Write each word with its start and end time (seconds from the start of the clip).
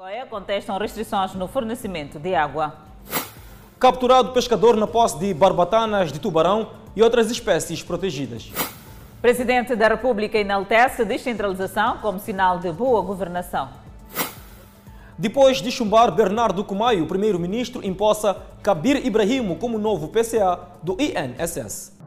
Goiás 0.00 0.30
contestam 0.30 0.78
restrições 0.78 1.34
no 1.34 1.46
fornecimento 1.46 2.18
de 2.18 2.34
água. 2.34 2.74
Capturado 3.78 4.32
pescador 4.32 4.74
na 4.74 4.86
posse 4.86 5.18
de 5.18 5.34
barbatanas 5.34 6.10
de 6.10 6.18
tubarão 6.18 6.70
e 6.96 7.02
outras 7.02 7.30
espécies 7.30 7.82
protegidas. 7.82 8.50
Presidente 9.20 9.76
da 9.76 9.88
República 9.88 10.38
enaltece 10.38 11.04
descentralização 11.04 11.98
como 11.98 12.18
sinal 12.18 12.58
de 12.58 12.72
boa 12.72 13.02
governação. 13.02 13.68
Depois 15.18 15.60
de 15.60 15.70
chumbar 15.70 16.10
Bernardo 16.10 16.64
Kumayo, 16.64 17.04
o 17.04 17.06
primeiro-ministro 17.06 17.86
imposta 17.86 18.34
Kabir 18.62 19.04
Ibrahimo 19.04 19.56
como 19.56 19.78
novo 19.78 20.08
PCA 20.08 20.60
do 20.82 20.96
INSS. 20.98 21.99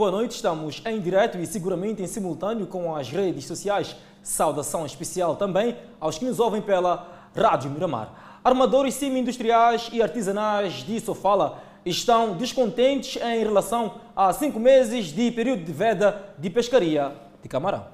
Boa 0.00 0.10
noite, 0.10 0.36
estamos 0.36 0.82
em 0.86 0.98
direto 0.98 1.36
e 1.36 1.44
seguramente 1.44 2.02
em 2.02 2.06
simultâneo 2.06 2.66
com 2.66 2.96
as 2.96 3.10
redes 3.10 3.44
sociais. 3.44 3.94
Saudação 4.22 4.86
especial 4.86 5.36
também 5.36 5.76
aos 6.00 6.16
que 6.16 6.24
nos 6.24 6.40
ouvem 6.40 6.62
pela 6.62 7.06
Rádio 7.36 7.70
Miramar. 7.70 8.40
Armadores 8.42 8.94
semi-industriais 8.94 9.90
e 9.92 10.00
artesanais 10.00 10.72
de 10.72 10.98
Sofala 11.00 11.62
estão 11.84 12.34
descontentes 12.34 13.22
em 13.22 13.40
relação 13.40 13.96
a 14.16 14.32
cinco 14.32 14.58
meses 14.58 15.08
de 15.08 15.30
período 15.32 15.64
de 15.64 15.72
veda 15.72 16.32
de 16.38 16.48
pescaria 16.48 17.12
de 17.42 17.48
camarão. 17.50 17.84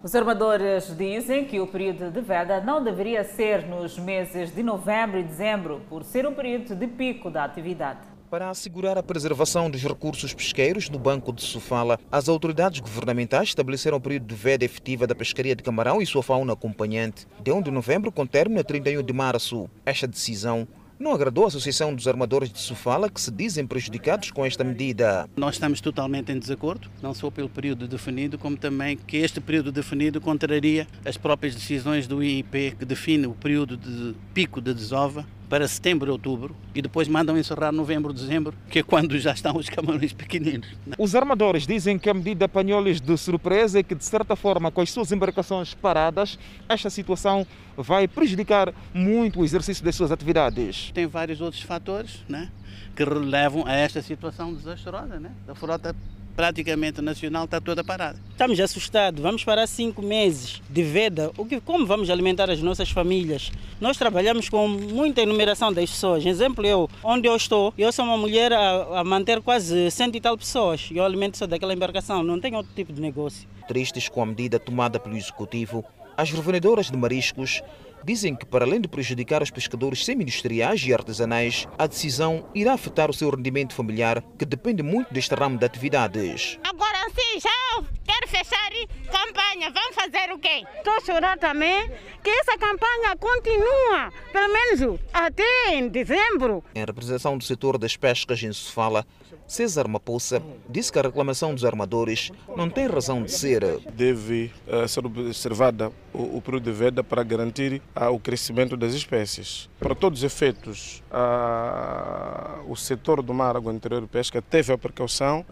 Os 0.00 0.14
armadores 0.14 0.96
dizem 0.96 1.46
que 1.46 1.58
o 1.58 1.66
período 1.66 2.12
de 2.12 2.20
veda 2.20 2.60
não 2.60 2.80
deveria 2.80 3.24
ser 3.24 3.66
nos 3.66 3.98
meses 3.98 4.54
de 4.54 4.62
novembro 4.62 5.18
e 5.18 5.24
dezembro, 5.24 5.82
por 5.88 6.04
ser 6.04 6.28
um 6.28 6.32
período 6.32 6.76
de 6.76 6.86
pico 6.86 7.28
da 7.28 7.42
atividade. 7.42 8.15
Para 8.36 8.50
assegurar 8.50 8.98
a 8.98 9.02
preservação 9.02 9.70
dos 9.70 9.82
recursos 9.82 10.34
pesqueiros 10.34 10.90
no 10.90 10.98
Banco 10.98 11.32
de 11.32 11.40
Sofala, 11.40 11.98
as 12.12 12.28
autoridades 12.28 12.80
governamentais 12.80 13.48
estabeleceram 13.48 13.96
o 13.96 14.00
período 14.00 14.26
de 14.26 14.34
veda 14.34 14.62
efetiva 14.62 15.06
da 15.06 15.14
pescaria 15.14 15.56
de 15.56 15.62
camarão 15.62 16.02
e 16.02 16.06
sua 16.06 16.22
fauna 16.22 16.52
acompanhante, 16.52 17.26
de 17.42 17.50
1 17.50 17.62
de 17.62 17.70
novembro 17.70 18.12
com 18.12 18.26
término 18.26 18.60
a 18.60 18.62
31 18.62 19.02
de 19.02 19.12
março. 19.14 19.70
Esta 19.86 20.06
decisão 20.06 20.68
não 20.98 21.12
agradou 21.12 21.44
a 21.44 21.46
Associação 21.46 21.94
dos 21.94 22.06
Armadores 22.06 22.52
de 22.52 22.58
Sofala, 22.58 23.08
que 23.08 23.22
se 23.22 23.30
dizem 23.30 23.66
prejudicados 23.66 24.30
com 24.30 24.44
esta 24.44 24.62
medida. 24.62 25.26
Nós 25.34 25.54
estamos 25.54 25.80
totalmente 25.80 26.30
em 26.30 26.38
desacordo, 26.38 26.90
não 27.00 27.14
só 27.14 27.30
pelo 27.30 27.48
período 27.48 27.88
definido, 27.88 28.36
como 28.36 28.58
também 28.58 28.98
que 28.98 29.16
este 29.16 29.40
período 29.40 29.72
definido 29.72 30.20
contraria 30.20 30.86
as 31.06 31.16
próprias 31.16 31.54
decisões 31.54 32.06
do 32.06 32.22
IIP, 32.22 32.76
que 32.78 32.84
define 32.84 33.26
o 33.26 33.32
período 33.32 33.78
de 33.78 34.14
pico 34.34 34.60
de 34.60 34.74
desova 34.74 35.26
para 35.48 35.66
setembro 35.68 36.10
e 36.10 36.12
outubro 36.12 36.56
e 36.74 36.82
depois 36.82 37.08
mandam 37.08 37.38
encerrar 37.38 37.72
novembro, 37.72 38.12
dezembro, 38.12 38.54
que 38.68 38.80
é 38.80 38.82
quando 38.82 39.18
já 39.18 39.32
estão 39.32 39.56
os 39.56 39.68
camarões 39.68 40.12
pequeninos. 40.12 40.68
Os 40.98 41.14
armadores 41.14 41.66
dizem 41.66 41.98
que 41.98 42.10
a 42.10 42.14
medida 42.14 42.46
apanhou-lhes 42.46 43.00
de 43.00 43.16
surpresa 43.16 43.80
e 43.80 43.84
que, 43.84 43.94
de 43.94 44.04
certa 44.04 44.34
forma, 44.36 44.70
com 44.70 44.80
as 44.80 44.90
suas 44.90 45.12
embarcações 45.12 45.74
paradas, 45.74 46.38
esta 46.68 46.90
situação 46.90 47.46
vai 47.76 48.08
prejudicar 48.08 48.72
muito 48.92 49.40
o 49.40 49.44
exercício 49.44 49.84
das 49.84 49.94
suas 49.94 50.10
atividades. 50.10 50.90
Tem 50.92 51.06
vários 51.06 51.40
outros 51.40 51.62
fatores 51.62 52.24
né, 52.28 52.50
que 52.94 53.04
relevam 53.04 53.66
a 53.66 53.72
esta 53.72 54.02
situação 54.02 54.52
desastrosa 54.52 55.20
né, 55.20 55.30
da 55.46 55.54
frota 55.54 55.94
praticamente 56.36 57.00
nacional 57.00 57.46
está 57.46 57.60
toda 57.60 57.82
parada. 57.82 58.20
Estamos 58.30 58.60
assustados, 58.60 59.22
vamos 59.22 59.42
parar 59.42 59.66
cinco 59.66 60.02
meses 60.02 60.60
de 60.68 60.82
veda. 60.82 61.32
O 61.38 61.46
que, 61.46 61.58
como 61.60 61.86
vamos 61.86 62.10
alimentar 62.10 62.50
as 62.50 62.60
nossas 62.60 62.90
famílias? 62.90 63.50
Nós 63.80 63.96
trabalhamos 63.96 64.50
com 64.50 64.68
muita 64.68 65.22
enumeração 65.22 65.72
das 65.72 65.90
pessoas. 65.90 66.24
Exemplo, 66.26 66.64
eu, 66.66 66.90
onde 67.02 67.26
eu 67.26 67.34
estou, 67.34 67.72
eu 67.78 67.90
sou 67.90 68.04
uma 68.04 68.18
mulher 68.18 68.52
a, 68.52 69.00
a 69.00 69.04
manter 69.04 69.40
quase 69.40 69.90
cento 69.90 70.16
e 70.16 70.20
tal 70.20 70.36
pessoas. 70.36 70.90
Eu 70.92 71.04
alimento 71.04 71.38
só 71.38 71.46
daquela 71.46 71.72
embarcação, 71.72 72.22
não 72.22 72.38
tenho 72.38 72.58
outro 72.58 72.72
tipo 72.76 72.92
de 72.92 73.00
negócio. 73.00 73.48
Tristes 73.66 74.08
com 74.08 74.22
a 74.22 74.26
medida 74.26 74.60
tomada 74.60 75.00
pelo 75.00 75.16
Executivo, 75.16 75.82
as 76.16 76.30
revendedoras 76.30 76.90
de 76.90 76.96
mariscos 76.96 77.62
dizem 78.04 78.34
que, 78.34 78.46
para 78.46 78.64
além 78.64 78.80
de 78.80 78.88
prejudicar 78.88 79.42
os 79.42 79.50
pescadores 79.50 80.04
semi-industriais 80.04 80.82
e 80.86 80.92
artesanais, 80.92 81.66
a 81.78 81.86
decisão 81.86 82.46
irá 82.54 82.74
afetar 82.74 83.10
o 83.10 83.14
seu 83.14 83.30
rendimento 83.30 83.74
familiar, 83.74 84.22
que 84.38 84.44
depende 84.44 84.82
muito 84.82 85.12
deste 85.12 85.34
ramo 85.34 85.58
de 85.58 85.64
atividades. 85.64 86.58
Agora 86.64 87.08
sim, 87.10 87.40
já 87.40 87.95
fechar 88.36 88.66
campanha. 89.10 89.70
Vamos 89.70 89.94
fazer 89.94 90.32
o 90.32 90.38
quê? 90.38 90.64
Estou 90.76 90.92
a 90.92 91.00
chorar 91.00 91.38
também 91.38 91.90
que 92.22 92.30
essa 92.30 92.58
campanha 92.58 93.16
continua, 93.18 94.12
pelo 94.32 94.52
menos 94.52 95.00
até 95.12 95.74
em 95.74 95.88
dezembro. 95.88 96.62
Em 96.74 96.84
representação 96.84 97.38
do 97.38 97.44
setor 97.44 97.78
das 97.78 97.96
pescas 97.96 98.42
em 98.42 98.52
Sofala, 98.52 99.06
César 99.46 99.86
Maposa 99.86 100.42
disse 100.68 100.90
que 100.90 100.98
a 100.98 101.02
reclamação 101.02 101.54
dos 101.54 101.64
armadores 101.64 102.32
não 102.56 102.68
tem 102.68 102.86
razão 102.88 103.22
de 103.22 103.30
ser. 103.30 103.62
Deve 103.92 104.50
uh, 104.66 104.88
ser 104.88 105.06
observada 105.06 105.92
o, 106.12 106.38
o 106.38 106.42
período 106.42 106.64
de 106.64 106.72
veda 106.72 107.04
para 107.04 107.22
garantir 107.22 107.80
uh, 107.94 108.08
o 108.12 108.18
crescimento 108.18 108.76
das 108.76 108.92
espécies. 108.92 109.68
Para 109.78 109.94
todos 109.94 110.20
os 110.20 110.24
efeitos, 110.24 111.02
uh, 111.12 112.70
o 112.70 112.74
setor 112.74 113.22
do 113.22 113.32
mar 113.32 113.56
água 113.56 113.72
interior 113.72 114.02
e 114.02 114.06
pesca 114.06 114.42
teve 114.42 114.72
a 114.72 114.78
precaução 114.78 115.44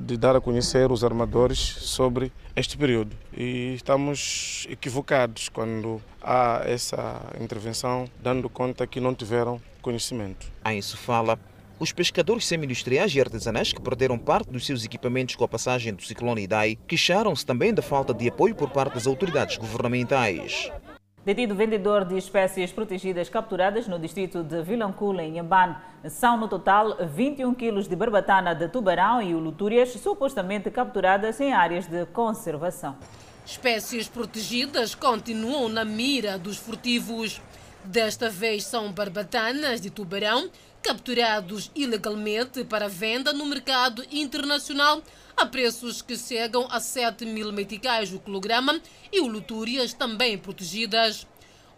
de 0.00 0.16
dar 0.16 0.34
a 0.36 0.40
conhecer 0.40 0.90
os 0.90 1.04
armadores 1.04 1.58
sobre 1.58 2.23
este 2.54 2.76
período. 2.76 3.16
E 3.36 3.74
estamos 3.74 4.66
equivocados 4.70 5.48
quando 5.48 6.00
há 6.22 6.62
essa 6.64 7.20
intervenção, 7.40 8.08
dando 8.22 8.48
conta 8.48 8.86
que 8.86 9.00
não 9.00 9.14
tiveram 9.14 9.60
conhecimento. 9.82 10.46
A 10.64 10.74
isso 10.74 10.96
fala 10.96 11.38
os 11.78 11.92
pescadores 11.92 12.46
semi-industriais 12.46 13.14
e 13.14 13.20
artesanais 13.20 13.72
que 13.72 13.80
perderam 13.80 14.16
parte 14.16 14.50
dos 14.50 14.64
seus 14.64 14.84
equipamentos 14.84 15.34
com 15.34 15.44
a 15.44 15.48
passagem 15.48 15.92
do 15.92 16.02
ciclone 16.02 16.42
Idai 16.42 16.78
queixaram-se 16.86 17.44
também 17.44 17.74
da 17.74 17.82
falta 17.82 18.14
de 18.14 18.28
apoio 18.28 18.54
por 18.54 18.70
parte 18.70 18.94
das 18.94 19.06
autoridades 19.06 19.56
governamentais. 19.56 20.70
Detido 21.24 21.54
vendedor 21.54 22.04
de 22.04 22.18
espécies 22.18 22.70
protegidas 22.70 23.30
capturadas 23.30 23.88
no 23.88 23.98
distrito 23.98 24.42
de 24.42 24.62
Vilanculo, 24.62 25.22
em 25.22 25.38
Yamban, 25.38 25.74
são 26.10 26.36
no 26.36 26.46
total 26.46 26.98
21 27.00 27.54
quilos 27.54 27.88
de 27.88 27.96
barbatana 27.96 28.54
de 28.54 28.68
tubarão 28.68 29.22
e 29.22 29.34
ulutúrias 29.34 29.88
supostamente 29.94 30.70
capturadas 30.70 31.40
em 31.40 31.54
áreas 31.54 31.86
de 31.86 32.04
conservação. 32.04 32.94
Espécies 33.46 34.06
protegidas 34.06 34.94
continuam 34.94 35.70
na 35.70 35.82
mira 35.82 36.36
dos 36.36 36.58
furtivos. 36.58 37.40
Desta 37.84 38.28
vez 38.28 38.64
são 38.64 38.92
barbatanas 38.92 39.80
de 39.80 39.88
tubarão 39.88 40.50
capturados 40.82 41.70
ilegalmente 41.74 42.64
para 42.64 42.86
venda 42.86 43.32
no 43.32 43.46
mercado 43.46 44.04
internacional 44.12 45.00
a 45.36 45.46
preços 45.46 46.00
que 46.00 46.16
chegam 46.16 46.66
a 46.70 46.80
7 46.80 47.24
mil 47.26 47.52
meticais 47.52 48.12
o 48.12 48.18
quilograma 48.18 48.80
e 49.12 49.20
ulutúrias 49.20 49.92
também 49.92 50.38
protegidas. 50.38 51.26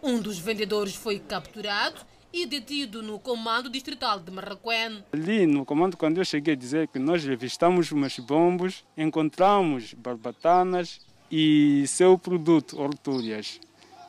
Um 0.01 0.19
dos 0.19 0.37
vendedores 0.37 0.95
foi 0.95 1.19
capturado 1.19 2.01
e 2.31 2.45
detido 2.45 3.01
no 3.01 3.17
comando 3.17 3.69
distrital 3.69 4.19
de 4.19 4.31
Marraquém. 4.31 5.03
Ali 5.11 5.45
no 5.47 5.65
comando, 5.65 5.97
quando 5.97 6.17
eu 6.17 6.25
cheguei 6.25 6.53
a 6.53 6.57
dizer 6.57 6.87
que 6.87 6.99
nós 6.99 7.23
revistamos 7.23 7.91
umas 7.91 8.17
bombas, 8.19 8.83
encontramos 8.95 9.93
barbatanas 9.93 10.99
e 11.31 11.85
seu 11.87 12.17
produto, 12.17 12.79
hortúrias. 12.79 13.59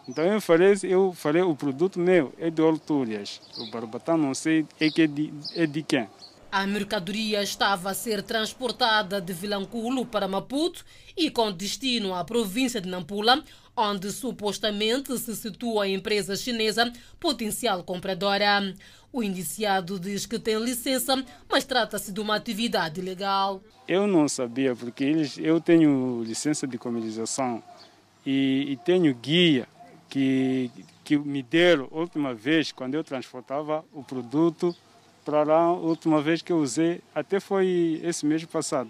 Então 0.09 0.25
eu 0.25 0.41
falei, 0.41 0.75
eu 0.85 1.13
falei, 1.13 1.43
o 1.43 1.55
produto 1.55 1.99
meu 1.99 2.33
é 2.39 2.49
de 2.49 2.63
Hortúrias. 2.63 3.43
O 3.59 3.71
barbatão 3.71 4.17
não 4.17 4.33
sei 4.33 4.67
é, 4.81 4.91
que 4.91 5.03
é, 5.03 5.07
de, 5.07 5.33
é 5.55 5.67
de 5.67 5.83
quem. 5.83 6.09
A 6.51 6.67
mercadoria 6.67 7.43
estava 7.43 7.91
a 7.91 7.95
ser 7.95 8.23
transportada 8.23 9.21
de 9.21 9.35
Vilanculo 9.35 10.07
para 10.07 10.27
Maputo 10.27 10.83
e 11.15 11.31
com 11.31 11.53
destino 11.53 12.15
à 12.15 12.25
província 12.25 12.81
de 12.81 12.89
Nampula, 12.89 13.45
onde 13.77 14.11
supostamente 14.11 15.17
se 15.19 15.37
situa 15.37 15.85
a 15.85 15.89
empresa 15.89 16.35
chinesa 16.37 16.91
potencial 17.21 17.85
compradora. 17.85 18.75
O 19.13 19.23
indiciado 19.23 20.01
diz 20.01 20.25
que 20.25 20.39
tem 20.39 20.59
licença, 20.59 21.23
mas 21.51 21.65
trata-se 21.65 22.13
de 22.13 22.21
uma 22.21 22.37
atividade 22.37 22.99
ilegal. 22.99 23.63
Eu 23.87 24.07
não 24.07 24.27
sabia, 24.27 24.75
porque 24.75 25.05
eles, 25.05 25.37
eu 25.37 25.61
tenho 25.61 26.23
licença 26.25 26.67
de 26.67 26.79
comercialização 26.79 27.63
e, 28.25 28.73
e 28.73 28.77
tenho 28.79 29.15
guia 29.15 29.69
que, 30.09 30.71
que 31.05 31.19
me 31.19 31.43
deram 31.43 31.89
a 31.93 31.99
última 31.99 32.33
vez, 32.33 32.73
quando 32.73 32.95
eu 32.95 33.05
transportava 33.05 33.85
o 33.93 34.03
produto 34.03 34.75
para 35.29 35.43
lá, 35.43 35.61
a 35.61 35.73
última 35.73 36.23
vez 36.23 36.41
que 36.41 36.51
eu 36.51 36.57
usei, 36.57 37.03
até 37.15 37.39
foi 37.39 38.01
esse 38.03 38.25
mês 38.25 38.43
passado 38.47 38.89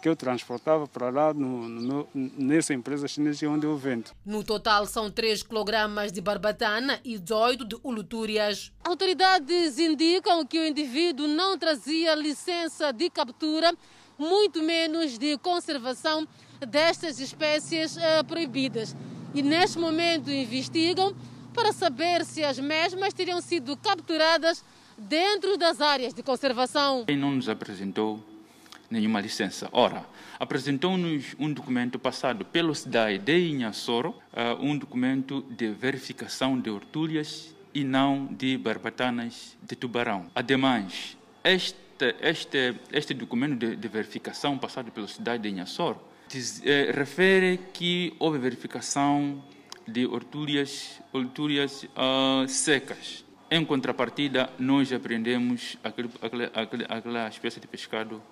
que 0.00 0.08
eu 0.08 0.14
transportava 0.14 0.86
para 0.86 1.10
lá 1.10 1.34
no, 1.34 1.68
no, 1.68 2.08
nessa 2.14 2.72
empresa 2.72 3.08
chinesa 3.08 3.48
onde 3.48 3.66
eu 3.66 3.76
vendo. 3.76 4.12
No 4.24 4.44
total 4.44 4.86
são 4.86 5.10
3 5.10 5.42
kg 5.42 6.10
de 6.12 6.20
barbatana 6.20 7.00
e 7.04 7.18
18 7.18 7.64
de 7.64 7.76
ulutúrias. 7.82 8.72
Autoridades 8.84 9.80
indicam 9.80 10.46
que 10.46 10.60
o 10.60 10.66
indivíduo 10.66 11.26
não 11.26 11.58
trazia 11.58 12.14
licença 12.14 12.92
de 12.92 13.10
captura, 13.10 13.74
muito 14.16 14.62
menos 14.62 15.18
de 15.18 15.36
conservação 15.38 16.26
destas 16.68 17.18
espécies 17.18 17.96
uh, 17.96 18.24
proibidas 18.28 18.94
e 19.34 19.42
neste 19.42 19.76
momento 19.76 20.30
investigam 20.30 21.14
para 21.52 21.72
saber 21.72 22.24
se 22.24 22.44
as 22.44 22.60
mesmas 22.60 23.12
teriam 23.12 23.40
sido 23.40 23.76
capturadas 23.76 24.64
dentro 25.00 25.56
das 25.56 25.80
áreas 25.80 26.12
de 26.12 26.22
conservação. 26.22 27.04
Ele 27.08 27.18
não 27.18 27.32
nos 27.32 27.48
apresentou 27.48 28.22
nenhuma 28.90 29.20
licença. 29.20 29.68
Ora, 29.72 30.04
apresentou-nos 30.38 31.34
um 31.38 31.52
documento 31.52 31.98
passado 31.98 32.44
pelo 32.44 32.74
SDAE 32.74 33.18
de 33.18 33.50
Inhassoro, 33.50 34.14
um 34.60 34.76
documento 34.76 35.42
de 35.48 35.68
verificação 35.70 36.58
de 36.58 36.70
hortulhas 36.70 37.54
e 37.72 37.84
não 37.84 38.26
de 38.26 38.58
barbatanas 38.58 39.56
de 39.62 39.76
tubarão. 39.76 40.26
Ademais, 40.34 41.16
este, 41.44 42.14
este, 42.20 42.74
este 42.92 43.14
documento 43.14 43.56
de, 43.58 43.76
de 43.76 43.88
verificação 43.88 44.58
passado 44.58 44.90
pela 44.90 45.06
cidade 45.06 45.44
de 45.44 45.50
Inhassoro 45.50 46.00
diz, 46.28 46.62
eh, 46.64 46.92
refere 46.94 47.58
que 47.72 48.14
houve 48.18 48.38
verificação 48.38 49.42
de 49.86 50.06
hortulhas, 50.06 51.00
hortulhas 51.12 51.84
uh, 51.84 52.46
secas. 52.48 53.24
Em 53.52 53.64
contrapartida, 53.64 54.48
nós 54.60 54.92
apreendemos 54.92 55.76
aquele, 55.82 56.08
aquele, 56.22 56.44
aquele, 56.54 56.86
aquela 56.88 57.28
espécie 57.28 57.58
de 57.58 57.66
pescado 57.66 58.22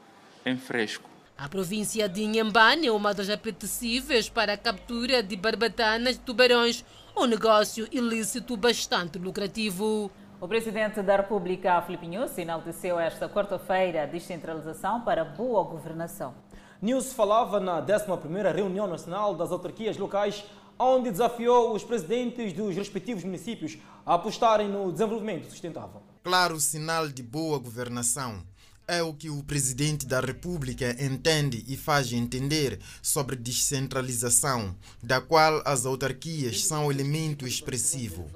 em 0.47 0.57
fresco. 0.57 1.11
A 1.37 1.49
província 1.49 2.09
de 2.09 2.23
Inhambane 2.23 2.87
é 2.87 2.93
uma 2.93 3.13
das 3.13 3.29
apetecíveis 3.29 4.29
para 4.29 4.53
a 4.53 4.57
captura 4.57 5.21
de 5.21 5.35
barbatanas 5.35 6.15
de 6.15 6.21
tubarões, 6.21 6.85
um 7.17 7.27
negócio 7.27 7.89
ilícito 7.91 8.57
bastante 8.57 9.19
lucrativo. 9.19 10.09
O 10.41 10.47
presidente 10.47 11.03
da 11.03 11.17
República, 11.17 11.83
Filipe 11.83 12.07
Nunes, 12.07 12.39
enalteceu 12.39 13.01
esta 13.01 13.29
quarta-feira 13.29 14.05
a 14.05 14.07
descentralização 14.07 15.01
para 15.01 15.25
boa 15.25 15.65
governação. 15.65 16.33
News 16.81 17.13
falava 17.13 17.59
na 17.59 17.83
11ª 17.83 18.55
Reunião 18.55 18.87
Nacional 18.87 19.35
das 19.35 19.51
Autarquias 19.51 19.97
Locais, 19.97 20.45
onde 20.79 21.11
desafiou 21.11 21.75
os 21.75 21.83
presidentes 21.83 22.53
dos 22.53 22.77
respectivos 22.77 23.25
municípios 23.25 23.79
a 24.07 24.15
apostarem 24.15 24.69
no 24.69 24.93
desenvolvimento 24.93 25.51
sustentável. 25.51 26.03
Claro 26.23 26.61
sinal 26.61 27.09
de 27.09 27.23
boa 27.23 27.59
governação 27.59 28.43
é 28.87 29.03
o 29.03 29.13
que 29.13 29.29
o 29.29 29.43
presidente 29.43 30.07
da 30.07 30.19
República 30.19 30.97
entende 30.99 31.63
e 31.69 31.77
faz 31.77 32.11
entender 32.11 32.79
sobre 33.03 33.37
descentralização, 33.37 34.75
da 35.03 35.21
qual 35.21 35.61
as 35.67 35.85
autarquias 35.85 36.65
são 36.65 36.91
elemento 36.91 37.47
expressivo. 37.47 38.27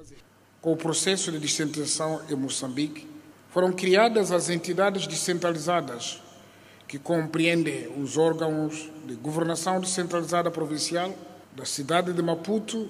Com 0.61 0.75
o 0.75 0.77
processo 0.77 1.33
de 1.33 1.39
descentralização 1.39 2.21
em 2.29 2.35
Moçambique, 2.35 3.09
foram 3.49 3.73
criadas 3.73 4.31
as 4.31 4.51
entidades 4.51 5.07
descentralizadas, 5.07 6.21
que 6.87 6.99
compreendem 6.99 7.89
os 7.99 8.19
órgãos 8.19 8.91
de 9.07 9.15
governação 9.15 9.81
descentralizada 9.81 10.51
provincial, 10.51 11.15
da 11.55 11.65
cidade 11.65 12.13
de 12.13 12.23
Maputo 12.23 12.89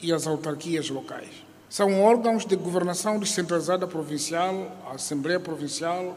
e 0.00 0.12
as 0.12 0.26
autarquias 0.26 0.90
locais. 0.90 1.30
São 1.68 2.02
órgãos 2.02 2.46
de 2.46 2.54
governação 2.54 3.18
descentralizada 3.18 3.86
provincial, 3.86 4.70
a 4.86 4.92
Assembleia 4.92 5.40
Provincial, 5.40 6.16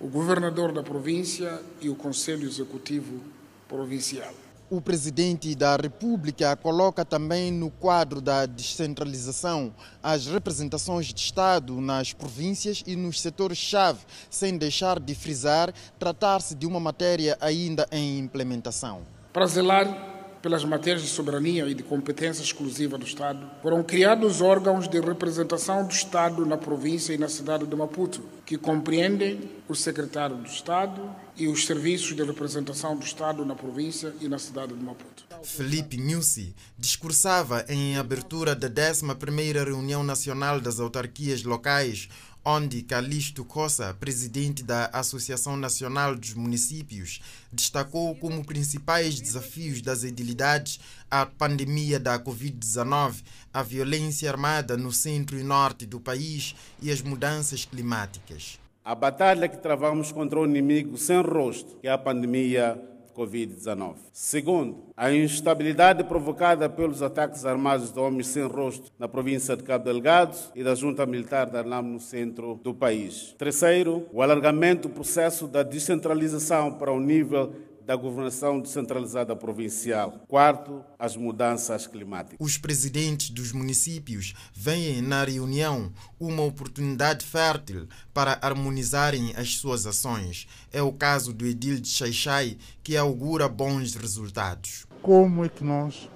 o 0.00 0.08
governador 0.08 0.72
da 0.72 0.82
província 0.82 1.62
e 1.80 1.88
o 1.88 1.94
Conselho 1.94 2.46
Executivo 2.46 3.20
Provincial. 3.68 4.34
O 4.68 4.80
presidente 4.80 5.54
da 5.54 5.76
República 5.76 6.56
coloca 6.56 7.04
também 7.04 7.52
no 7.52 7.70
quadro 7.70 8.20
da 8.20 8.46
descentralização 8.46 9.72
as 10.02 10.26
representações 10.26 11.06
de 11.06 11.20
Estado 11.20 11.78
nas 11.80 12.12
províncias 12.12 12.82
e 12.86 12.96
nos 12.96 13.20
setores-chave, 13.20 14.00
sem 14.30 14.56
deixar 14.56 14.98
de 14.98 15.14
frisar 15.14 15.72
tratar-se 15.98 16.54
de 16.54 16.66
uma 16.66 16.80
matéria 16.80 17.36
ainda 17.40 17.86
em 17.92 18.18
implementação. 18.18 19.02
Para 19.32 19.46
zelar 19.46 20.11
pelas 20.42 20.64
matérias 20.64 21.02
de 21.02 21.08
soberania 21.08 21.66
e 21.68 21.74
de 21.74 21.82
competência 21.82 22.42
exclusiva 22.42 22.98
do 22.98 23.06
Estado, 23.06 23.48
foram 23.62 23.82
criados 23.82 24.40
órgãos 24.40 24.88
de 24.88 25.00
representação 25.00 25.86
do 25.86 25.92
Estado 25.92 26.44
na 26.44 26.58
província 26.58 27.14
e 27.14 27.18
na 27.18 27.28
cidade 27.28 27.64
de 27.64 27.76
Maputo, 27.76 28.20
que 28.44 28.58
compreendem 28.58 29.48
o 29.68 29.74
secretário 29.74 30.36
do 30.36 30.46
Estado 30.46 31.08
e 31.36 31.46
os 31.46 31.64
serviços 31.64 32.14
de 32.14 32.22
representação 32.24 32.96
do 32.96 33.04
Estado 33.04 33.44
na 33.46 33.54
província 33.54 34.12
e 34.20 34.28
na 34.28 34.38
cidade 34.38 34.74
de 34.74 34.82
Maputo. 34.82 35.24
Felipe 35.44 35.96
Nussi 35.96 36.54
discursava 36.76 37.64
em 37.68 37.96
abertura 37.96 38.54
da 38.54 38.68
11ª 38.68 39.64
Reunião 39.64 40.02
Nacional 40.02 40.60
das 40.60 40.78
Autarquias 40.78 41.42
Locais, 41.42 42.08
onde 42.44 42.82
Calixto 42.82 43.44
Coça, 43.44 43.94
presidente 43.94 44.62
da 44.62 44.86
Associação 44.92 45.56
Nacional 45.56 46.14
dos 46.16 46.34
Municípios, 46.34 47.20
destacou 47.52 48.14
como 48.16 48.44
principais 48.44 49.20
desafios 49.20 49.80
das 49.80 50.04
edilidades 50.04 50.80
a 51.10 51.24
pandemia 51.24 52.00
da 52.00 52.18
Covid-19, 52.18 53.22
a 53.52 53.62
violência 53.62 54.30
armada 54.30 54.76
no 54.76 54.92
centro 54.92 55.38
e 55.38 55.42
norte 55.42 55.86
do 55.86 56.00
país 56.00 56.54
e 56.80 56.90
as 56.90 57.00
mudanças 57.00 57.64
climáticas. 57.64 58.58
A 58.84 58.94
batalha 58.96 59.48
que 59.48 59.58
travamos 59.58 60.10
contra 60.10 60.40
o 60.40 60.44
inimigo 60.44 60.98
sem 60.98 61.20
rosto, 61.20 61.76
que 61.80 61.86
é 61.86 61.92
a 61.92 61.98
pandemia 61.98 62.76
Covid-19. 63.14 63.96
Segundo, 64.12 64.92
a 64.96 65.12
instabilidade 65.12 66.04
provocada 66.04 66.68
pelos 66.68 67.02
ataques 67.02 67.44
armados 67.44 67.92
de 67.92 67.98
homens 67.98 68.28
sem 68.28 68.46
rosto 68.46 68.90
na 68.98 69.08
província 69.08 69.56
de 69.56 69.62
Cabo 69.62 69.84
Delgado 69.84 70.36
e 70.54 70.62
da 70.62 70.74
junta 70.74 71.06
militar 71.06 71.46
da 71.46 71.58
ARNAM 71.60 71.82
no 71.82 72.00
centro 72.00 72.60
do 72.62 72.74
país. 72.74 73.34
Terceiro, 73.38 74.06
o 74.12 74.22
alargamento 74.22 74.88
do 74.88 74.94
processo 74.94 75.46
da 75.46 75.62
descentralização 75.62 76.72
para 76.72 76.92
o 76.92 77.00
nível 77.00 77.52
da 77.86 77.96
governação 77.96 78.60
descentralizada 78.60 79.34
provincial. 79.34 80.20
Quarto, 80.28 80.84
as 80.98 81.16
mudanças 81.16 81.86
climáticas. 81.86 82.38
Os 82.40 82.56
presidentes 82.56 83.30
dos 83.30 83.52
municípios 83.52 84.34
veem 84.54 85.02
na 85.02 85.24
reunião 85.24 85.92
uma 86.18 86.42
oportunidade 86.42 87.24
fértil 87.24 87.88
para 88.14 88.38
harmonizarem 88.40 89.32
as 89.36 89.56
suas 89.56 89.86
ações. 89.86 90.46
É 90.72 90.80
o 90.80 90.92
caso 90.92 91.32
do 91.32 91.44
Edil 91.44 91.80
de 91.80 91.88
Xaixai, 91.88 92.56
que 92.82 92.96
augura 92.96 93.48
bons 93.48 93.94
resultados. 93.94 94.86
Como 95.00 95.44
é 95.44 95.48
que 95.48 95.64
nós, 95.64 96.08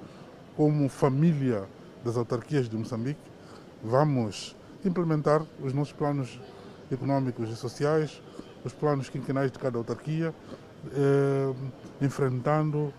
como 0.56 0.88
família 0.88 1.68
das 2.04 2.16
autarquias 2.16 2.68
de 2.68 2.76
Moçambique, 2.76 3.20
vamos 3.82 4.54
implementar 4.84 5.44
os 5.60 5.72
nossos 5.72 5.92
planos 5.92 6.40
econômicos 6.90 7.50
e 7.50 7.56
sociais, 7.56 8.22
os 8.64 8.72
planos 8.72 9.08
quinquenais 9.08 9.50
de 9.50 9.58
cada 9.58 9.78
autarquia, 9.78 10.32
eh, 10.92 11.54
enfrentando 12.00 12.92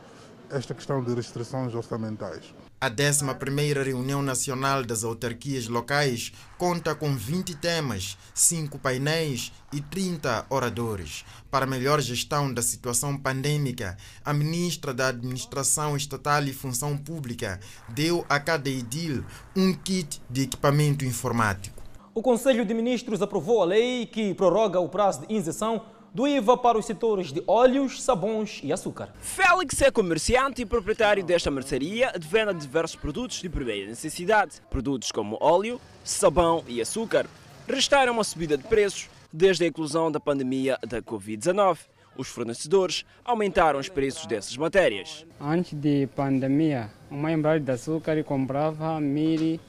esta 0.50 0.74
questão 0.74 1.04
de 1.04 1.14
restrições 1.14 1.74
orçamentais. 1.74 2.54
A 2.80 2.92
11ª 2.92 3.84
Reunião 3.84 4.22
Nacional 4.22 4.84
das 4.84 5.04
Autarquias 5.04 5.68
Locais 5.68 6.32
conta 6.60 6.94
com 6.94 7.16
20 7.16 7.56
temas, 7.56 8.16
5 8.36 8.78
painéis 8.78 9.52
e 9.74 9.82
30 9.82 10.46
oradores. 10.48 11.26
Para 11.50 11.66
melhor 11.66 12.00
gestão 12.02 12.54
da 12.54 12.62
situação 12.62 13.18
pandêmica, 13.18 13.98
a 14.24 14.32
ministra 14.32 14.94
da 14.94 15.08
Administração 15.08 15.98
Estatal 15.98 16.44
e 16.44 16.54
Função 16.54 16.96
Pública 16.96 17.60
deu 17.90 18.24
a 18.30 18.40
cada 18.40 18.70
edil 18.70 19.26
um 19.56 19.74
kit 19.74 20.22
de 20.30 20.44
equipamento 20.44 21.04
informático. 21.04 21.82
O 22.14 22.22
Conselho 22.22 22.64
de 22.64 22.76
Ministros 22.76 23.24
aprovou 23.24 23.64
a 23.64 23.66
lei 23.66 24.06
que 24.06 24.36
prorroga 24.36 24.80
o 24.80 24.88
prazo 24.88 25.26
de 25.26 25.34
isenção 25.34 25.84
do 26.18 26.28
IVA 26.28 26.58
para 26.58 26.80
os 26.80 26.88
setores 26.88 27.32
de 27.32 27.44
óleos, 27.46 28.02
sabões 28.02 28.60
e 28.64 28.74
açúcar. 28.74 29.14
Félix 29.20 29.80
é 29.84 29.92
comerciante 29.92 30.64
e 30.64 30.66
proprietário 30.66 31.24
desta 31.24 31.52
mercearia 31.52 32.12
de 32.18 32.28
venda 32.28 32.52
de 32.56 32.62
diversos 32.62 32.96
produtos 32.96 33.40
de 33.40 33.48
primeira 33.48 33.86
necessidade. 33.86 34.60
Produtos 34.68 35.12
como 35.12 35.38
óleo, 35.40 35.80
sabão 36.04 36.64
e 36.68 36.82
açúcar 36.82 37.28
registraram 37.68 38.14
uma 38.14 38.24
subida 38.24 38.58
de 38.58 38.64
preços 38.64 39.08
desde 39.32 39.66
a 39.66 39.68
inclusão 39.68 40.12
da 40.12 40.20
pandemia 40.20 40.80
da 40.88 41.04
Covid-19. 41.04 41.78
Os 42.18 42.28
fornecedores 42.28 43.06
aumentaram 43.24 43.80
os 43.80 43.88
preços 43.88 44.26
dessas 44.26 44.58
matérias. 44.58 45.24
Antes 45.40 45.76
da 45.76 46.08
pandemia, 46.16 46.90
uma 47.12 47.32
embalagem 47.32 47.64
de 47.64 47.72
açúcar 47.72 48.24
comprava 48.24 49.00
mil 49.00 49.60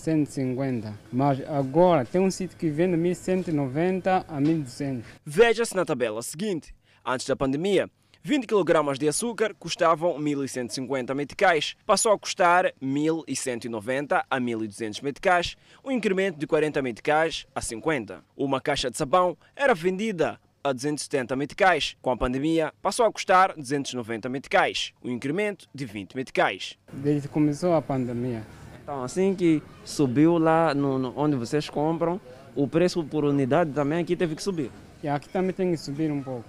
150. 0.00 0.98
Mas 1.12 1.40
agora 1.48 2.04
tem 2.04 2.20
um 2.20 2.30
sítio 2.30 2.56
que 2.56 2.70
vende 2.70 2.96
1190 2.96 4.24
a 4.26 4.40
1200. 4.40 5.04
Veja-se 5.24 5.76
na 5.76 5.84
tabela 5.84 6.22
seguinte. 6.22 6.74
Antes 7.04 7.26
da 7.26 7.36
pandemia, 7.36 7.88
20 8.22 8.46
kg 8.46 8.98
de 8.98 9.08
açúcar 9.08 9.54
custavam 9.54 10.18
1.150 10.18 11.14
meticais, 11.14 11.74
passou 11.86 12.12
a 12.12 12.18
custar 12.18 12.70
1.190 12.82 14.22
a 14.28 14.38
1.200 14.38 15.02
meticais, 15.02 15.56
um 15.82 15.90
incremento 15.90 16.38
de 16.38 16.46
40 16.46 16.82
meticais 16.82 17.46
a 17.54 17.62
50. 17.62 18.22
Uma 18.36 18.60
caixa 18.60 18.90
de 18.90 18.98
sabão 18.98 19.38
era 19.56 19.74
vendida 19.74 20.38
a 20.62 20.72
270 20.72 21.34
meticais. 21.34 21.96
Com 22.02 22.10
a 22.10 22.16
pandemia, 22.16 22.72
passou 22.82 23.06
a 23.06 23.12
custar 23.12 23.54
290 23.56 24.28
meticais, 24.28 24.92
um 25.02 25.10
incremento 25.10 25.66
de 25.74 25.86
20 25.86 26.14
meticais. 26.14 26.78
Desde 26.92 27.26
que 27.26 27.32
começou 27.32 27.74
a 27.74 27.80
pandemia, 27.80 28.42
então, 28.90 29.04
assim 29.04 29.36
que 29.36 29.62
subiu 29.84 30.36
lá 30.36 30.74
no, 30.74 30.98
no, 30.98 31.12
onde 31.16 31.36
vocês 31.36 31.70
compram, 31.70 32.20
o 32.56 32.66
preço 32.66 33.04
por 33.04 33.24
unidade 33.24 33.70
também 33.70 34.00
aqui 34.00 34.16
teve 34.16 34.34
que 34.34 34.42
subir. 34.42 34.68
E 35.00 35.06
aqui 35.06 35.28
também 35.28 35.52
tem 35.52 35.70
que 35.70 35.76
subir 35.76 36.10
um 36.10 36.20
pouco 36.20 36.44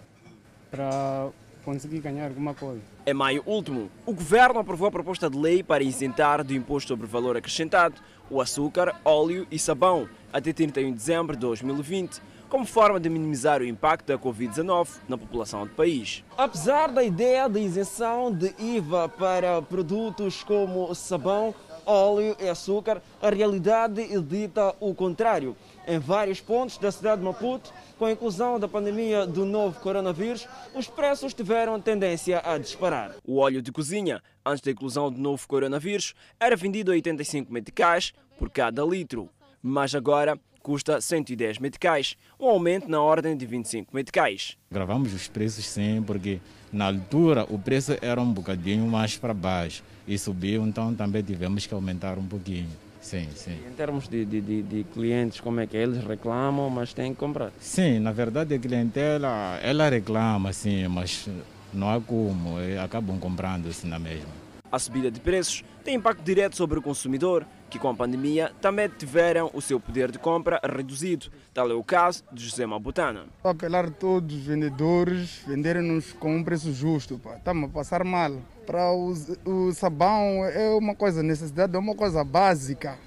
para 0.72 1.28
conseguir 1.64 2.00
ganhar 2.00 2.26
alguma 2.26 2.56
coisa. 2.56 2.82
Em 3.06 3.14
maio 3.14 3.44
último, 3.46 3.92
o 4.08 4.12
governo 4.12 4.60
aprovou 4.60 4.88
a 4.88 4.92
proposta 4.92 5.30
de 5.30 5.38
lei 5.38 5.62
para 5.62 5.84
isentar 5.84 6.44
do 6.44 6.52
imposto 6.52 6.88
sobre 6.88 7.06
valor 7.06 7.38
acrescentado 7.38 8.02
o 8.28 8.42
açúcar, 8.42 8.96
óleo 9.06 9.46
e 9.52 9.60
sabão 9.60 10.10
até 10.34 10.52
31 10.52 10.90
de 10.90 10.98
dezembro 10.98 11.36
de 11.36 11.42
2020. 11.42 12.20
como 12.50 12.66
forma 12.66 13.00
de 13.00 13.08
minimizar 13.08 13.62
o 13.62 13.66
impacto 13.66 14.08
da 14.08 14.18
Covid-19 14.18 14.88
na 15.08 15.18
população 15.18 15.66
do 15.66 15.74
país. 15.74 16.22
Apesar 16.38 16.92
da 16.92 17.02
ideia 17.02 17.48
de 17.48 17.62
isenção 17.62 18.30
de 18.30 18.54
IVA 18.60 19.08
para 19.08 19.62
produtos 19.62 20.44
como 20.44 20.94
sabão, 20.94 21.56
óleo 21.86 22.36
e 22.40 22.48
açúcar, 22.48 23.02
a 23.22 23.30
realidade 23.30 24.08
dita 24.22 24.76
o 24.80 24.94
contrário. 24.94 25.56
Em 25.88 26.00
vários 26.00 26.40
pontos 26.40 26.78
da 26.78 26.92
cidade 26.92 27.22
de 27.22 27.26
Maputo, 27.26 27.74
com 27.98 28.06
a 28.06 28.12
inclusão 28.12 28.60
da 28.60 28.68
pandemia 28.68 29.26
do 29.26 29.46
novo 29.46 29.80
coronavírus, 29.80 30.48
os 30.76 30.88
preços 30.88 31.34
tiveram 31.34 31.80
tendência 31.82 32.42
a 32.44 32.58
disparar. 32.58 33.16
O 33.26 33.38
óleo 33.38 33.62
de 33.62 33.72
cozinha, 33.72 34.22
antes 34.46 34.62
da 34.62 34.72
inclusão 34.72 35.12
do 35.12 35.20
novo 35.20 35.48
coronavírus, 35.48 36.14
era 36.40 36.56
vendido 36.56 36.92
a 36.92 36.94
85 36.94 37.52
meticais 37.52 38.14
por 38.38 38.50
cada 38.50 38.84
litro, 38.84 39.30
mas 39.62 39.94
agora 39.96 40.40
custa 40.62 41.02
110 41.02 41.58
meticais, 41.58 42.16
um 42.40 42.48
aumento 42.48 42.88
na 42.88 43.02
ordem 43.02 43.36
de 43.36 43.46
25 43.46 43.96
meticais. 43.96 44.58
Gravamos 44.70 45.14
os 45.14 45.28
preços 45.28 45.66
sim, 45.66 46.04
porque 46.06 46.40
na 46.72 46.86
altura 46.86 47.46
o 47.50 47.58
preço 47.58 47.98
era 48.02 48.22
um 48.22 48.32
bocadinho 48.32 48.86
mais 48.86 49.18
para 49.18 49.34
baixo 49.34 49.84
e 50.08 50.18
subiu, 50.18 50.66
então 50.66 50.94
também 50.94 51.22
tivemos 51.24 51.66
que 51.66 51.74
aumentar 51.74 52.18
um 52.18 52.26
pouquinho. 52.26 52.70
Sim, 53.02 53.28
sim. 53.36 53.58
Em 53.68 53.74
termos 53.74 54.08
de, 54.08 54.24
de, 54.24 54.40
de, 54.40 54.62
de, 54.62 54.84
clientes, 54.84 55.40
como 55.40 55.60
é 55.60 55.66
que 55.66 55.76
eles 55.76 56.06
reclamam, 56.06 56.70
mas 56.70 56.94
têm 56.94 57.14
que 57.14 57.20
comprar? 57.20 57.52
Sim, 57.60 58.00
na 58.00 58.12
verdade 58.12 58.54
a 58.54 58.60
clientela, 58.60 59.60
ela 59.64 59.90
reclama, 59.90 60.54
sim, 60.54 60.88
mas 60.88 61.28
não 61.74 61.90
há 61.90 62.00
como, 62.00 62.58
acabam 62.84 63.18
comprando 63.20 63.68
assim 63.68 63.88
na 63.88 63.98
mesma. 63.98 64.30
A 64.72 64.78
subida 64.78 65.10
de 65.10 65.20
preços 65.20 65.64
tem 65.84 65.96
impacto 65.96 66.24
direto 66.24 66.56
sobre 66.56 66.78
o 66.78 66.82
consumidor, 66.82 67.46
que 67.72 67.80
com 67.80 67.88
a 67.88 67.94
pandemia 67.96 68.52
também 68.60 68.90
tiveram 68.90 69.50
o 69.54 69.62
seu 69.62 69.80
poder 69.80 70.12
de 70.12 70.20
compra 70.20 70.60
reduzido. 70.62 71.28
Tal 71.54 71.72
é 71.72 71.74
o 71.74 71.84
caso 71.84 72.22
de 72.30 72.46
José 72.46 72.66
Mabutana. 72.66 73.28
Apelar 73.42 73.86
a 73.86 73.92
todos 73.92 74.36
os 74.36 74.44
vendedores 74.44 75.42
venderem-nos 75.48 76.12
com 76.12 76.36
um 76.36 76.44
preço 76.44 76.74
justo. 76.74 77.20
Estamos 77.38 77.70
a 77.70 77.74
passar 77.74 78.04
mal. 78.04 78.34
Para 78.68 78.92
o, 78.92 79.14
o 79.46 79.72
sabão 79.72 80.46
é 80.46 80.70
uma 80.72 80.94
coisa, 80.94 81.24
necessidade 81.24 81.74
é 81.74 81.80
uma 81.80 81.96
coisa 81.96 82.26
básica. 82.26 82.98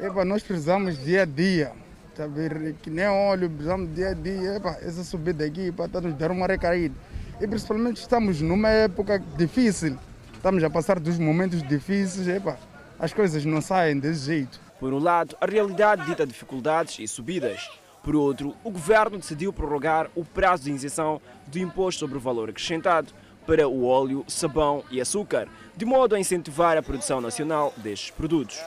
Epa, 0.00 0.24
nós 0.24 0.42
precisamos 0.42 0.98
dia 0.98 1.22
a 1.22 1.24
dia. 1.24 1.72
Saber 2.16 2.74
que 2.82 2.90
nem 2.90 3.06
óleo, 3.06 3.48
precisamos 3.48 3.94
dia 3.94 4.08
a 4.08 4.14
dia. 4.14 4.56
Epa, 4.56 4.78
essa 4.82 5.04
subida 5.04 5.44
aqui 5.44 5.68
está 5.68 6.00
nos 6.00 6.14
dar 6.14 6.32
uma 6.32 6.48
recaída. 6.48 6.94
E 7.40 7.46
principalmente 7.46 7.98
estamos 7.98 8.40
numa 8.40 8.68
época 8.68 9.22
difícil. 9.38 9.96
Estamos 10.34 10.62
a 10.64 10.68
passar 10.68 10.98
dos 10.98 11.20
momentos 11.20 11.62
difíceis. 11.62 12.26
Epa, 12.26 12.58
as 13.02 13.12
coisas 13.12 13.44
não 13.44 13.60
saem 13.60 13.98
desse 13.98 14.26
jeito. 14.26 14.60
Por 14.78 14.94
um 14.94 15.00
lado, 15.00 15.36
a 15.40 15.44
realidade 15.44 16.06
dita 16.06 16.24
dificuldades 16.24 17.00
e 17.00 17.08
subidas. 17.08 17.68
Por 18.00 18.14
outro, 18.14 18.54
o 18.62 18.70
governo 18.70 19.18
decidiu 19.18 19.52
prorrogar 19.52 20.08
o 20.14 20.24
prazo 20.24 20.62
de 20.64 20.70
isenção 20.70 21.20
do 21.48 21.58
imposto 21.58 21.98
sobre 21.98 22.16
o 22.16 22.20
valor 22.20 22.48
acrescentado 22.48 23.12
para 23.44 23.66
o 23.66 23.84
óleo, 23.84 24.24
sabão 24.28 24.84
e 24.88 25.00
açúcar, 25.00 25.48
de 25.76 25.84
modo 25.84 26.14
a 26.14 26.20
incentivar 26.20 26.78
a 26.78 26.82
produção 26.82 27.20
nacional 27.20 27.74
destes 27.76 28.12
produtos. 28.12 28.62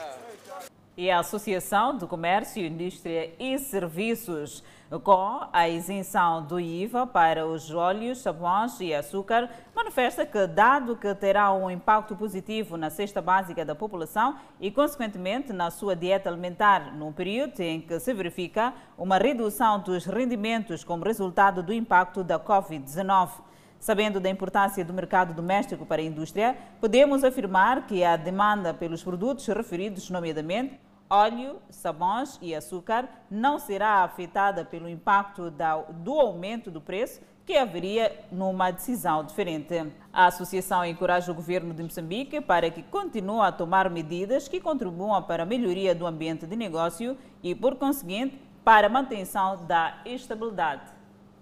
E 0.98 1.10
a 1.10 1.20
Associação 1.20 1.96
do 1.96 2.06
Comércio, 2.06 2.62
Indústria 2.62 3.32
e 3.40 3.58
Serviços, 3.58 4.62
com 5.02 5.40
a 5.52 5.68
isenção 5.68 6.44
do 6.44 6.60
IVA 6.60 7.06
para 7.06 7.44
os 7.44 7.72
óleos, 7.72 8.18
sabões 8.18 8.78
e 8.80 8.94
açúcar, 8.94 9.50
manifesta 9.74 10.24
que, 10.24 10.46
dado 10.46 10.96
que 10.96 11.12
terá 11.14 11.52
um 11.52 11.68
impacto 11.70 12.14
positivo 12.14 12.76
na 12.76 12.88
cesta 12.88 13.20
básica 13.20 13.64
da 13.64 13.74
população 13.74 14.36
e, 14.60 14.70
consequentemente, 14.70 15.52
na 15.52 15.70
sua 15.70 15.96
dieta 15.96 16.28
alimentar, 16.28 16.94
num 16.94 17.12
período 17.12 17.60
em 17.60 17.80
que 17.80 17.98
se 17.98 18.14
verifica 18.14 18.72
uma 18.96 19.18
redução 19.18 19.80
dos 19.80 20.06
rendimentos 20.06 20.84
como 20.84 21.04
resultado 21.04 21.62
do 21.62 21.72
impacto 21.72 22.22
da 22.22 22.38
Covid-19. 22.38 23.30
Sabendo 23.78 24.18
da 24.20 24.30
importância 24.30 24.84
do 24.84 24.92
mercado 24.92 25.34
doméstico 25.34 25.84
para 25.84 26.00
a 26.00 26.04
indústria, 26.04 26.56
podemos 26.80 27.22
afirmar 27.22 27.86
que 27.86 28.02
a 28.02 28.16
demanda 28.16 28.72
pelos 28.72 29.02
produtos 29.02 29.46
referidos, 29.48 30.08
nomeadamente 30.10 30.80
óleo, 31.08 31.60
sabões 31.70 32.38
e 32.42 32.54
açúcar, 32.54 33.08
não 33.30 33.58
será 33.58 34.04
afetada 34.04 34.64
pelo 34.64 34.88
impacto 34.88 35.52
do 35.90 36.12
aumento 36.14 36.70
do 36.70 36.80
preço 36.80 37.20
que 37.44 37.56
haveria 37.56 38.26
numa 38.32 38.72
decisão 38.72 39.22
diferente. 39.22 39.92
A 40.12 40.26
associação 40.26 40.84
encoraja 40.84 41.30
o 41.30 41.34
governo 41.34 41.72
de 41.72 41.82
Moçambique 41.82 42.40
para 42.40 42.68
que 42.70 42.82
continue 42.82 43.40
a 43.40 43.52
tomar 43.52 43.88
medidas 43.88 44.48
que 44.48 44.60
contribuam 44.60 45.22
para 45.22 45.44
a 45.44 45.46
melhoria 45.46 45.94
do 45.94 46.06
ambiente 46.06 46.44
de 46.44 46.56
negócio 46.56 47.16
e, 47.42 47.54
por 47.54 47.76
conseguinte, 47.76 48.40
para 48.64 48.88
a 48.88 48.90
manutenção 48.90 49.64
da 49.64 49.98
estabilidade 50.04 50.90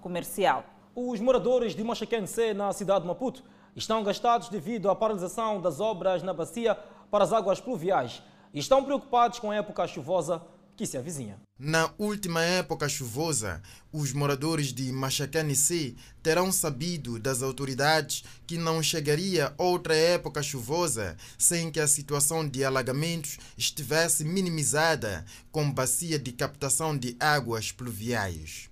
comercial. 0.03 0.65
Os 0.95 1.21
moradores 1.21 1.75
de 1.75 1.83
Machaquense, 1.83 2.53
na 2.53 2.71
cidade 2.75 3.01
de 3.01 3.09
Maputo, 3.09 3.43
estão 3.75 4.05
gastados 4.05 4.51
devido 4.51 4.91
à 4.91 4.95
paralisação 4.95 5.59
das 5.59 5.81
obras 5.81 6.23
na 6.23 6.35
bacia 6.35 6.79
para 7.11 7.25
as 7.25 7.33
águas 7.33 7.61
pluviais 7.61 8.23
e 8.55 8.61
estão 8.61 8.85
preocupados 8.85 9.41
com 9.41 9.51
a 9.51 9.57
época 9.57 9.87
chuvosa 9.89 10.41
que 10.77 10.87
se 10.87 10.97
avizinha. 10.97 11.41
Na 11.59 11.93
última 11.99 12.43
época 12.43 12.89
chuvosa, 12.89 13.63
os 13.93 14.13
moradores 14.13 14.73
de 14.73 14.91
Machacanicê 14.91 15.95
terão 16.23 16.51
sabido 16.51 17.19
das 17.19 17.43
autoridades 17.43 18.25
que 18.47 18.59
não 18.59 18.83
chegaria 18.83 19.55
outra 19.57 19.95
época 19.95 20.43
chuvosa 20.43 21.17
sem 21.39 21.71
que 21.71 21.79
a 21.79 21.87
situação 21.87 22.49
de 22.49 22.65
alagamentos 22.65 23.39
estivesse 23.57 24.25
minimizada 24.25 25.25
com 25.53 25.71
bacia 25.71 26.19
de 26.19 26.33
captação 26.33 26.97
de 26.97 27.17
águas 27.21 27.71
pluviais. 27.71 28.69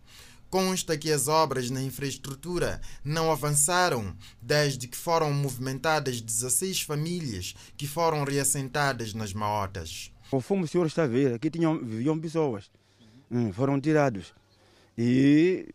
Consta 0.52 0.98
que 0.98 1.10
as 1.10 1.28
obras 1.28 1.70
na 1.70 1.82
infraestrutura 1.82 2.78
não 3.02 3.32
avançaram 3.32 4.14
desde 4.38 4.86
que 4.86 4.98
foram 4.98 5.32
movimentadas 5.32 6.20
16 6.20 6.82
famílias 6.82 7.54
que 7.74 7.86
foram 7.86 8.22
reassentadas 8.22 9.14
nas 9.14 9.32
maotas. 9.32 10.12
Conforme 10.30 10.64
o 10.64 10.68
senhor 10.68 10.86
está 10.86 11.04
a 11.04 11.06
ver, 11.06 11.32
aqui 11.32 11.48
tinham, 11.48 11.78
viviam 11.78 12.20
pessoas, 12.20 12.70
hum, 13.30 13.50
foram 13.50 13.80
tirados. 13.80 14.34
E 14.98 15.66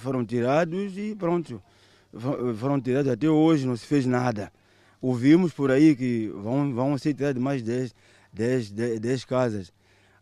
foram 0.00 0.22
tirados 0.22 0.98
e 0.98 1.14
pronto. 1.14 1.62
Foram 2.58 2.78
tirados 2.78 3.10
até 3.10 3.30
hoje, 3.30 3.66
não 3.66 3.74
se 3.74 3.86
fez 3.86 4.04
nada. 4.04 4.52
Ouvimos 5.00 5.54
por 5.54 5.70
aí 5.70 5.96
que 5.96 6.28
vão, 6.28 6.74
vão 6.74 6.98
ser 6.98 7.14
tirados 7.14 7.42
mais 7.42 7.62
10, 7.62 7.94
10, 8.34 8.70
10, 8.70 9.00
10 9.00 9.24
casas. 9.24 9.72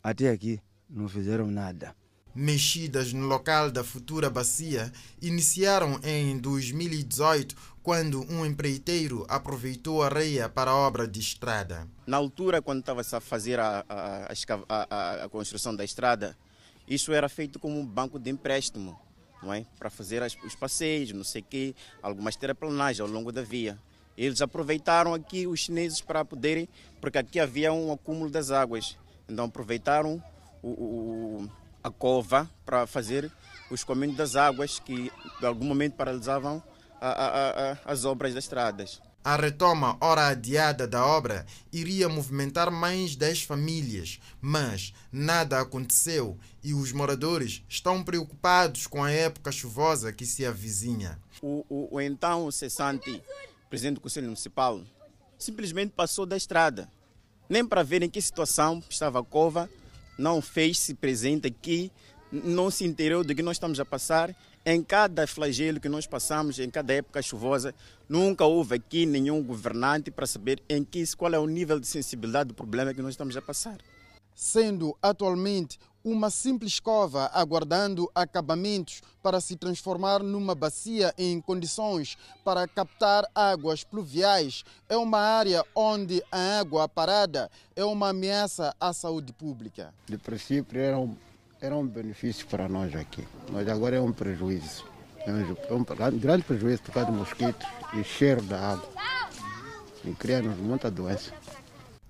Até 0.00 0.30
aqui 0.30 0.60
não 0.88 1.08
fizeram 1.08 1.48
nada 1.48 1.96
mexidas 2.34 3.12
no 3.12 3.26
local 3.26 3.70
da 3.70 3.84
futura 3.84 4.28
bacia 4.28 4.92
iniciaram 5.22 6.00
em 6.02 6.36
2018, 6.38 7.54
quando 7.82 8.22
um 8.32 8.44
empreiteiro 8.44 9.24
aproveitou 9.28 10.02
a 10.02 10.06
areia 10.06 10.48
para 10.48 10.74
obra 10.74 11.06
de 11.06 11.20
estrada. 11.20 11.86
Na 12.06 12.16
altura, 12.16 12.60
quando 12.60 12.80
estava-se 12.80 13.14
a 13.14 13.20
fazer 13.20 13.60
a, 13.60 13.84
a, 13.88 14.32
a, 14.68 15.24
a, 15.24 15.28
construção 15.28 15.76
da 15.76 15.84
estrada, 15.84 16.36
isso 16.88 17.12
era 17.12 17.28
feito 17.28 17.58
como 17.58 17.78
um 17.78 17.86
banco 17.86 18.18
de 18.18 18.30
empréstimo, 18.30 18.98
não 19.42 19.52
é? 19.52 19.66
para 19.78 19.90
fazer 19.90 20.22
as, 20.22 20.34
os 20.44 20.54
passeios, 20.54 21.12
não 21.12 21.24
sei 21.24 21.42
o 21.42 21.44
quê, 21.44 21.74
algumas 22.02 22.36
terraplenagens 22.36 23.00
ao 23.00 23.06
longo 23.06 23.30
da 23.30 23.42
via. 23.42 23.78
Eles 24.16 24.40
aproveitaram 24.40 25.12
aqui 25.12 25.46
os 25.46 25.60
chineses 25.60 26.00
para 26.00 26.24
poderem, 26.24 26.68
porque 27.00 27.18
aqui 27.18 27.38
havia 27.38 27.72
um 27.72 27.92
acúmulo 27.92 28.30
das 28.30 28.50
águas, 28.50 28.96
então 29.28 29.44
aproveitaram 29.44 30.22
o, 30.62 30.68
o 30.68 31.50
a 31.84 31.90
cova 31.90 32.50
para 32.64 32.86
fazer 32.86 33.30
os 33.70 33.80
escoamento 33.80 34.16
das 34.16 34.36
águas 34.36 34.78
que 34.78 35.12
de 35.38 35.46
algum 35.46 35.66
momento 35.66 35.94
paralisavam 35.94 36.62
a, 36.98 37.08
a, 37.08 37.72
a, 37.72 37.78
as 37.84 38.06
obras 38.06 38.32
das 38.32 38.44
estradas. 38.44 39.02
A 39.22 39.36
retoma, 39.36 39.96
hora 40.00 40.28
adiada 40.28 40.86
da 40.86 41.06
obra, 41.06 41.46
iria 41.72 42.08
movimentar 42.08 42.70
mais 42.70 43.16
10 43.16 43.44
famílias, 43.44 44.20
mas 44.40 44.92
nada 45.10 45.60
aconteceu 45.60 46.38
e 46.62 46.74
os 46.74 46.92
moradores 46.92 47.62
estão 47.68 48.02
preocupados 48.02 48.86
com 48.86 49.02
a 49.02 49.10
época 49.10 49.50
chuvosa 49.50 50.12
que 50.12 50.26
se 50.26 50.44
avizinha. 50.44 51.18
O, 51.40 51.64
o, 51.68 51.96
o 51.96 52.00
então 52.00 52.50
cessante 52.50 53.22
presidente 53.70 53.94
do 53.94 54.00
Conselho 54.02 54.26
Municipal 54.26 54.82
simplesmente 55.38 55.92
passou 55.92 56.26
da 56.26 56.36
estrada, 56.36 56.90
nem 57.48 57.66
para 57.66 57.82
ver 57.82 58.02
em 58.02 58.10
que 58.10 58.20
situação 58.20 58.82
estava 58.88 59.20
a 59.20 59.24
cova 59.24 59.68
não 60.18 60.40
fez-se 60.40 60.94
presente 60.94 61.46
aqui, 61.46 61.90
não 62.30 62.70
se 62.70 62.84
inteirou 62.84 63.22
do 63.22 63.34
que 63.34 63.42
nós 63.42 63.56
estamos 63.56 63.78
a 63.78 63.84
passar. 63.84 64.34
Em 64.66 64.82
cada 64.82 65.26
flagelo 65.26 65.78
que 65.78 65.88
nós 65.88 66.06
passamos, 66.06 66.58
em 66.58 66.70
cada 66.70 66.94
época 66.94 67.20
chuvosa, 67.20 67.74
nunca 68.08 68.44
houve 68.44 68.76
aqui 68.76 69.04
nenhum 69.04 69.42
governante 69.42 70.10
para 70.10 70.26
saber 70.26 70.62
em 70.68 70.82
que, 70.82 71.04
qual 71.16 71.34
é 71.34 71.38
o 71.38 71.46
nível 71.46 71.78
de 71.78 71.86
sensibilidade 71.86 72.48
do 72.48 72.54
problema 72.54 72.94
que 72.94 73.02
nós 73.02 73.12
estamos 73.12 73.36
a 73.36 73.42
passar. 73.42 73.78
Sendo 74.34 74.96
atualmente 75.02 75.78
uma 76.04 76.28
simples 76.28 76.78
cova 76.78 77.30
aguardando 77.32 78.10
acabamentos 78.14 79.00
para 79.22 79.40
se 79.40 79.56
transformar 79.56 80.22
numa 80.22 80.54
bacia 80.54 81.14
em 81.16 81.40
condições 81.40 82.18
para 82.44 82.68
captar 82.68 83.24
águas 83.34 83.82
pluviais, 83.82 84.64
é 84.86 84.96
uma 84.96 85.18
área 85.18 85.64
onde 85.74 86.22
a 86.30 86.60
água 86.60 86.86
parada 86.86 87.50
é 87.74 87.82
uma 87.82 88.10
ameaça 88.10 88.76
à 88.78 88.92
saúde 88.92 89.32
pública. 89.32 89.94
De 90.06 90.18
princípio 90.18 90.78
era, 90.78 91.08
era 91.60 91.74
um 91.74 91.86
benefício 91.86 92.46
para 92.46 92.68
nós 92.68 92.94
aqui, 92.94 93.26
mas 93.50 93.66
agora 93.66 93.96
é 93.96 94.00
um 94.00 94.12
prejuízo. 94.12 94.84
É 95.26 95.32
um, 95.32 95.56
é 95.70 95.72
um 95.72 96.18
grande 96.18 96.44
prejuízo 96.44 96.82
por 96.82 96.92
causa 96.92 97.10
de 97.10 97.16
mosquitos 97.16 97.66
e 97.94 98.04
cheiro 98.04 98.42
da 98.42 98.72
água. 98.72 98.88
E 100.04 100.12
cria-nos 100.12 100.58
muita 100.58 100.90
doença. 100.90 101.32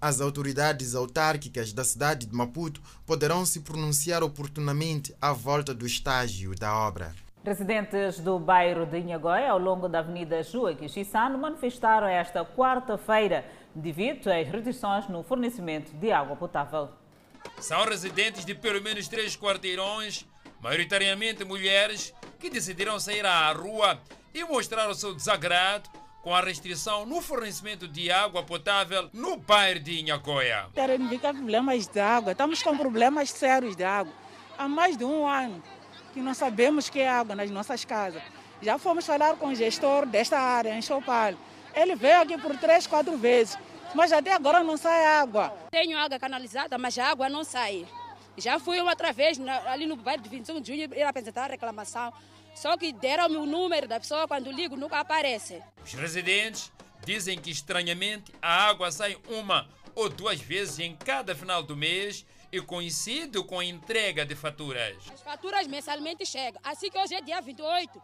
As 0.06 0.20
autoridades 0.20 0.94
autárquicas 0.94 1.72
da 1.72 1.82
cidade 1.82 2.26
de 2.26 2.36
Maputo 2.36 2.82
poderão 3.06 3.46
se 3.46 3.60
pronunciar 3.60 4.22
oportunamente 4.22 5.16
à 5.18 5.32
volta 5.32 5.72
do 5.72 5.86
estágio 5.86 6.54
da 6.54 6.76
obra. 6.76 7.14
Residentes 7.42 8.20
do 8.20 8.38
bairro 8.38 8.84
de 8.84 8.98
Inhagoia, 8.98 9.50
ao 9.50 9.58
longo 9.58 9.88
da 9.88 10.00
Avenida 10.00 10.42
Joaquim 10.42 10.88
Chissano, 10.88 11.38
manifestaram 11.38 12.06
esta 12.06 12.44
quarta-feira 12.44 13.46
devido 13.74 14.28
às 14.28 14.46
restrições 14.46 15.08
no 15.08 15.22
fornecimento 15.22 15.90
de 15.96 16.12
água 16.12 16.36
potável. 16.36 16.90
São 17.58 17.82
residentes 17.86 18.44
de 18.44 18.54
pelo 18.54 18.82
menos 18.82 19.08
três 19.08 19.34
quarteirões, 19.34 20.26
maioritariamente 20.60 21.46
mulheres, 21.46 22.12
que 22.38 22.50
decidiram 22.50 23.00
sair 23.00 23.24
à 23.24 23.50
rua 23.52 23.98
e 24.34 24.44
mostrar 24.44 24.86
o 24.90 24.94
seu 24.94 25.14
desagrado 25.14 25.88
com 26.24 26.34
a 26.34 26.40
restrição 26.40 27.04
no 27.04 27.20
fornecimento 27.20 27.86
de 27.86 28.10
água 28.10 28.42
potável 28.42 29.10
no 29.12 29.36
bairro 29.36 29.78
de 29.78 30.00
Inhacoia. 30.00 30.68
Terem 30.74 31.06
problemas 31.18 31.86
de 31.86 32.00
água, 32.00 32.32
estamos 32.32 32.62
com 32.62 32.74
problemas 32.78 33.28
sérios 33.28 33.76
de 33.76 33.84
água. 33.84 34.10
Há 34.56 34.66
mais 34.66 34.96
de 34.96 35.04
um 35.04 35.28
ano 35.28 35.62
que 36.14 36.20
não 36.20 36.32
sabemos 36.32 36.88
que 36.88 36.98
é 36.98 37.10
água 37.10 37.34
nas 37.36 37.50
nossas 37.50 37.84
casas. 37.84 38.22
Já 38.62 38.78
fomos 38.78 39.04
falar 39.04 39.36
com 39.36 39.48
o 39.48 39.54
gestor 39.54 40.06
desta 40.06 40.38
área, 40.38 40.74
em 40.74 40.80
Chopal. 40.80 41.34
Ele 41.74 41.94
veio 41.94 42.22
aqui 42.22 42.38
por 42.38 42.56
três, 42.56 42.86
quatro 42.86 43.18
vezes, 43.18 43.58
mas 43.94 44.10
até 44.10 44.32
agora 44.32 44.62
não 44.62 44.78
sai 44.78 45.04
água. 45.04 45.52
Tenho 45.70 45.98
água 45.98 46.18
canalizada, 46.18 46.78
mas 46.78 46.98
a 46.98 47.10
água 47.10 47.28
não 47.28 47.44
sai. 47.44 47.86
Já 48.38 48.58
fui 48.58 48.80
outra 48.80 49.12
vez 49.12 49.38
ali 49.66 49.84
no 49.84 49.96
bairro 49.96 50.22
de 50.22 50.30
25 50.30 50.60
de 50.62 50.72
junho 50.72 50.94
ir 50.96 51.02
apresentar 51.02 51.44
a 51.44 51.48
reclamação. 51.48 52.10
Só 52.54 52.76
que 52.76 52.92
deram-me 52.92 53.36
o 53.36 53.46
número 53.46 53.88
da 53.88 53.98
pessoa, 53.98 54.28
quando 54.28 54.50
ligo 54.50 54.76
nunca 54.76 55.00
aparece. 55.00 55.62
Os 55.84 55.92
residentes 55.92 56.72
dizem 57.04 57.38
que 57.38 57.50
estranhamente 57.50 58.32
a 58.40 58.68
água 58.68 58.90
sai 58.90 59.16
uma 59.28 59.68
ou 59.94 60.08
duas 60.08 60.40
vezes 60.40 60.78
em 60.78 60.94
cada 60.96 61.34
final 61.34 61.62
do 61.62 61.76
mês 61.76 62.24
e 62.50 62.60
coincide 62.60 63.42
com 63.44 63.58
a 63.58 63.64
entrega 63.64 64.24
de 64.24 64.34
faturas. 64.34 64.96
As 65.12 65.20
faturas 65.20 65.66
mensalmente 65.66 66.24
chegam. 66.24 66.60
Assim 66.64 66.90
que 66.90 66.98
hoje 66.98 67.14
é 67.14 67.20
dia 67.20 67.40
28, 67.40 68.00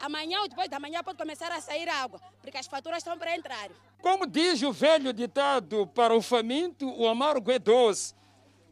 amanhã 0.00 0.40
ou 0.40 0.48
depois 0.48 0.68
da 0.68 0.80
manhã 0.80 1.02
pode 1.02 1.18
começar 1.18 1.52
a 1.52 1.60
sair 1.60 1.88
água, 1.88 2.20
porque 2.40 2.56
as 2.56 2.66
faturas 2.66 2.98
estão 2.98 3.18
para 3.18 3.36
entrar. 3.36 3.68
Como 4.00 4.26
diz 4.26 4.62
o 4.62 4.72
velho 4.72 5.12
ditado, 5.12 5.86
para 5.88 6.14
o 6.14 6.22
faminto 6.22 6.88
o 6.90 7.06
amargo 7.06 7.50
é 7.50 7.58
doce. 7.58 8.14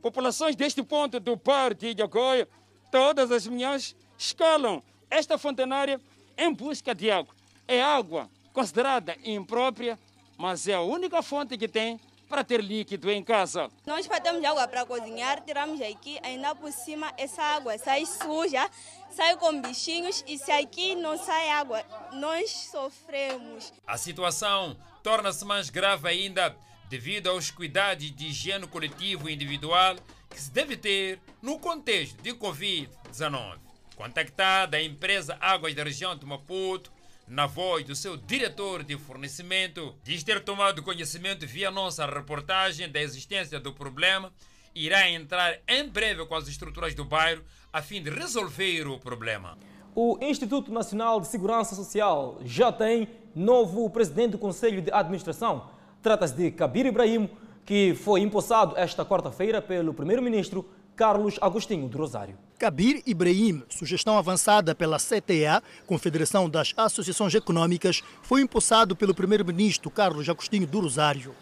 Populações 0.00 0.56
deste 0.56 0.82
ponto 0.82 1.20
do 1.20 1.36
par 1.36 1.74
de 1.74 1.88
Ilhagoia, 1.88 2.48
todas 2.90 3.30
as 3.30 3.46
manhãs 3.46 3.94
escalam 4.16 4.82
esta 5.10 5.38
fontenária 5.38 6.00
em 6.36 6.52
busca 6.52 6.94
de 6.94 7.10
água. 7.10 7.34
É 7.66 7.82
água 7.82 8.28
considerada 8.52 9.16
imprópria, 9.24 9.98
mas 10.36 10.66
é 10.66 10.74
a 10.74 10.80
única 10.80 11.22
fonte 11.22 11.56
que 11.56 11.68
tem 11.68 12.00
para 12.28 12.44
ter 12.44 12.62
líquido 12.62 13.10
em 13.10 13.22
casa. 13.22 13.70
Nós 13.86 14.06
temos 14.22 14.44
água 14.44 14.68
para 14.68 14.84
cozinhar, 14.84 15.42
tiramos 15.42 15.80
aqui, 15.80 16.18
ainda 16.22 16.54
por 16.54 16.70
cima 16.70 17.12
essa 17.16 17.42
água 17.42 17.78
sai 17.78 18.04
suja, 18.04 18.68
sai 19.10 19.36
com 19.36 19.60
bichinhos 19.60 20.22
e 20.26 20.36
se 20.38 20.52
aqui 20.52 20.94
não 20.94 21.16
sai 21.16 21.48
água, 21.50 21.82
nós 22.12 22.50
sofremos. 22.50 23.72
A 23.86 23.96
situação 23.96 24.76
torna-se 25.02 25.44
mais 25.44 25.70
grave 25.70 26.08
ainda 26.08 26.54
devido 26.88 27.28
aos 27.28 27.50
cuidados 27.50 28.14
de 28.14 28.26
higiene 28.26 28.66
coletivo 28.66 29.28
e 29.28 29.34
individual 29.34 29.96
que 30.28 30.40
se 30.40 30.50
deve 30.50 30.76
ter 30.76 31.20
no 31.40 31.58
contexto 31.58 32.20
de 32.22 32.32
Covid-19. 32.34 33.67
Contactada 33.98 34.76
a 34.76 34.82
empresa 34.82 35.36
Águas 35.40 35.74
da 35.74 35.82
região 35.82 36.14
de 36.14 36.24
Maputo, 36.24 36.92
na 37.26 37.46
voz 37.46 37.84
do 37.84 37.96
seu 37.96 38.16
diretor 38.16 38.84
de 38.84 38.96
fornecimento, 38.96 39.92
diz 40.04 40.22
ter 40.22 40.38
tomado 40.44 40.84
conhecimento 40.84 41.44
via 41.44 41.68
nossa 41.68 42.06
reportagem 42.06 42.88
da 42.88 43.02
existência 43.02 43.58
do 43.58 43.72
problema 43.72 44.32
irá 44.72 45.10
entrar 45.10 45.58
em 45.66 45.88
breve 45.88 46.24
com 46.26 46.36
as 46.36 46.46
estruturas 46.46 46.94
do 46.94 47.04
bairro 47.04 47.42
a 47.72 47.82
fim 47.82 48.00
de 48.00 48.08
resolver 48.08 48.86
o 48.86 49.00
problema. 49.00 49.58
O 49.96 50.16
Instituto 50.22 50.70
Nacional 50.70 51.20
de 51.20 51.26
Segurança 51.26 51.74
Social 51.74 52.38
já 52.44 52.70
tem 52.70 53.08
novo 53.34 53.90
presidente 53.90 54.30
do 54.30 54.38
Conselho 54.38 54.80
de 54.80 54.92
Administração. 54.92 55.68
Trata-se 56.00 56.36
de 56.36 56.52
Kabir 56.52 56.86
Ibrahim, 56.86 57.28
que 57.66 57.96
foi 57.96 58.20
empossado 58.20 58.76
esta 58.78 59.04
quarta-feira 59.04 59.60
pelo 59.60 59.92
primeiro-ministro 59.92 60.64
Carlos 60.98 61.36
Agostinho 61.40 61.88
de 61.88 61.96
Rosário. 61.96 62.36
Kabir 62.58 63.04
Ibrahim, 63.06 63.62
sugestão 63.68 64.18
avançada 64.18 64.74
pela 64.74 64.98
CTA, 64.98 65.62
Confederação 65.86 66.50
das 66.50 66.74
Associações 66.76 67.32
Econômicas, 67.36 68.02
foi 68.20 68.40
empossado 68.42 68.96
pelo 68.96 69.14
primeiro-ministro 69.14 69.92
Carlos 69.92 70.28
Agostinho 70.28 70.66
do 70.66 70.80
Rosário. 70.80 71.32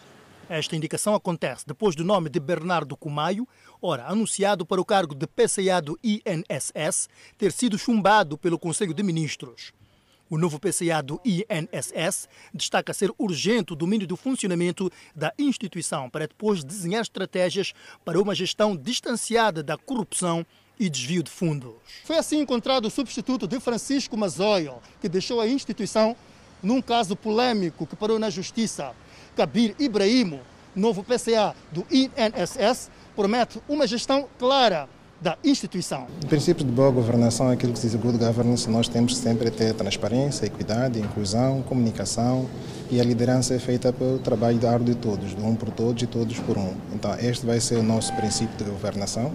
Esta 0.47 0.77
indicação 0.77 1.15
acontece 1.15 1.67
depois 1.67 1.97
do 1.97 2.05
nome 2.05 2.29
de 2.29 2.39
Bernardo 2.39 2.95
Cumaio, 2.99 3.49
ora 3.81 4.05
anunciado 4.07 4.67
para 4.67 4.79
o 4.79 4.85
cargo 4.85 5.15
de 5.15 5.27
PCA 5.27 5.81
do 5.81 5.99
INSS, 6.05 7.09
ter 7.39 7.51
sido 7.51 7.79
chumbado 7.79 8.37
pelo 8.37 8.59
Conselho 8.59 8.93
de 8.93 9.03
Ministros. 9.03 9.73
O 10.29 10.37
novo 10.37 10.59
PCA 10.59 11.01
do 11.01 11.21
INSS 11.25 12.29
destaca 12.53 12.93
ser 12.93 13.13
urgente 13.17 13.73
o 13.73 13.77
domínio 13.77 14.09
do 14.09 14.17
funcionamento 14.17 14.91
da 15.15 15.33
instituição 15.39 16.11
para 16.11 16.27
depois 16.27 16.65
desenhar 16.65 17.03
estratégias 17.03 17.73
para 18.05 18.21
uma 18.21 18.35
gestão 18.35 18.77
distanciada 18.77 19.63
da 19.63 19.77
corrupção 19.77 20.45
e 20.81 20.91
desvio 20.91 21.23
de 21.23 21.31
fundos. 21.31 21.75
Foi 22.05 22.19
assim 22.19 22.41
encontrado 22.41 22.87
o 22.87 22.91
substituto 22.91 23.47
de 23.47 23.61
Francisco 23.61 24.17
Mazoio, 24.17 24.75
que 25.01 25.09
deixou 25.09 25.41
a 25.41 25.47
instituição 25.47 26.17
num 26.61 26.83
caso 26.83 27.15
polêmico 27.15 27.87
que 27.87 27.95
parou 27.95 28.19
na 28.19 28.29
justiça. 28.29 28.97
Kabir 29.37 29.77
Ibrahimo, 29.79 30.41
novo 30.75 31.05
PCA 31.05 31.55
do 31.71 31.87
INSS, 31.89 32.91
promete 33.15 33.61
uma 33.69 33.87
gestão 33.87 34.29
clara 34.39 34.89
da 35.21 35.37
instituição. 35.43 36.07
O 36.23 36.27
princípio 36.27 36.65
de 36.65 36.71
boa 36.71 36.91
governação 36.91 37.51
aquilo 37.51 37.73
que 37.73 37.79
se 37.79 37.89
diz 37.89 37.97
good 37.97 38.19
governance. 38.19 38.69
Nós 38.69 38.89
temos 38.89 39.17
sempre 39.17 39.51
ter 39.51 39.75
transparência, 39.75 40.47
equidade, 40.47 40.99
inclusão, 40.99 41.63
comunicação 41.63 42.47
e 42.91 43.01
a 43.01 43.05
liderança 43.05 43.55
é 43.55 43.59
feita 43.59 43.93
pelo 43.93 44.19
trabalho 44.19 44.67
árduo 44.69 44.95
de 44.95 44.95
todos, 44.95 45.35
de 45.35 45.43
um 45.43 45.55
por 45.55 45.71
todos 45.71 46.03
e 46.03 46.07
todos 46.07 46.39
por 46.41 46.59
um. 46.59 46.75
Então 46.95 47.15
este 47.19 47.47
vai 47.47 47.61
ser 47.61 47.77
o 47.77 47.83
nosso 47.83 48.13
princípio 48.15 48.57
de 48.57 48.71
governação. 48.71 49.33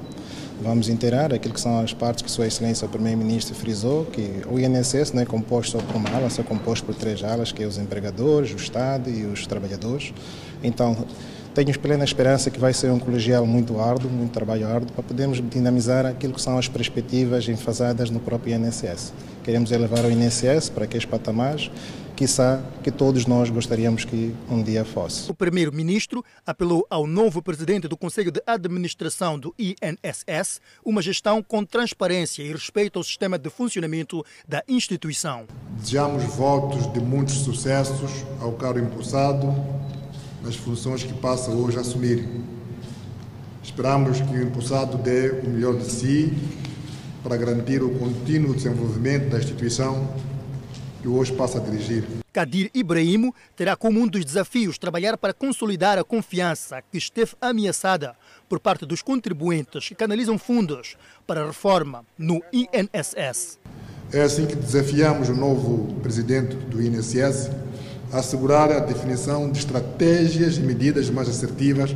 Vamos 0.61 0.89
inteirar 0.89 1.33
aquilo 1.33 1.55
que 1.55 1.59
são 1.59 1.79
as 1.79 1.91
partes 1.91 2.21
que 2.21 2.29
Sua 2.29 2.45
Excelência 2.45 2.85
o 2.85 2.89
Primeiro-Ministro 2.89 3.55
frisou, 3.55 4.05
que 4.05 4.43
o 4.47 4.59
INSS 4.59 5.11
não 5.11 5.23
é 5.23 5.25
composto 5.25 5.71
só 5.71 5.83
por 5.83 5.95
uma 5.95 6.07
ala, 6.11 6.27
é 6.27 6.43
composto 6.43 6.85
por 6.85 6.93
três 6.93 7.23
alas, 7.23 7.51
que 7.51 7.63
é 7.63 7.65
os 7.65 7.79
empregadores, 7.79 8.53
o 8.53 8.57
Estado 8.57 9.09
e 9.09 9.25
os 9.25 9.47
trabalhadores. 9.47 10.13
Então, 10.63 10.95
tenho 11.53 11.77
plena 11.79 12.03
esperança 12.03 12.49
que 12.49 12.59
vai 12.59 12.73
ser 12.73 12.91
um 12.91 12.99
colegial 12.99 13.45
muito 13.45 13.79
árduo, 13.79 14.09
muito 14.09 14.31
trabalho 14.31 14.67
árduo, 14.67 14.91
para 14.93 15.03
podermos 15.03 15.41
dinamizar 15.49 16.05
aquilo 16.05 16.33
que 16.33 16.41
são 16.41 16.57
as 16.57 16.67
perspectivas 16.67 17.47
enfasadas 17.47 18.09
no 18.09 18.19
próprio 18.19 18.55
INSS. 18.55 19.13
Queremos 19.43 19.71
elevar 19.71 20.05
o 20.05 20.11
INSS 20.11 20.69
para 20.69 20.85
aqueles 20.85 21.05
patamares, 21.05 21.69
quiçá 22.15 22.61
que 22.83 22.91
todos 22.91 23.25
nós 23.25 23.49
gostaríamos 23.49 24.05
que 24.05 24.33
um 24.49 24.61
dia 24.63 24.85
fosse. 24.85 25.29
O 25.29 25.33
primeiro-ministro 25.33 26.23
apelou 26.45 26.85
ao 26.89 27.05
novo 27.05 27.41
presidente 27.41 27.87
do 27.87 27.97
Conselho 27.97 28.31
de 28.31 28.41
Administração 28.45 29.37
do 29.37 29.53
INSS 29.57 30.61
uma 30.85 31.01
gestão 31.01 31.43
com 31.43 31.65
transparência 31.65 32.43
e 32.43 32.51
respeito 32.51 32.97
ao 32.99 33.03
sistema 33.03 33.37
de 33.37 33.49
funcionamento 33.49 34.23
da 34.47 34.63
instituição. 34.69 35.47
Desejamos 35.77 36.23
votos 36.35 36.91
de 36.93 36.99
muitos 36.99 37.35
sucessos 37.35 38.23
ao 38.39 38.53
caro 38.53 38.79
impulsado 38.79 39.47
nas 40.43 40.55
funções 40.55 41.03
que 41.03 41.13
passa 41.13 41.51
hoje 41.51 41.77
a 41.77 41.81
assumir. 41.81 42.27
Esperamos 43.63 44.19
que 44.19 44.33
o 44.33 44.41
impulsado 44.41 44.97
dê 44.97 45.29
o 45.29 45.49
melhor 45.49 45.75
de 45.75 45.85
si 45.85 46.33
para 47.23 47.37
garantir 47.37 47.83
o 47.83 47.91
contínuo 47.97 48.55
desenvolvimento 48.55 49.29
da 49.29 49.37
instituição 49.37 50.13
que 51.01 51.07
hoje 51.07 51.31
passa 51.33 51.59
a 51.59 51.61
dirigir. 51.61 52.03
Kadir 52.33 52.71
Ibrahimo 52.73 53.35
terá 53.55 53.75
como 53.75 53.99
um 53.99 54.07
dos 54.07 54.23
desafios 54.23 54.77
trabalhar 54.77 55.17
para 55.17 55.33
consolidar 55.33 55.97
a 55.97 56.03
confiança 56.03 56.81
que 56.81 56.97
esteve 56.97 57.33
ameaçada 57.41 58.15
por 58.47 58.59
parte 58.59 58.85
dos 58.85 59.01
contribuintes 59.01 59.89
que 59.89 59.95
canalizam 59.95 60.37
fundos 60.37 60.95
para 61.27 61.43
a 61.43 61.47
reforma 61.47 62.05
no 62.17 62.41
INSS. 62.53 63.59
É 64.13 64.21
assim 64.21 64.45
que 64.45 64.55
desafiamos 64.55 65.29
o 65.29 65.35
novo 65.35 65.99
presidente 66.01 66.55
do 66.55 66.81
INSS 66.81 67.49
assegurar 68.11 68.71
a 68.71 68.79
definição 68.79 69.49
de 69.49 69.59
estratégias 69.59 70.57
e 70.57 70.61
medidas 70.61 71.09
mais 71.09 71.29
assertivas 71.29 71.95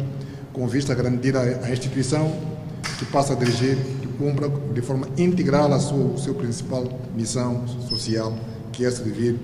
com 0.54 0.67
vista 0.67 0.93
a 0.93 0.95
garantir 0.95 1.36
a, 1.36 1.69
instituição 1.69 2.34
que 2.97 3.06
passa 3.06 3.34
a 3.34 3.36
dirigir, 3.36 3.78
que 4.01 4.08
cumpra 4.08 4.49
de 4.73 4.82
forma 4.82 5.08
integral 5.17 5.71
a 5.73 5.80
sua, 5.80 6.15
a 6.32 6.34
principal 6.34 6.88
missão 7.13 7.67
social, 7.89 8.34
que 8.71 8.86
é 8.86 8.91
servir 8.91 9.38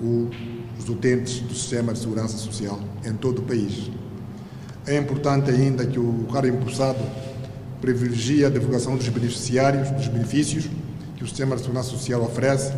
os 0.00 0.88
utentes 0.88 1.40
do 1.40 1.54
sistema 1.54 1.92
de 1.92 1.98
segurança 1.98 2.36
social 2.36 2.78
em 3.04 3.12
todo 3.14 3.40
o 3.40 3.42
país. 3.42 3.90
É 4.86 4.96
importante 4.96 5.50
ainda 5.50 5.84
que 5.84 5.98
o 5.98 6.28
cara 6.32 6.46
impulsado 6.46 7.00
privilegia 7.80 8.46
a 8.46 8.50
divulgação 8.50 8.96
dos 8.96 9.08
beneficiários, 9.08 9.90
dos 9.90 10.06
benefícios 10.06 10.68
que 11.16 11.24
o 11.24 11.26
Sistema 11.26 11.56
de 11.56 11.62
Segurança 11.62 11.90
Social 11.90 12.22
oferece, 12.22 12.72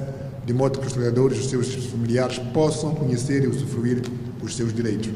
de 0.49 0.55
modo 0.55 0.79
que 0.79 0.87
os 0.87 0.95
trabalhadores 0.95 1.53
e 1.53 1.57
os 1.59 1.67
seus 1.67 1.85
familiares 1.85 2.39
possam 2.55 2.95
conhecer 2.95 3.45
e 3.45 3.47
usufruir 3.47 4.01
os 4.43 4.57
seus 4.57 4.73
direitos. 4.73 5.11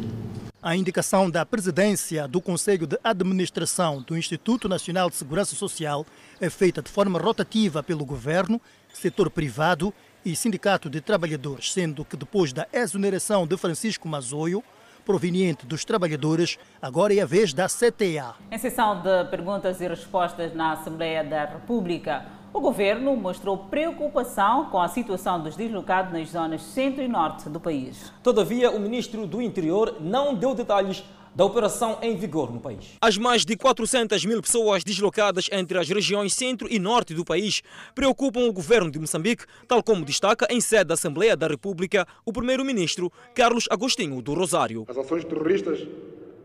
A 0.62 0.76
indicação 0.76 1.30
da 1.30 1.46
presidência 1.46 2.28
do 2.28 2.38
Conselho 2.38 2.86
de 2.86 2.98
Administração 3.02 4.02
do 4.02 4.14
Instituto 4.14 4.68
Nacional 4.68 5.08
de 5.08 5.16
Segurança 5.16 5.56
Social 5.56 6.04
é 6.38 6.50
feita 6.50 6.82
de 6.82 6.90
forma 6.90 7.18
rotativa 7.18 7.82
pelo 7.82 8.04
governo, 8.04 8.60
setor 8.92 9.30
privado 9.30 9.90
e 10.22 10.36
sindicato 10.36 10.90
de 10.90 11.00
trabalhadores, 11.00 11.72
sendo 11.72 12.04
que 12.04 12.14
depois 12.14 12.52
da 12.52 12.66
exoneração 12.70 13.46
de 13.46 13.56
Francisco 13.56 14.06
Mazoio, 14.06 14.62
proveniente 15.02 15.64
dos 15.64 15.82
trabalhadores, 15.82 16.58
agora 16.80 17.14
é 17.14 17.20
a 17.20 17.26
vez 17.26 17.54
da 17.54 17.68
CTA. 17.68 18.34
Em 18.50 18.58
sessão 18.58 19.00
de 19.00 19.30
perguntas 19.30 19.80
e 19.80 19.88
respostas 19.88 20.54
na 20.54 20.72
Assembleia 20.72 21.24
da 21.24 21.46
República, 21.46 22.41
o 22.52 22.60
governo 22.60 23.16
mostrou 23.16 23.56
preocupação 23.56 24.66
com 24.66 24.80
a 24.80 24.88
situação 24.88 25.42
dos 25.42 25.56
deslocados 25.56 26.12
nas 26.12 26.28
zonas 26.28 26.62
centro 26.62 27.02
e 27.02 27.08
norte 27.08 27.48
do 27.48 27.58
país. 27.58 28.12
Todavia, 28.22 28.70
o 28.70 28.78
ministro 28.78 29.26
do 29.26 29.40
Interior 29.40 29.96
não 30.00 30.34
deu 30.34 30.54
detalhes 30.54 31.02
da 31.34 31.46
operação 31.46 31.98
em 32.02 32.14
vigor 32.14 32.52
no 32.52 32.60
país. 32.60 32.98
As 33.00 33.16
mais 33.16 33.44
de 33.44 33.56
400 33.56 34.24
mil 34.26 34.42
pessoas 34.42 34.84
deslocadas 34.84 35.48
entre 35.50 35.78
as 35.78 35.88
regiões 35.88 36.34
centro 36.34 36.68
e 36.70 36.78
norte 36.78 37.14
do 37.14 37.24
país 37.24 37.62
preocupam 37.94 38.40
o 38.40 38.52
governo 38.52 38.90
de 38.90 38.98
Moçambique, 38.98 39.46
tal 39.66 39.82
como 39.82 40.04
destaca 40.04 40.46
em 40.50 40.60
sede 40.60 40.84
da 40.84 40.94
Assembleia 40.94 41.34
da 41.34 41.46
República 41.46 42.06
o 42.24 42.32
primeiro-ministro 42.34 43.10
Carlos 43.34 43.66
Agostinho 43.70 44.20
do 44.20 44.34
Rosário. 44.34 44.84
As 44.88 44.98
ações 44.98 45.24
terroristas 45.24 45.88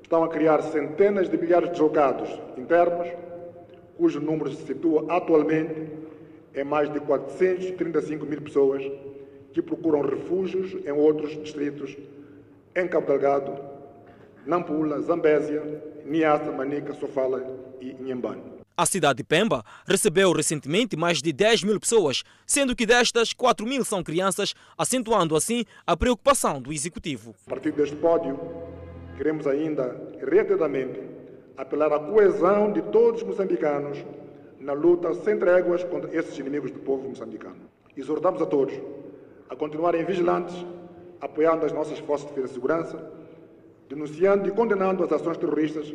estão 0.02 0.24
a 0.24 0.30
criar 0.30 0.62
centenas 0.62 1.30
de 1.30 1.38
milhares 1.38 1.68
de 1.68 1.74
deslocados 1.74 2.30
internos, 2.58 3.10
cujo 3.98 4.20
número 4.20 4.52
se 4.52 4.66
situa 4.66 5.06
atualmente 5.10 5.88
em 6.56 6.64
mais 6.64 6.92
de 6.92 7.00
435 7.00 8.26
mil 8.26 8.42
pessoas 8.42 8.84
que 9.54 9.62
procuram 9.62 10.02
refúgios 10.02 10.74
em 10.86 10.92
outros 10.92 11.32
distritos, 11.42 11.98
em 12.76 12.88
Cabo 12.88 13.08
Delgado, 13.08 13.60
Nampula, 14.46 15.02
Zambésia, 15.02 15.62
Niassa, 16.06 16.52
Manica, 16.52 16.94
Sofala 16.94 17.44
e 17.82 17.92
Inhambane. 18.00 18.58
A 18.76 18.86
cidade 18.86 19.18
de 19.18 19.24
Pemba 19.24 19.64
recebeu 19.88 20.32
recentemente 20.32 20.96
mais 20.96 21.20
de 21.20 21.34
10 21.34 21.64
mil 21.64 21.80
pessoas, 21.80 22.24
sendo 22.46 22.76
que 22.76 22.86
destas 22.86 23.34
4 23.34 23.66
mil 23.66 23.84
são 23.84 24.04
crianças, 24.04 24.54
acentuando 24.78 25.36
assim 25.36 25.66
a 25.86 25.98
preocupação 25.98 26.62
do 26.62 26.72
executivo. 26.72 27.34
A 27.48 27.50
partir 27.50 27.72
deste 27.72 27.96
pódio, 27.96 28.40
queremos 29.18 29.48
ainda 29.48 30.00
reiteradamente 30.20 31.17
apelar 31.58 31.92
à 31.92 32.00
coesão 32.00 32.72
de 32.72 32.82
todos 32.84 33.22
os 33.22 33.28
moçambicanos 33.28 34.06
na 34.60 34.74
luta 34.74 35.14
sem 35.16 35.38
tréguas 35.38 35.84
contra 35.84 36.16
esses 36.16 36.38
inimigos 36.38 36.72
do 36.72 36.80
povo 36.80 37.10
moçambicano. 37.10 37.62
Exortamos 37.96 38.42
a 38.42 38.46
todos 38.46 38.80
a 39.50 39.56
continuarem 39.56 40.06
vigilantes, 40.06 40.66
apoiando 41.20 41.66
as 41.66 41.72
nossas 41.72 41.98
forças 42.00 42.28
de 42.28 42.36
defesa 42.36 42.52
e 42.52 42.54
segurança, 42.54 43.12
denunciando 43.90 44.48
e 44.48 44.52
condenando 44.52 45.04
as 45.04 45.12
ações 45.12 45.38
terroristas 45.38 45.94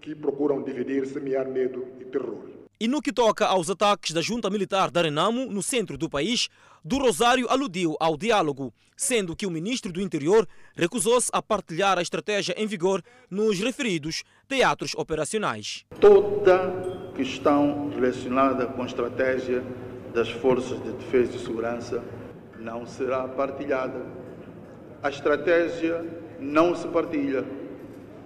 que 0.00 0.14
procuram 0.14 0.62
dividir, 0.62 1.06
semear 1.06 1.48
medo 1.48 1.86
e 2.00 2.04
terror. 2.04 2.53
E 2.80 2.88
no 2.88 3.00
que 3.00 3.12
toca 3.12 3.46
aos 3.46 3.70
ataques 3.70 4.12
da 4.12 4.20
junta 4.20 4.50
militar 4.50 4.90
da 4.90 5.00
Renamo, 5.00 5.46
no 5.46 5.62
centro 5.62 5.96
do 5.96 6.10
país, 6.10 6.48
do 6.84 6.98
Rosário 6.98 7.48
aludiu 7.48 7.96
ao 8.00 8.16
diálogo, 8.16 8.74
sendo 8.96 9.36
que 9.36 9.46
o 9.46 9.50
ministro 9.50 9.92
do 9.92 10.00
Interior 10.00 10.46
recusou-se 10.76 11.30
a 11.32 11.40
partilhar 11.40 11.98
a 11.98 12.02
estratégia 12.02 12.52
em 12.58 12.66
vigor 12.66 13.00
nos 13.30 13.60
referidos 13.60 14.24
teatros 14.48 14.92
operacionais. 14.96 15.84
Toda 16.00 17.12
questão 17.14 17.90
relacionada 17.90 18.66
com 18.66 18.82
a 18.82 18.86
estratégia 18.86 19.64
das 20.12 20.28
forças 20.28 20.82
de 20.82 20.90
defesa 20.92 21.36
e 21.36 21.38
segurança 21.38 22.02
não 22.58 22.84
será 22.86 23.28
partilhada. 23.28 24.04
A 25.00 25.10
estratégia 25.10 26.04
não 26.40 26.74
se 26.74 26.88
partilha. 26.88 27.44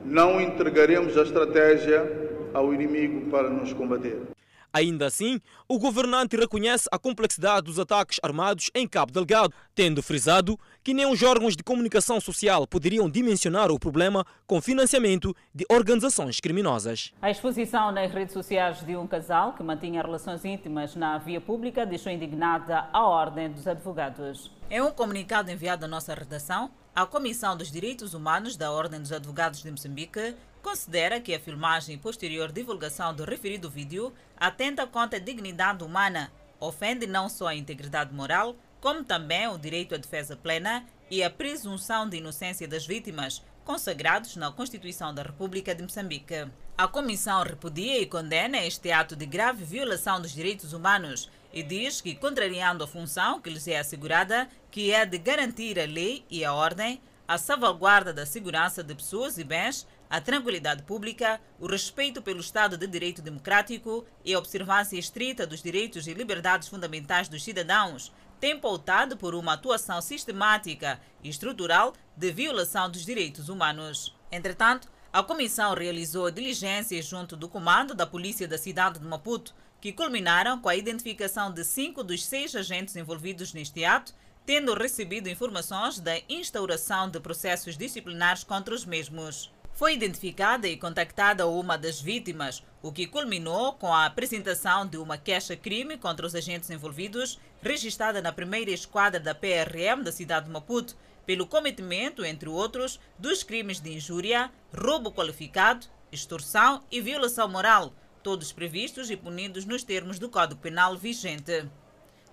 Não 0.05 0.41
entregaremos 0.41 1.19
a 1.19 1.23
estratégia 1.23 2.51
ao 2.55 2.73
inimigo 2.73 3.31
para 3.31 3.51
nos 3.51 3.75
combater. 3.75 4.38
Ainda 4.73 5.07
assim, 5.07 5.41
o 5.67 5.79
governante 5.79 6.37
reconhece 6.37 6.89
a 6.93 6.99
complexidade 6.99 7.67
dos 7.67 7.79
ataques 7.79 8.19
armados 8.23 8.71
em 8.75 8.87
Cabo 8.87 9.13
Delgado, 9.13 9.55
tendo 9.75 10.03
frisado 10.03 10.59
que 10.85 10.93
nem 10.93 11.07
os 11.07 11.23
órgãos 11.23 11.57
de 11.57 11.63
comunicação 11.63 12.21
social 12.21 12.67
poderiam 12.67 13.09
dimensionar 13.09 13.71
o 13.71 13.79
problema 13.79 14.25
com 14.47 14.61
financiamento 14.61 15.35
de 15.55 15.65
organizações 15.71 16.39
criminosas. 16.41 17.13
A 17.23 17.31
exposição 17.31 17.91
nas 17.93 18.13
redes 18.13 18.35
sociais 18.35 18.85
de 18.85 18.97
um 18.97 19.07
casal 19.07 19.55
que 19.55 19.63
mantinha 19.63 20.03
relações 20.03 20.45
íntimas 20.45 20.95
na 20.95 21.19
via 21.19 21.41
pública 21.41 21.87
deixou 21.87 22.13
indignada 22.13 22.89
a 22.93 23.07
Ordem 23.07 23.51
dos 23.51 23.67
Advogados. 23.67 24.51
Em 24.71 24.83
um 24.83 24.91
comunicado 24.91 25.51
enviado 25.51 25.87
à 25.87 25.89
nossa 25.89 26.15
redação, 26.15 26.71
a 26.95 27.07
Comissão 27.07 27.57
dos 27.57 27.71
Direitos 27.71 28.13
Humanos 28.13 28.57
da 28.57 28.71
Ordem 28.71 29.01
dos 29.01 29.13
Advogados 29.13 29.63
de 29.63 29.71
Moçambique 29.71 30.35
considera 30.69 31.19
que 31.19 31.35
a 31.35 31.41
filmagem 31.41 31.95
e 31.95 31.99
posterior 31.99 32.53
divulgação 32.53 33.15
do 33.15 33.25
referido 33.25 33.71
vídeo 33.71 34.13
atenta 34.37 34.87
contra 34.87 35.19
a 35.19 35.23
dignidade 35.23 35.83
humana, 35.83 36.31
ofende 36.61 37.07
não 37.07 37.27
só 37.27 37.47
a 37.47 37.55
integridade 37.55 38.13
moral, 38.13 38.55
como 38.79 39.03
também 39.03 39.49
o 39.49 39.57
direito 39.57 39.95
à 39.95 39.99
defesa 39.99 40.37
plena 40.37 40.85
e 41.11 41.23
a 41.23 41.31
presunção 41.31 42.07
de 42.07 42.19
inocência 42.19 42.69
das 42.69 42.87
vítimas, 42.87 43.43
consagrados 43.65 44.37
na 44.37 44.53
Constituição 44.53 45.15
da 45.15 45.23
República 45.23 45.75
de 45.75 45.83
Moçambique. 45.83 46.47
A 46.77 46.87
Comissão 46.87 47.43
repudia 47.43 47.99
e 47.99 48.05
condena 48.05 48.59
este 48.59 48.93
ato 48.93 49.17
de 49.17 49.25
grave 49.25 49.65
violação 49.65 50.21
dos 50.21 50.35
direitos 50.35 50.75
humanos 50.75 51.31
e 51.51 51.63
diz 51.63 52.03
que, 52.03 52.15
contrariando 52.15 52.85
a 52.85 52.87
função 52.87 53.41
que 53.41 53.49
lhes 53.49 53.67
é 53.67 53.79
assegurada, 53.79 54.47
que 54.71 54.93
é 54.93 55.07
de 55.07 55.17
garantir 55.17 55.81
a 55.81 55.87
lei 55.87 56.27
e 56.29 56.45
a 56.45 56.53
ordem, 56.53 57.01
a 57.27 57.37
salvaguarda 57.37 58.11
da 58.13 58.25
segurança 58.25 58.83
de 58.83 58.95
pessoas 58.95 59.37
e 59.37 59.45
bens, 59.45 59.87
a 60.11 60.21
tranquilidade 60.21 60.83
pública, 60.83 61.41
o 61.61 61.67
respeito 61.67 62.23
pelo 62.23 62.41
Estado 62.41 62.77
de 62.77 62.87
Direito 62.87 63.21
Democrático 63.21 64.05
e 64.25 64.33
a 64.33 64.39
observância 64.39 64.99
estrita 64.99 65.47
dos 65.47 65.63
direitos 65.63 66.07
e 66.07 66.15
liberdades 66.15 66.69
fundamentais 66.69 67.29
dos 67.29 67.45
cidadãos, 67.45 68.13
tem 68.41 68.59
pautado 68.59 69.17
por 69.17 69.35
uma 69.35 69.55
atuação 69.55 70.01
sistemática 70.01 71.01
e 71.23 71.29
estrutural 71.29 71.95
de 72.17 72.31
violação 72.31 72.91
dos 72.91 73.05
direitos 73.05 73.49
humanos. 73.49 74.15
Entretanto, 74.31 74.89
a 75.13 75.23
comissão 75.23 75.75
realizou 75.75 76.31
diligências 76.31 77.07
junto 77.07 77.37
do 77.37 77.49
comando 77.49 77.95
da 77.95 78.07
Polícia 78.07 78.47
da 78.47 78.59
cidade 78.59 78.99
de 78.99 79.07
Maputo, 79.07 79.55
que 79.81 79.93
culminaram 79.93 80.61
com 80.61 80.69
a 80.69 80.77
identificação 80.77 81.53
de 81.53 81.65
cinco 81.65 82.03
dos 82.05 82.25
seis 82.25 82.55
agentes 82.55 82.97
envolvidos 82.97 83.53
neste 83.53 83.85
ato, 83.85 84.15
tendo 84.45 84.75
recebido 84.75 85.29
informações 85.29 86.01
da 86.01 86.19
instauração 86.29 87.11
de 87.11 87.21
processos 87.21 87.77
disciplinares 87.77 88.45
contra 88.45 88.75
os 88.75 88.85
mesmos. 88.85 89.51
Foi 89.79 89.95
identificada 89.95 90.67
e 90.67 90.77
contactada 90.77 91.47
uma 91.47 91.79
das 91.79 92.01
vítimas, 92.01 92.65
o 92.83 92.91
que 92.91 93.07
culminou 93.07 93.75
com 93.75 93.95
a 93.95 94.07
apresentação 94.07 94.85
de 94.85 94.97
uma 94.97 95.17
queixa-crime 95.17 95.97
contra 95.97 96.27
os 96.27 96.35
agentes 96.35 96.69
envolvidos, 96.69 97.39
registrada 97.63 98.21
na 98.21 98.33
primeira 98.33 98.73
esquadra 98.73 99.21
da 99.21 99.37
PRM 99.37 100.03
da 100.03 100.11
cidade 100.11 100.47
de 100.47 100.51
Maputo, 100.51 100.97
pelo 101.25 101.47
cometimento, 101.47 102.25
entre 102.25 102.49
outros, 102.49 102.99
dos 103.17 103.45
crimes 103.45 103.79
de 103.79 103.95
injúria, 103.95 104.51
roubo 104.77 105.13
qualificado, 105.13 105.87
extorsão 106.11 106.83
e 106.91 107.01
violação 107.01 107.49
moral, 107.49 107.93
todos 108.21 108.51
previstos 108.51 109.13
e 109.13 109.17
punidos 109.17 109.65
nos 109.65 109.85
termos 109.85 110.19
do 110.19 110.29
Código 110.29 110.61
Penal 110.61 110.97
vigente. 110.97 111.69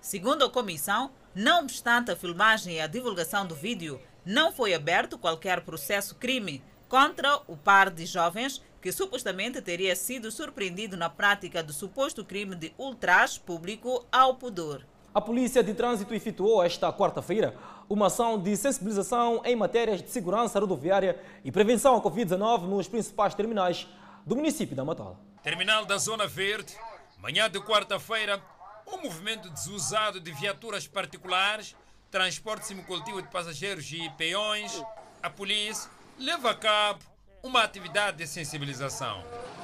Segundo 0.00 0.44
a 0.44 0.50
comissão, 0.50 1.12
não 1.32 1.60
obstante 1.60 2.10
a 2.10 2.16
filmagem 2.16 2.74
e 2.74 2.80
a 2.80 2.88
divulgação 2.88 3.46
do 3.46 3.54
vídeo, 3.54 4.00
não 4.24 4.50
foi 4.50 4.74
aberto 4.74 5.16
qualquer 5.16 5.60
processo 5.60 6.16
crime 6.16 6.60
contra 6.88 7.40
o 7.46 7.56
par 7.56 7.90
de 7.90 8.06
jovens 8.06 8.62
que 8.80 8.92
supostamente 8.92 9.60
teria 9.60 9.96
sido 9.96 10.30
surpreendido 10.30 10.96
na 10.96 11.10
prática 11.10 11.62
do 11.62 11.72
suposto 11.72 12.24
crime 12.24 12.54
de 12.54 12.72
ultraje 12.78 13.40
público 13.40 14.04
ao 14.12 14.36
pudor. 14.36 14.86
A 15.12 15.20
Polícia 15.20 15.62
de 15.62 15.74
Trânsito 15.74 16.14
efetuou 16.14 16.62
esta 16.62 16.92
quarta-feira 16.92 17.56
uma 17.88 18.06
ação 18.06 18.38
de 18.38 18.56
sensibilização 18.56 19.40
em 19.44 19.56
matérias 19.56 20.02
de 20.02 20.10
segurança 20.10 20.60
rodoviária 20.60 21.18
e 21.44 21.50
prevenção 21.50 21.96
à 21.96 22.02
Covid-19 22.02 22.62
nos 22.62 22.86
principais 22.86 23.34
terminais 23.34 23.88
do 24.26 24.36
município 24.36 24.76
da 24.76 24.84
Matola. 24.84 25.18
Terminal 25.42 25.84
da 25.84 25.96
Zona 25.96 26.26
Verde, 26.26 26.76
manhã 27.18 27.48
de 27.48 27.58
quarta-feira, 27.60 28.42
um 28.86 29.02
movimento 29.02 29.48
desusado 29.50 30.20
de 30.20 30.30
viaturas 30.32 30.86
particulares, 30.86 31.74
transporte 32.10 32.66
semicoletivo 32.66 33.22
de 33.22 33.28
passageiros 33.28 33.90
e 33.90 34.08
peões, 34.10 34.84
a 35.22 35.30
polícia 35.30 35.90
leva 36.18 36.50
a 36.50 36.54
cabo 36.54 37.00
uma 37.42 37.62
atividade 37.62 38.18
de 38.18 38.26
sensibilização. 38.26 39.22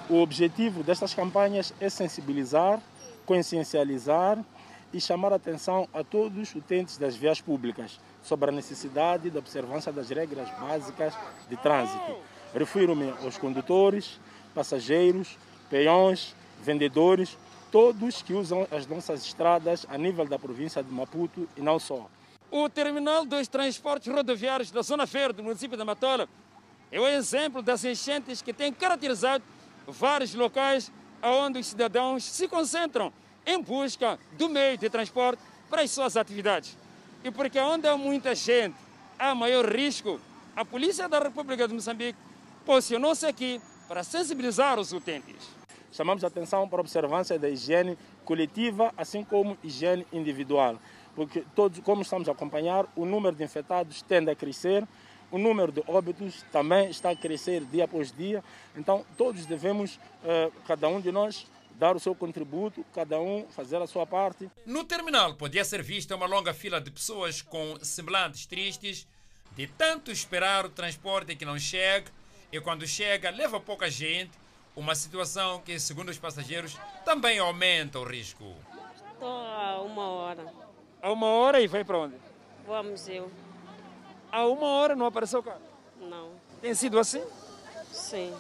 O 0.09 0.21
objetivo 0.21 0.83
destas 0.83 1.15
campanhas 1.15 1.73
é 1.81 1.89
sensibilizar, 1.89 2.81
consciencializar 3.25 4.39
e 4.93 5.01
chamar 5.01 5.33
a 5.33 5.37
atenção 5.37 5.89
a 5.93 6.05
todos 6.05 6.37
os 6.39 6.55
utentes 6.55 6.99
das 6.99 7.17
vias 7.17 7.41
públicas 7.41 7.99
sobre 8.23 8.51
a 8.51 8.53
necessidade 8.53 9.31
da 9.31 9.39
observância 9.39 9.91
das 9.91 10.11
regras 10.11 10.49
básicas 10.59 11.15
de 11.49 11.57
trânsito. 11.57 12.17
Refiro-me 12.55 13.11
aos 13.23 13.39
condutores, 13.39 14.21
passageiros, 14.55 15.39
peões, 15.71 16.35
vendedores, 16.63 17.39
todos 17.71 18.21
que 18.21 18.35
usam 18.35 18.69
as 18.71 18.87
nossas 18.87 19.25
estradas 19.25 19.87
a 19.89 19.97
nível 19.97 20.27
da 20.27 20.39
província 20.39 20.83
de 20.83 20.93
Maputo 20.93 21.49
e 21.57 21.63
não 21.63 21.79
só. 21.79 22.07
O 22.55 22.69
terminal 22.69 23.25
dos 23.25 23.49
transportes 23.49 24.13
rodoviários 24.13 24.71
da 24.71 24.83
Zona 24.83 25.07
Verde 25.07 25.39
do 25.39 25.43
município 25.43 25.75
de 25.75 25.83
Matola 25.83 26.29
é 26.91 27.01
o 27.01 27.09
exemplo 27.09 27.63
das 27.63 27.83
enchentes 27.83 28.43
que 28.43 28.53
têm 28.53 28.71
caracterizado 28.71 29.43
vários 29.89 30.35
locais 30.35 30.93
onde 31.23 31.61
os 31.61 31.69
cidadãos 31.69 32.23
se 32.23 32.47
concentram 32.47 33.11
em 33.47 33.59
busca 33.59 34.19
do 34.37 34.51
meio 34.51 34.77
de 34.77 34.91
transporte 34.91 35.43
para 35.71 35.81
as 35.81 35.91
suas 35.91 36.15
atividades. 36.15 36.77
E 37.25 37.31
porque 37.31 37.59
onde 37.59 37.89
há 37.89 37.97
muita 37.97 38.35
gente, 38.35 38.77
há 39.19 39.35
maior 39.35 39.65
risco, 39.65 40.21
a 40.55 40.63
Polícia 40.63 41.09
da 41.09 41.21
República 41.21 41.67
de 41.67 41.73
Moçambique 41.73 42.19
posicionou-se 42.67 43.25
aqui 43.25 43.63
para 43.89 44.05
sensibilizar 44.05 44.79
os 44.79 44.93
utentes. 44.93 45.49
Chamamos 45.91 46.23
a 46.23 46.27
atenção 46.27 46.69
para 46.69 46.81
a 46.81 46.83
observância 46.83 47.39
da 47.39 47.49
higiene 47.49 47.97
coletiva, 48.27 48.93
assim 48.95 49.25
como 49.25 49.57
higiene 49.65 50.07
individual, 50.13 50.79
porque 51.15 51.45
todos, 51.55 51.81
como 51.81 52.03
estamos 52.03 52.29
a 52.29 52.33
acompanhar, 52.33 52.87
o 52.97 53.05
número 53.05 53.37
de 53.37 53.45
infectados 53.45 54.03
tende 54.03 54.31
a 54.31 54.35
crescer, 54.35 54.87
o 55.31 55.39
número 55.39 55.73
de 55.73 55.83
óbitos 55.87 56.45
também 56.53 56.91
está 56.91 57.11
a 57.11 57.17
crescer 57.17 57.65
dia 57.65 57.85
após 57.85 58.13
dia, 58.13 58.45
então 58.77 59.05
todos 59.17 59.47
devemos, 59.47 59.99
eh, 60.25 60.51
cada 60.67 60.89
um 60.89 61.01
de 61.01 61.11
nós, 61.11 61.47
dar 61.79 61.97
o 61.97 62.01
seu 62.01 62.15
contributo, 62.15 62.85
cada 62.95 63.19
um 63.19 63.47
fazer 63.51 63.81
a 63.81 63.87
sua 63.87 64.07
parte. 64.07 64.51
No 64.67 64.85
terminal 64.85 65.35
podia 65.35 65.65
ser 65.65 65.83
vista 65.83 66.15
uma 66.15 66.27
longa 66.27 66.53
fila 66.53 66.81
de 66.81 66.91
pessoas 66.91 67.41
com 67.41 67.79
semblantes 67.83 68.47
tristes, 68.47 69.07
de 69.57 69.67
tanto 69.67 70.11
esperar 70.11 70.67
o 70.67 70.71
transporte 70.71 71.35
que 71.35 71.45
não 71.45 71.59
chega, 71.59 72.11
e 72.51 72.61
quando 72.61 72.87
chega 72.87 73.31
leva 73.31 73.59
pouca 73.59 73.91
gente, 73.91 74.31
uma 74.77 74.95
situação 74.95 75.61
que, 75.61 75.79
segundo 75.79 76.09
os 76.11 76.19
passageiros, 76.19 76.79
também 77.05 77.39
aumenta 77.39 77.99
o 77.99 78.05
risco. 78.05 78.55
Estou 79.13 79.29
há 79.29 79.81
uma 79.81 80.09
hora. 80.09 80.72
Há 81.03 81.11
uma 81.11 81.27
hora 81.27 81.61
e 81.61 81.67
vai 81.67 81.83
para 81.83 81.99
onde? 81.99 82.15
Vou 82.65 82.77
ao 82.77 82.85
museu. 82.85 83.29
Há 84.31 84.47
uma 84.47 84.69
hora 84.69 84.95
não 84.95 85.05
apareceu 85.05 85.41
o 85.41 85.43
carro? 85.43 85.61
Não. 86.01 86.31
Tem 86.61 86.73
sido 86.75 86.97
assim? 86.97 87.21
Sim. 87.91 88.33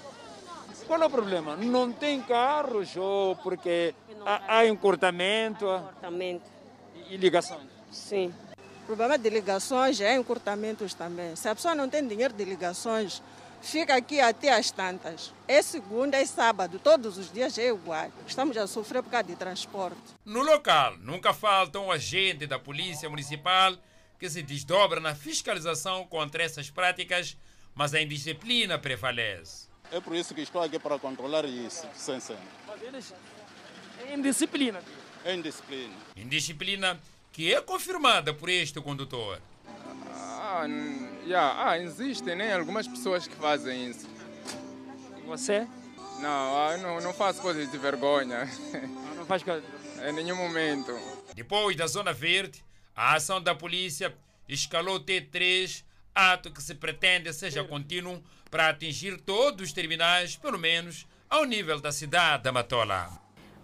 Qual 0.87 1.03
é 1.03 1.07
o 1.07 1.11
problema? 1.11 1.57
Não 1.57 1.92
tem 1.92 2.22
carros 2.22 2.96
ou 2.96 3.35
porque 3.35 3.92
há, 4.25 4.59
há 4.59 4.66
encurtamento? 4.66 5.64
Encurtamento. 5.64 6.48
E 7.11 7.16
ligações? 7.16 7.66
Sim. 7.90 8.33
O 8.85 8.87
problema 8.87 9.18
de 9.18 9.29
ligações 9.29 10.01
é 10.01 10.14
encurtamentos 10.14 10.94
também. 10.94 11.35
Se 11.35 11.48
a 11.48 11.55
pessoa 11.57 11.75
não 11.75 11.88
tem 11.88 12.07
dinheiro 12.07 12.33
de 12.33 12.44
ligações, 12.44 13.20
fica 13.62 13.94
aqui 13.94 14.20
até 14.20 14.53
às 14.53 14.70
tantas. 14.70 15.33
É 15.48 15.62
segunda, 15.62 16.16
é 16.16 16.27
sábado, 16.27 16.79
todos 16.79 17.16
os 17.16 17.33
dias 17.33 17.57
é 17.57 17.68
igual. 17.68 18.11
Estamos 18.27 18.57
a 18.57 18.66
sofrer 18.66 19.03
por 19.03 19.11
causa 19.11 19.29
de 19.29 19.37
transporte. 19.37 19.96
No 20.25 20.42
local, 20.42 20.96
nunca 20.98 21.33
falta 21.33 21.79
um 21.79 21.90
agente 21.90 22.46
da 22.46 22.59
Polícia 22.59 23.09
Municipal 23.09 23.77
que 24.18 24.29
se 24.29 24.42
desdobra 24.42 25.01
na 25.01 25.14
fiscalização 25.14 26.07
contra 26.07 26.42
essas 26.42 26.70
práticas, 26.70 27.37
mas 27.75 27.94
a 27.94 28.01
indisciplina 28.01 28.79
prevalece. 28.79 29.66
É 29.90 30.01
por 30.01 30.14
isso 30.14 30.35
que 30.35 30.40
estou 30.40 30.62
aqui 30.62 30.79
para 30.79 30.98
controlar 30.98 31.44
isso, 31.44 31.87
sem 31.94 32.20
cena. 32.20 32.40
Mas 32.66 32.83
eles... 32.83 33.14
É 34.09 34.14
indisciplina. 34.14 34.83
É 35.25 35.35
indisciplina. 35.35 35.94
Indisciplina 36.16 37.01
que 37.33 37.53
é 37.53 37.61
confirmada 37.61 38.33
por 38.35 38.48
este 38.48 38.81
condutor. 38.81 39.40
Ah, 40.14 40.66
yeah, 41.26 41.70
ah, 41.70 41.78
existem 41.78 42.37
né, 42.37 42.54
algumas 42.54 42.87
pessoas 42.87 43.26
que 43.26 43.35
fazem 43.35 43.90
isso. 43.90 44.08
E 45.18 45.26
você? 45.26 45.66
Não, 46.20 46.28
ah, 46.28 46.76
não, 46.78 47.00
não 47.00 47.12
faço 47.12 47.40
coisas 47.42 47.70
de 47.70 47.78
vergonha. 47.78 48.48
Ah, 48.74 49.14
não 49.16 49.26
faz 49.26 49.42
coisas? 49.42 49.64
Em 50.08 50.12
nenhum 50.12 50.37
momento. 50.37 50.92
Depois 51.35 51.76
da 51.76 51.87
Zona 51.87 52.12
Verde, 52.12 52.62
a 52.94 53.14
ação 53.14 53.40
da 53.40 53.54
polícia 53.54 54.14
escalou 54.48 55.00
T3, 55.00 55.85
ato 56.14 56.50
que 56.50 56.62
se 56.62 56.74
pretende 56.74 57.32
seja 57.32 57.64
contínuo 57.64 58.22
para 58.50 58.68
atingir 58.68 59.20
todos 59.20 59.68
os 59.68 59.72
terminais, 59.72 60.37
pelo 60.37 60.58
menos 60.58 61.06
ao 61.30 61.44
nível 61.44 61.80
da 61.80 61.90
cidade 61.90 62.42
da 62.42 62.52
Matola. 62.52 63.08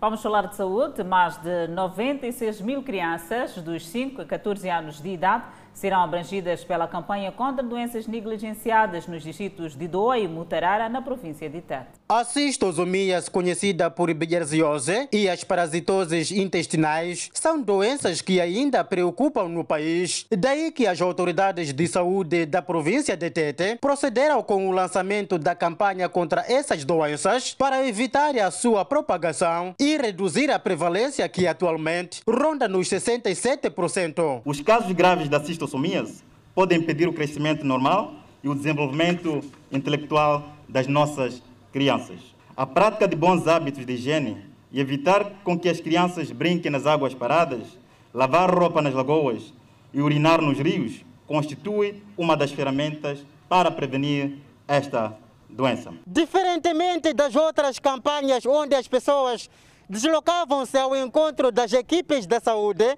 Vamos 0.01 0.23
falar 0.23 0.47
de 0.47 0.55
saúde. 0.55 1.03
Mais 1.03 1.37
de 1.39 1.67
96 1.69 2.61
mil 2.61 2.83
crianças 2.85 3.57
dos 3.57 3.87
5 3.89 4.23
a 4.23 4.25
14 4.25 4.71
anos 4.71 5.01
de 5.03 5.11
idade 5.11 5.45
serão 5.79 6.03
abrangidas 6.03 6.65
pela 6.65 6.89
campanha 6.89 7.31
contra 7.31 7.63
doenças 7.63 8.09
negligenciadas 8.09 9.07
nos 9.07 9.23
distritos 9.23 9.77
de 9.77 9.87
Doa 9.87 10.19
e 10.19 10.27
Mutarara, 10.27 10.89
na 10.89 11.01
província 11.01 11.49
de 11.49 11.61
Tete. 11.61 11.87
A 12.09 12.25
cistosomia, 12.25 13.23
conhecida 13.31 13.89
por 13.89 14.13
bilharziose, 14.13 15.09
e 15.13 15.29
as 15.29 15.45
parasitoses 15.45 16.33
intestinais 16.33 17.31
são 17.33 17.63
doenças 17.63 18.21
que 18.21 18.41
ainda 18.41 18.83
preocupam 18.83 19.49
no 19.49 19.63
país. 19.63 20.27
Daí 20.37 20.73
que 20.73 20.87
as 20.87 21.01
autoridades 21.01 21.73
de 21.73 21.87
saúde 21.87 22.45
da 22.45 22.61
província 22.61 23.17
de 23.17 23.31
Tete 23.31 23.79
procederam 23.81 24.43
com 24.43 24.69
o 24.69 24.73
lançamento 24.73 25.39
da 25.39 25.55
campanha 25.55 26.09
contra 26.09 26.45
essas 26.49 26.85
doenças 26.85 27.55
para 27.55 27.87
evitar 27.87 28.37
a 28.37 28.51
sua 28.51 28.85
propagação 28.85 29.75
e 29.79 29.97
reduzir 29.97 30.51
a 30.51 30.59
prevalência 30.59 31.29
que 31.29 31.47
atualmente 31.47 32.21
ronda 32.27 32.67
nos 32.67 32.89
67%. 32.89 34.43
Os 34.45 34.61
casos 34.61 34.91
graves 34.93 35.29
da 35.29 35.39
podem 36.55 36.79
impedir 36.79 37.09
o 37.09 37.13
crescimento 37.13 37.65
normal 37.65 38.15
e 38.43 38.49
o 38.49 38.55
desenvolvimento 38.55 39.41
intelectual 39.71 40.53
das 40.69 40.87
nossas 40.87 41.43
crianças. 41.73 42.21
A 42.57 42.67
prática 42.67 43.07
de 43.07 43.17
bons 43.17 43.47
hábitos 43.47 43.87
de 43.87 43.93
higiene 43.93 44.37
e 44.73 44.81
evitar 44.81 45.33
com 45.45 45.59
que 45.59 45.69
as 45.69 45.81
crianças 45.81 46.31
brinquem 46.31 46.71
nas 46.71 46.87
águas 46.87 47.15
paradas, 47.15 47.79
lavar 48.13 48.51
roupa 48.51 48.83
nas 48.83 48.95
lagoas 48.95 49.53
e 49.93 50.01
urinar 50.01 50.41
nos 50.41 50.59
rios 50.59 51.05
constitui 51.27 52.03
uma 52.17 52.37
das 52.37 52.51
ferramentas 52.51 53.25
para 53.49 53.71
prevenir 53.71 54.39
esta 54.67 55.17
doença. 55.49 55.93
Diferentemente 56.07 57.13
das 57.13 57.35
outras 57.37 57.79
campanhas 57.79 58.45
onde 58.45 58.75
as 58.75 58.89
pessoas 58.89 59.49
deslocavam-se 59.89 60.77
ao 60.77 60.95
encontro 60.95 61.51
das 61.51 61.73
equipes 61.73 62.27
da 62.27 62.41
saúde, 62.41 62.97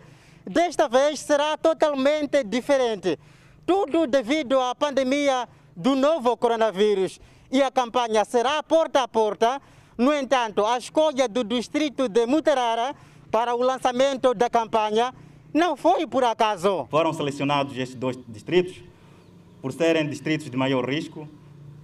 desta 0.50 0.88
vez 0.88 1.20
será 1.20 1.56
totalmente 1.56 2.42
diferente. 2.42 3.16
Tudo 3.64 4.06
devido 4.06 4.58
à 4.60 4.74
pandemia 4.74 5.48
do 5.76 5.94
novo 5.94 6.36
coronavírus. 6.36 7.20
E 7.52 7.62
a 7.62 7.70
campanha 7.70 8.24
será 8.24 8.60
porta 8.62 9.02
a 9.02 9.08
porta. 9.08 9.62
No 9.96 10.12
entanto, 10.12 10.66
a 10.66 10.76
escolha 10.76 11.28
do 11.28 11.44
distrito 11.44 12.08
de 12.08 12.26
Mutarara 12.26 12.96
para 13.30 13.54
o 13.54 13.62
lançamento 13.62 14.34
da 14.34 14.50
campanha 14.50 15.14
não 15.54 15.76
foi 15.76 16.04
por 16.04 16.24
acaso. 16.24 16.86
Foram 16.90 17.12
selecionados 17.12 17.76
estes 17.76 17.94
dois 17.94 18.18
distritos 18.26 18.82
por 19.62 19.72
serem 19.72 20.08
distritos 20.08 20.50
de 20.50 20.56
maior 20.56 20.88
risco, 20.88 21.28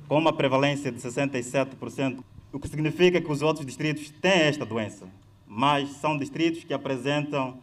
com 0.08 0.18
uma 0.18 0.32
prevalência 0.32 0.90
de 0.90 0.98
67%, 0.98 2.20
o 2.52 2.58
que 2.58 2.68
significa 2.68 3.20
que 3.20 3.30
os 3.30 3.42
outros 3.42 3.66
distritos 3.66 4.10
têm 4.10 4.42
esta 4.42 4.64
doença, 4.64 5.06
mas 5.46 5.90
são 5.96 6.16
distritos 6.16 6.64
que 6.64 6.72
apresentam 6.72 7.60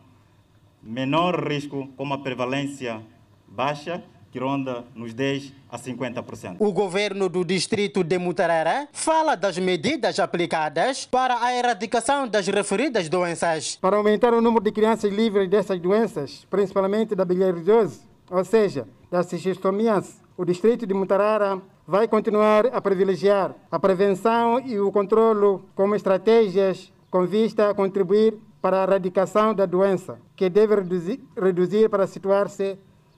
menor 0.83 1.47
risco, 1.47 1.87
com 1.95 2.03
uma 2.03 2.21
prevalência 2.21 3.01
baixa, 3.47 4.03
que 4.31 4.39
ronda 4.39 4.83
nos 4.95 5.13
10 5.13 5.53
a 5.69 5.77
50%. 5.77 6.55
O 6.57 6.73
governo 6.73 7.29
do 7.29 7.45
distrito 7.45 8.03
de 8.03 8.17
Mutarara 8.17 8.87
fala 8.91 9.35
das 9.35 9.59
medidas 9.59 10.19
aplicadas 10.19 11.05
para 11.05 11.39
a 11.39 11.55
erradicação 11.55 12.27
das 12.27 12.47
referidas 12.47 13.07
doenças. 13.07 13.75
Para 13.75 13.95
aumentar 13.95 14.33
o 14.33 14.41
número 14.41 14.63
de 14.63 14.71
crianças 14.71 15.13
livres 15.13 15.47
dessas 15.47 15.79
doenças, 15.79 16.47
principalmente 16.49 17.13
da 17.13 17.23
bilharidose, 17.23 18.01
ou 18.31 18.43
seja, 18.43 18.87
da 19.11 19.21
cistomias, 19.21 20.19
o 20.35 20.43
distrito 20.43 20.87
de 20.87 20.95
Mutarara 20.95 21.61
vai 21.85 22.07
continuar 22.07 22.65
a 22.67 22.81
privilegiar 22.81 23.53
a 23.69 23.79
prevenção 23.79 24.59
e 24.65 24.79
o 24.79 24.91
controlo 24.91 25.63
como 25.75 25.93
estratégias 25.93 26.91
com 27.11 27.27
vista 27.27 27.69
a 27.69 27.73
contribuir 27.75 28.35
para 28.63 28.79
a 28.79 28.83
erradicação 28.83 29.53
da 29.53 29.65
doença, 29.65 30.17
que 30.37 30.49
deve 30.49 30.73
reduzir, 30.75 31.19
reduzir 31.37 31.89
para 31.89 32.07
situar-se 32.07 32.77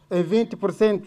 em 0.09 0.23
20% 0.23 1.03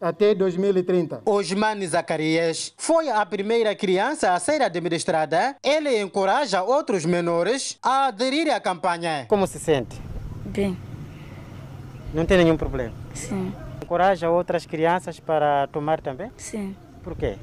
até 0.00 0.34
2030. 0.34 1.22
Osmane 1.24 1.86
Zacarias 1.86 2.74
foi 2.76 3.08
a 3.08 3.24
primeira 3.24 3.76
criança 3.76 4.32
a 4.34 4.40
ser 4.40 4.60
administrada. 4.60 5.54
Ele 5.62 6.02
encoraja 6.02 6.64
outros 6.64 7.04
menores 7.04 7.78
a 7.80 8.06
aderir 8.06 8.52
à 8.52 8.58
campanha. 8.58 9.24
Como 9.28 9.46
se 9.46 9.60
sente? 9.60 9.96
Bem. 10.46 10.76
Não 12.12 12.26
tem 12.26 12.38
nenhum 12.38 12.56
problema? 12.56 12.92
Sim. 13.14 13.54
Encoraja 13.84 14.28
outras 14.28 14.66
crianças 14.66 15.20
para 15.20 15.68
tomar 15.68 16.00
também? 16.00 16.32
Sim. 16.36 16.74
Por 17.04 17.14
quê? 17.14 17.36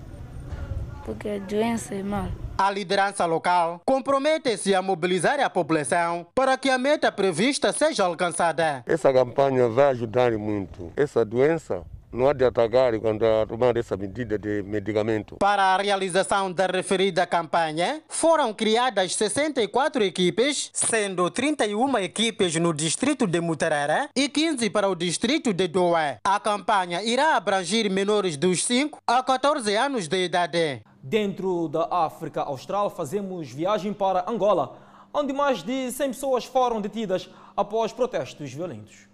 Porque 1.05 1.29
a 1.29 1.39
doença 1.39 1.95
é 1.95 2.03
mal. 2.03 2.27
A 2.57 2.69
liderança 2.69 3.25
local 3.25 3.81
compromete-se 3.83 4.75
a 4.75 4.81
mobilizar 4.81 5.39
a 5.39 5.49
população 5.49 6.25
para 6.35 6.55
que 6.55 6.69
a 6.69 6.77
meta 6.77 7.11
prevista 7.11 7.73
seja 7.73 8.05
alcançada. 8.05 8.83
Essa 8.85 9.11
campanha 9.11 9.67
vai 9.67 9.85
ajudar 9.85 10.31
muito. 10.37 10.91
Essa 10.95 11.25
doença 11.25 11.83
não 12.11 12.29
há 12.29 12.33
de 12.33 12.45
atacar 12.45 12.97
quando 12.99 13.25
a 13.25 13.45
tomar 13.47 13.75
essa 13.75 13.97
medida 13.97 14.37
de 14.37 14.61
medicamento. 14.61 15.37
Para 15.37 15.63
a 15.73 15.77
realização 15.77 16.51
da 16.51 16.67
referida 16.67 17.25
campanha, 17.25 18.03
foram 18.07 18.53
criadas 18.53 19.15
64 19.15 20.03
equipes, 20.03 20.69
sendo 20.73 21.29
31 21.31 21.97
equipes 21.97 22.55
no 22.57 22.71
distrito 22.71 23.25
de 23.25 23.41
Mutarara 23.41 24.09
e 24.15 24.29
15 24.29 24.69
para 24.69 24.87
o 24.87 24.95
distrito 24.95 25.51
de 25.51 25.67
Doa. 25.67 26.19
A 26.23 26.39
campanha 26.39 27.01
irá 27.01 27.35
abranger 27.35 27.89
menores 27.89 28.37
dos 28.37 28.63
5 28.63 29.01
a 29.07 29.23
14 29.23 29.75
anos 29.75 30.07
de 30.07 30.23
idade. 30.23 30.83
Dentro 31.05 31.67
da 31.67 31.85
África 31.91 32.43
Austral, 32.43 32.89
fazemos 32.89 33.51
viagem 33.51 33.91
para 33.91 34.23
Angola, 34.25 34.77
onde 35.13 35.33
mais 35.33 35.61
de 35.61 35.91
100 35.91 36.07
pessoas 36.07 36.45
foram 36.45 36.79
detidas 36.79 37.29
após 37.57 37.91
protestos 37.91 38.53
violentos. 38.53 39.09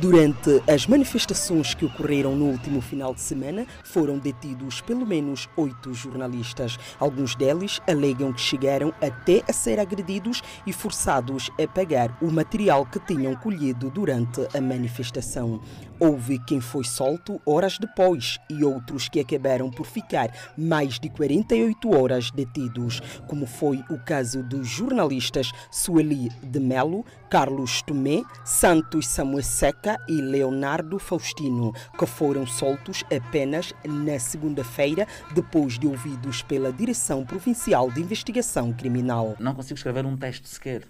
Durante 0.00 0.62
as 0.68 0.86
manifestações 0.88 1.74
que 1.74 1.84
ocorreram 1.84 2.34
no 2.34 2.46
último 2.46 2.80
final 2.80 3.14
de 3.14 3.20
semana, 3.20 3.64
foram 3.84 4.18
detidos 4.18 4.80
pelo 4.80 5.06
menos 5.06 5.48
oito 5.56 5.94
jornalistas. 5.94 6.76
Alguns 6.98 7.36
deles 7.36 7.80
alegam 7.84 8.32
que 8.32 8.40
chegaram 8.40 8.92
até 9.00 9.42
a 9.48 9.52
ser 9.52 9.78
agredidos 9.78 10.40
e 10.66 10.72
forçados 10.72 11.48
a 11.60 11.66
pagar 11.66 12.16
o 12.20 12.30
material 12.30 12.86
que 12.86 13.00
tinham 13.00 13.34
colhido 13.36 13.90
durante 13.90 14.46
a 14.56 14.60
manifestação. 14.60 15.60
Houve 16.00 16.38
quem 16.38 16.60
foi 16.60 16.84
solto 16.84 17.40
horas 17.44 17.76
depois 17.76 18.38
e 18.48 18.62
outros 18.62 19.08
que 19.08 19.18
acabaram 19.18 19.68
por 19.68 19.84
ficar 19.84 20.30
mais 20.56 21.00
de 21.00 21.08
48 21.08 21.90
horas 21.96 22.30
detidos, 22.30 23.00
como 23.26 23.46
foi 23.46 23.84
o 23.90 23.98
caso 23.98 24.42
dos 24.42 24.68
jornalistas 24.68 25.50
Sueli 25.70 26.28
de 26.42 26.60
Melo, 26.60 27.04
Carlos 27.28 27.82
Tomé, 27.82 28.22
Santos 28.44 29.08
Samuel 29.08 29.42
Seca 29.42 29.98
e 30.08 30.20
Leonardo 30.20 30.98
Faustino, 31.00 31.72
que 31.98 32.06
foram 32.06 32.46
soltos 32.46 33.04
apenas 33.12 33.74
na 33.84 34.18
segunda-feira, 34.20 35.06
depois 35.34 35.78
de 35.78 35.86
ouvidos 35.88 36.42
pela 36.42 36.72
Direção 36.72 37.24
Provincial 37.24 37.90
de 37.90 38.00
Investigação 38.00 38.72
Criminal. 38.72 39.34
Não 39.40 39.54
consigo 39.54 39.76
escrever 39.76 40.06
um 40.06 40.16
texto 40.16 40.46
sequer. 40.46 40.82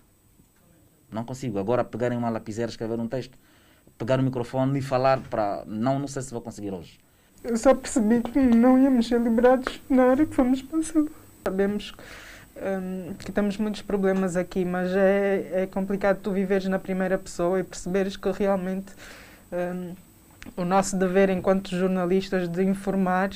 Não 1.10 1.24
consigo. 1.24 1.58
Agora 1.58 1.82
pegarem 1.82 2.18
uma 2.18 2.28
lapiseira 2.28 2.70
e 2.70 2.72
escrever 2.72 3.00
um 3.00 3.08
texto 3.08 3.38
pegar 3.98 4.20
o 4.20 4.22
microfone 4.22 4.78
e 4.78 4.82
falar 4.82 5.20
para. 5.28 5.64
Não, 5.66 5.98
não 5.98 6.08
sei 6.08 6.22
se 6.22 6.30
vou 6.30 6.40
conseguir 6.40 6.72
hoje. 6.72 6.98
Eu 7.42 7.56
só 7.56 7.74
percebi 7.74 8.20
que 8.22 8.38
não 8.38 8.78
íamos 8.82 9.06
ser 9.06 9.20
liberados 9.20 9.80
na 9.88 10.06
hora 10.06 10.24
que 10.24 10.34
fomos 10.34 10.62
passados. 10.62 11.10
Sabemos 11.44 11.94
um, 12.56 13.14
que 13.14 13.32
temos 13.32 13.56
muitos 13.58 13.82
problemas 13.82 14.36
aqui, 14.36 14.64
mas 14.64 14.90
é, 14.94 15.62
é 15.62 15.66
complicado 15.66 16.20
tu 16.22 16.32
viveres 16.32 16.66
na 16.66 16.78
primeira 16.78 17.16
pessoa 17.16 17.60
e 17.60 17.64
perceberes 17.64 18.16
que 18.16 18.30
realmente 18.30 18.92
um, 19.52 19.94
o 20.56 20.64
nosso 20.64 20.96
dever 20.96 21.30
enquanto 21.30 21.74
jornalistas 21.76 22.48
de 22.48 22.64
informar 22.64 23.30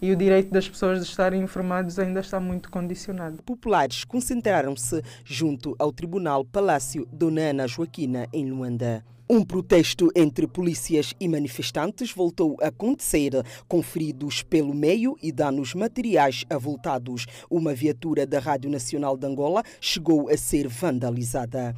e 0.00 0.10
o 0.10 0.16
direito 0.16 0.50
das 0.50 0.68
pessoas 0.68 1.00
de 1.00 1.04
estarem 1.08 1.42
informados 1.42 1.98
ainda 1.98 2.20
está 2.20 2.40
muito 2.40 2.70
condicionado. 2.70 3.42
Populares 3.44 4.04
concentraram-se 4.04 5.02
junto 5.24 5.76
ao 5.78 5.92
Tribunal 5.92 6.44
Palácio 6.44 7.06
Dona 7.12 7.42
Ana 7.42 7.68
Joaquina, 7.68 8.26
em 8.32 8.50
Luanda. 8.50 9.04
Um 9.30 9.44
protesto 9.44 10.10
entre 10.14 10.46
polícias 10.46 11.14
e 11.18 11.28
manifestantes 11.28 12.12
voltou 12.12 12.56
a 12.60 12.66
acontecer, 12.66 13.32
com 13.68 13.80
feridos 13.82 14.42
pelo 14.42 14.74
meio 14.74 15.16
e 15.22 15.30
danos 15.30 15.74
materiais 15.74 16.44
avultados. 16.50 17.26
Uma 17.48 17.72
viatura 17.72 18.26
da 18.26 18.38
Rádio 18.38 18.68
Nacional 18.68 19.16
de 19.16 19.26
Angola 19.26 19.62
chegou 19.80 20.28
a 20.28 20.36
ser 20.36 20.68
vandalizada. 20.68 21.74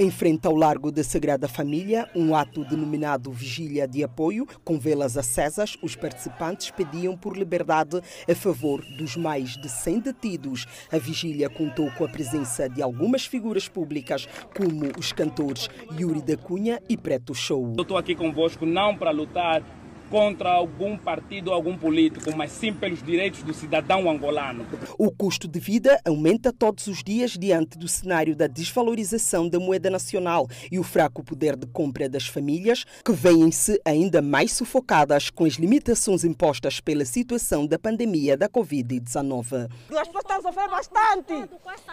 Em 0.00 0.12
frente 0.12 0.46
ao 0.46 0.54
Largo 0.54 0.92
da 0.92 1.02
Sagrada 1.02 1.48
Família, 1.48 2.08
um 2.14 2.32
ato 2.32 2.64
denominado 2.64 3.32
Vigília 3.32 3.84
de 3.84 4.04
Apoio, 4.04 4.46
com 4.62 4.78
velas 4.78 5.18
acesas, 5.18 5.76
os 5.82 5.96
participantes 5.96 6.70
pediam 6.70 7.16
por 7.16 7.36
liberdade 7.36 8.00
a 8.30 8.34
favor 8.36 8.80
dos 8.96 9.16
mais 9.16 9.56
de 9.56 9.68
100 9.68 9.98
detidos. 9.98 10.66
A 10.92 10.98
vigília 10.98 11.50
contou 11.50 11.90
com 11.90 12.04
a 12.04 12.08
presença 12.08 12.68
de 12.68 12.80
algumas 12.80 13.26
figuras 13.26 13.68
públicas, 13.68 14.28
como 14.56 14.86
os 14.96 15.12
cantores 15.12 15.68
Yuri 15.98 16.22
da 16.22 16.36
Cunha 16.36 16.80
e 16.88 16.96
Preto 16.96 17.34
Show. 17.34 17.74
Eu 17.76 17.82
estou 17.82 17.96
aqui 17.96 18.14
convosco 18.14 18.64
não 18.64 18.96
para 18.96 19.10
lutar 19.10 19.64
contra 20.10 20.50
algum 20.50 20.96
partido 20.96 21.48
ou 21.48 21.54
algum 21.54 21.76
político, 21.76 22.34
mas 22.36 22.52
sim 22.52 22.72
pelos 22.72 23.02
direitos 23.02 23.42
do 23.42 23.52
cidadão 23.54 24.10
angolano. 24.10 24.66
O 24.98 25.10
custo 25.10 25.46
de 25.46 25.60
vida 25.60 26.00
aumenta 26.06 26.52
todos 26.52 26.86
os 26.86 27.02
dias 27.02 27.32
diante 27.32 27.78
do 27.78 27.88
cenário 27.88 28.34
da 28.34 28.46
desvalorização 28.46 29.48
da 29.48 29.58
moeda 29.58 29.90
nacional 29.90 30.46
e 30.70 30.78
o 30.78 30.82
fraco 30.82 31.22
poder 31.22 31.56
de 31.56 31.66
compra 31.66 32.08
das 32.08 32.26
famílias, 32.26 32.84
que 33.04 33.12
vêm-se 33.12 33.80
ainda 33.84 34.22
mais 34.22 34.52
sufocadas 34.52 35.30
com 35.30 35.44
as 35.44 35.54
limitações 35.54 36.24
impostas 36.24 36.80
pela 36.80 37.04
situação 37.04 37.66
da 37.66 37.78
pandemia 37.78 38.36
da 38.36 38.48
Covid-19. 38.48 39.68
As 39.90 40.08
pessoas 40.08 40.24
estão 40.24 40.36
a 40.38 40.42
sofrer 40.42 40.68
bastante. 40.68 41.32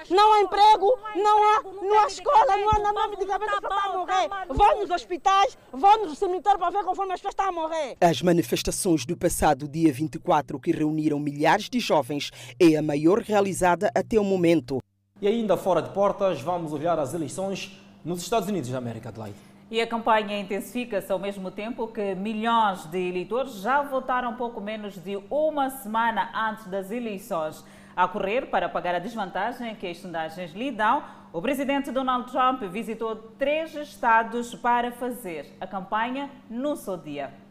Não 0.10 0.34
há 0.34 0.42
emprego, 0.42 0.98
não 1.16 1.44
há, 1.44 1.64
não 1.64 2.00
há 2.00 2.08
escola, 2.08 2.58
não 2.58 2.70
há 2.70 2.80
nada 2.80 3.08
medicamentos 3.10 3.60
para 3.60 3.76
estar 3.76 3.90
a 3.90 3.98
morrer. 3.98 4.30
Vão 4.50 4.82
nos 4.82 4.90
hospitais, 4.90 5.58
vão 5.72 6.06
nos 6.06 6.18
cemitérios 6.18 6.60
para 6.60 6.72
ver 6.72 6.84
conforme 6.84 7.14
as 7.14 7.20
pessoas 7.20 7.34
estão 7.34 7.50
a 7.50 7.52
morrer. 7.52 7.98
As 8.08 8.22
manifestações 8.22 9.04
do 9.04 9.18
passado 9.18 9.68
dia 9.68 9.92
24, 9.92 10.60
que 10.60 10.72
reuniram 10.72 11.20
milhares 11.20 11.68
de 11.68 11.80
jovens, 11.80 12.30
é 12.60 12.76
a 12.76 12.82
maior 12.84 13.18
realizada 13.18 13.90
até 13.96 14.20
o 14.20 14.24
momento. 14.24 14.78
E 15.20 15.28
ainda 15.28 15.58
fora 15.58 15.82
de 15.82 15.90
portas, 15.90 16.40
vamos 16.40 16.72
olhar 16.72 17.00
as 17.00 17.16
eleições 17.16 17.82
nos 18.06 18.22
Estados 18.22 18.48
Unidos 18.48 18.70
da 18.70 18.78
América, 18.78 19.10
Adelaide. 19.10 19.36
E 19.72 19.82
a 19.82 19.88
campanha 19.88 20.40
intensifica-se 20.40 21.12
ao 21.12 21.18
mesmo 21.18 21.50
tempo 21.50 21.88
que 21.88 22.14
milhões 22.14 22.86
de 22.86 23.00
eleitores 23.00 23.56
já 23.56 23.82
votaram 23.82 24.36
pouco 24.36 24.62
menos 24.62 24.96
de 25.00 25.18
uma 25.28 25.72
semana 25.72 26.30
antes 26.52 26.68
das 26.68 26.92
eleições. 26.92 27.66
A 27.96 28.08
correr 28.08 28.52
para 28.52 28.70
pagar 28.70 28.94
a 28.94 29.00
desvantagem 29.00 29.74
que 29.74 29.88
as 29.88 29.98
sondagens 29.98 30.54
lhe 30.54 30.70
dão, 30.70 31.04
o 31.34 31.42
presidente 31.42 31.90
Donald 31.90 32.32
Trump 32.32 32.62
visitou 32.66 33.16
três 33.16 33.74
estados 33.74 34.54
para 34.54 34.92
fazer 34.92 35.58
a 35.60 35.66
campanha 35.66 36.30
no 36.48 36.76
seu 36.76 36.98
dia. 36.98 37.45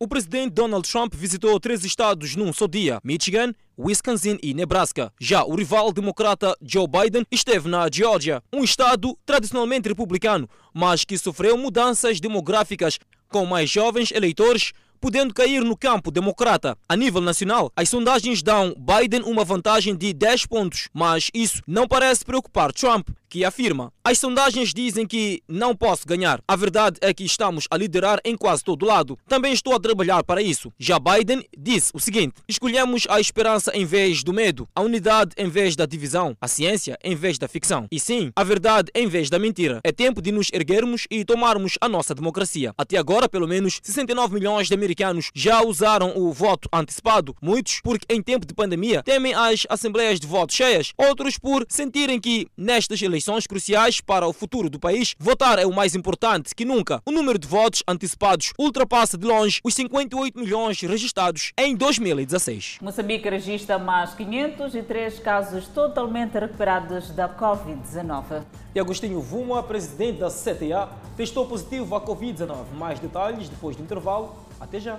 O 0.00 0.06
presidente 0.06 0.54
Donald 0.54 0.88
Trump 0.88 1.12
visitou 1.14 1.58
três 1.58 1.84
estados 1.84 2.36
num 2.36 2.52
só 2.52 2.68
dia: 2.68 3.00
Michigan, 3.02 3.52
Wisconsin 3.76 4.38
e 4.40 4.54
Nebraska. 4.54 5.12
Já 5.20 5.44
o 5.44 5.56
rival 5.56 5.92
democrata 5.92 6.56
Joe 6.62 6.86
Biden 6.86 7.26
esteve 7.32 7.68
na 7.68 7.88
Geórgia, 7.92 8.40
um 8.52 8.62
estado 8.62 9.18
tradicionalmente 9.26 9.88
republicano, 9.88 10.48
mas 10.72 11.04
que 11.04 11.18
sofreu 11.18 11.58
mudanças 11.58 12.20
demográficas 12.20 12.98
com 13.28 13.44
mais 13.44 13.68
jovens 13.68 14.12
eleitores 14.12 14.72
podendo 15.00 15.34
cair 15.34 15.62
no 15.62 15.76
campo 15.76 16.10
democrata. 16.10 16.76
A 16.88 16.96
nível 16.96 17.20
nacional, 17.20 17.72
as 17.76 17.88
sondagens 17.88 18.42
dão 18.42 18.74
Biden 18.76 19.22
uma 19.22 19.44
vantagem 19.44 19.96
de 19.96 20.12
10 20.12 20.46
pontos, 20.46 20.88
mas 20.92 21.30
isso 21.32 21.62
não 21.66 21.86
parece 21.86 22.24
preocupar 22.24 22.72
Trump, 22.72 23.08
que 23.28 23.44
afirma: 23.44 23.92
As 24.02 24.18
sondagens 24.18 24.72
dizem 24.72 25.06
que 25.06 25.42
não 25.46 25.76
posso 25.76 26.06
ganhar. 26.06 26.40
A 26.48 26.56
verdade 26.56 26.98
é 27.00 27.12
que 27.12 27.24
estamos 27.24 27.66
a 27.70 27.76
liderar 27.76 28.18
em 28.24 28.36
quase 28.36 28.64
todo 28.64 28.86
lado. 28.86 29.18
Também 29.28 29.52
estou 29.52 29.74
a 29.74 29.80
trabalhar 29.80 30.24
para 30.24 30.40
isso. 30.40 30.72
Já 30.78 30.98
Biden 30.98 31.44
disse 31.56 31.90
o 31.94 32.00
seguinte: 32.00 32.34
Escolhemos 32.48 33.06
a 33.08 33.20
esperança 33.20 33.70
em 33.76 33.84
vez 33.84 34.22
do 34.22 34.32
medo, 34.32 34.66
a 34.74 34.80
unidade 34.80 35.32
em 35.36 35.48
vez 35.48 35.76
da 35.76 35.84
divisão, 35.84 36.36
a 36.40 36.48
ciência 36.48 36.98
em 37.04 37.14
vez 37.14 37.38
da 37.38 37.46
ficção. 37.46 37.86
E 37.90 38.00
sim, 38.00 38.32
a 38.34 38.42
verdade 38.42 38.90
em 38.94 39.06
vez 39.06 39.28
da 39.28 39.38
mentira. 39.38 39.80
É 39.84 39.92
tempo 39.92 40.22
de 40.22 40.32
nos 40.32 40.48
erguermos 40.52 41.06
e 41.10 41.24
tomarmos 41.24 41.74
a 41.80 41.88
nossa 41.88 42.14
democracia. 42.14 42.72
Até 42.78 42.96
agora, 42.96 43.28
pelo 43.28 43.46
menos 43.46 43.78
69 43.82 44.34
milhões 44.34 44.68
de 44.68 44.74
americanos 44.74 45.30
já 45.34 45.62
usaram 45.62 46.16
o 46.16 46.32
voto 46.32 46.68
antecipado. 46.72 47.36
Muitos 47.42 47.80
porque 47.82 48.06
em 48.08 48.22
tempo 48.22 48.46
de 48.46 48.54
pandemia 48.54 49.02
temem 49.02 49.34
as 49.34 49.66
assembleias 49.68 50.18
de 50.18 50.26
voto 50.26 50.52
cheias, 50.52 50.92
outros 50.96 51.38
por 51.38 51.66
sentirem 51.68 52.18
que 52.18 52.46
nestas 52.56 53.02
eleições 53.02 53.17
eleições 53.18 53.48
cruciais 53.48 54.00
para 54.00 54.28
o 54.28 54.32
futuro 54.32 54.70
do 54.70 54.78
país, 54.78 55.16
votar 55.18 55.58
é 55.58 55.66
o 55.66 55.74
mais 55.74 55.96
importante 55.96 56.54
que 56.54 56.64
nunca. 56.64 57.02
O 57.04 57.10
número 57.10 57.36
de 57.36 57.48
votos 57.48 57.82
antecipados 57.86 58.52
ultrapassa 58.56 59.18
de 59.18 59.26
longe 59.26 59.60
os 59.64 59.74
58 59.74 60.38
milhões 60.38 60.80
registrados 60.80 61.52
em 61.58 61.74
2016. 61.74 62.78
Moçambique 62.80 63.28
registra 63.28 63.76
mais 63.76 64.14
503 64.14 65.18
casos 65.18 65.66
totalmente 65.66 66.38
recuperados 66.38 67.10
da 67.10 67.28
Covid-19. 67.28 68.44
E 68.72 68.78
Agostinho 68.78 69.20
Vuma, 69.20 69.64
presidente 69.64 70.20
da 70.20 70.30
CTA, 70.30 70.88
testou 71.16 71.44
positivo 71.46 71.96
à 71.96 72.00
Covid-19. 72.00 72.54
Mais 72.74 73.00
detalhes 73.00 73.48
depois 73.48 73.74
do 73.74 73.82
intervalo. 73.82 74.36
Até 74.60 74.78
já. 74.78 74.98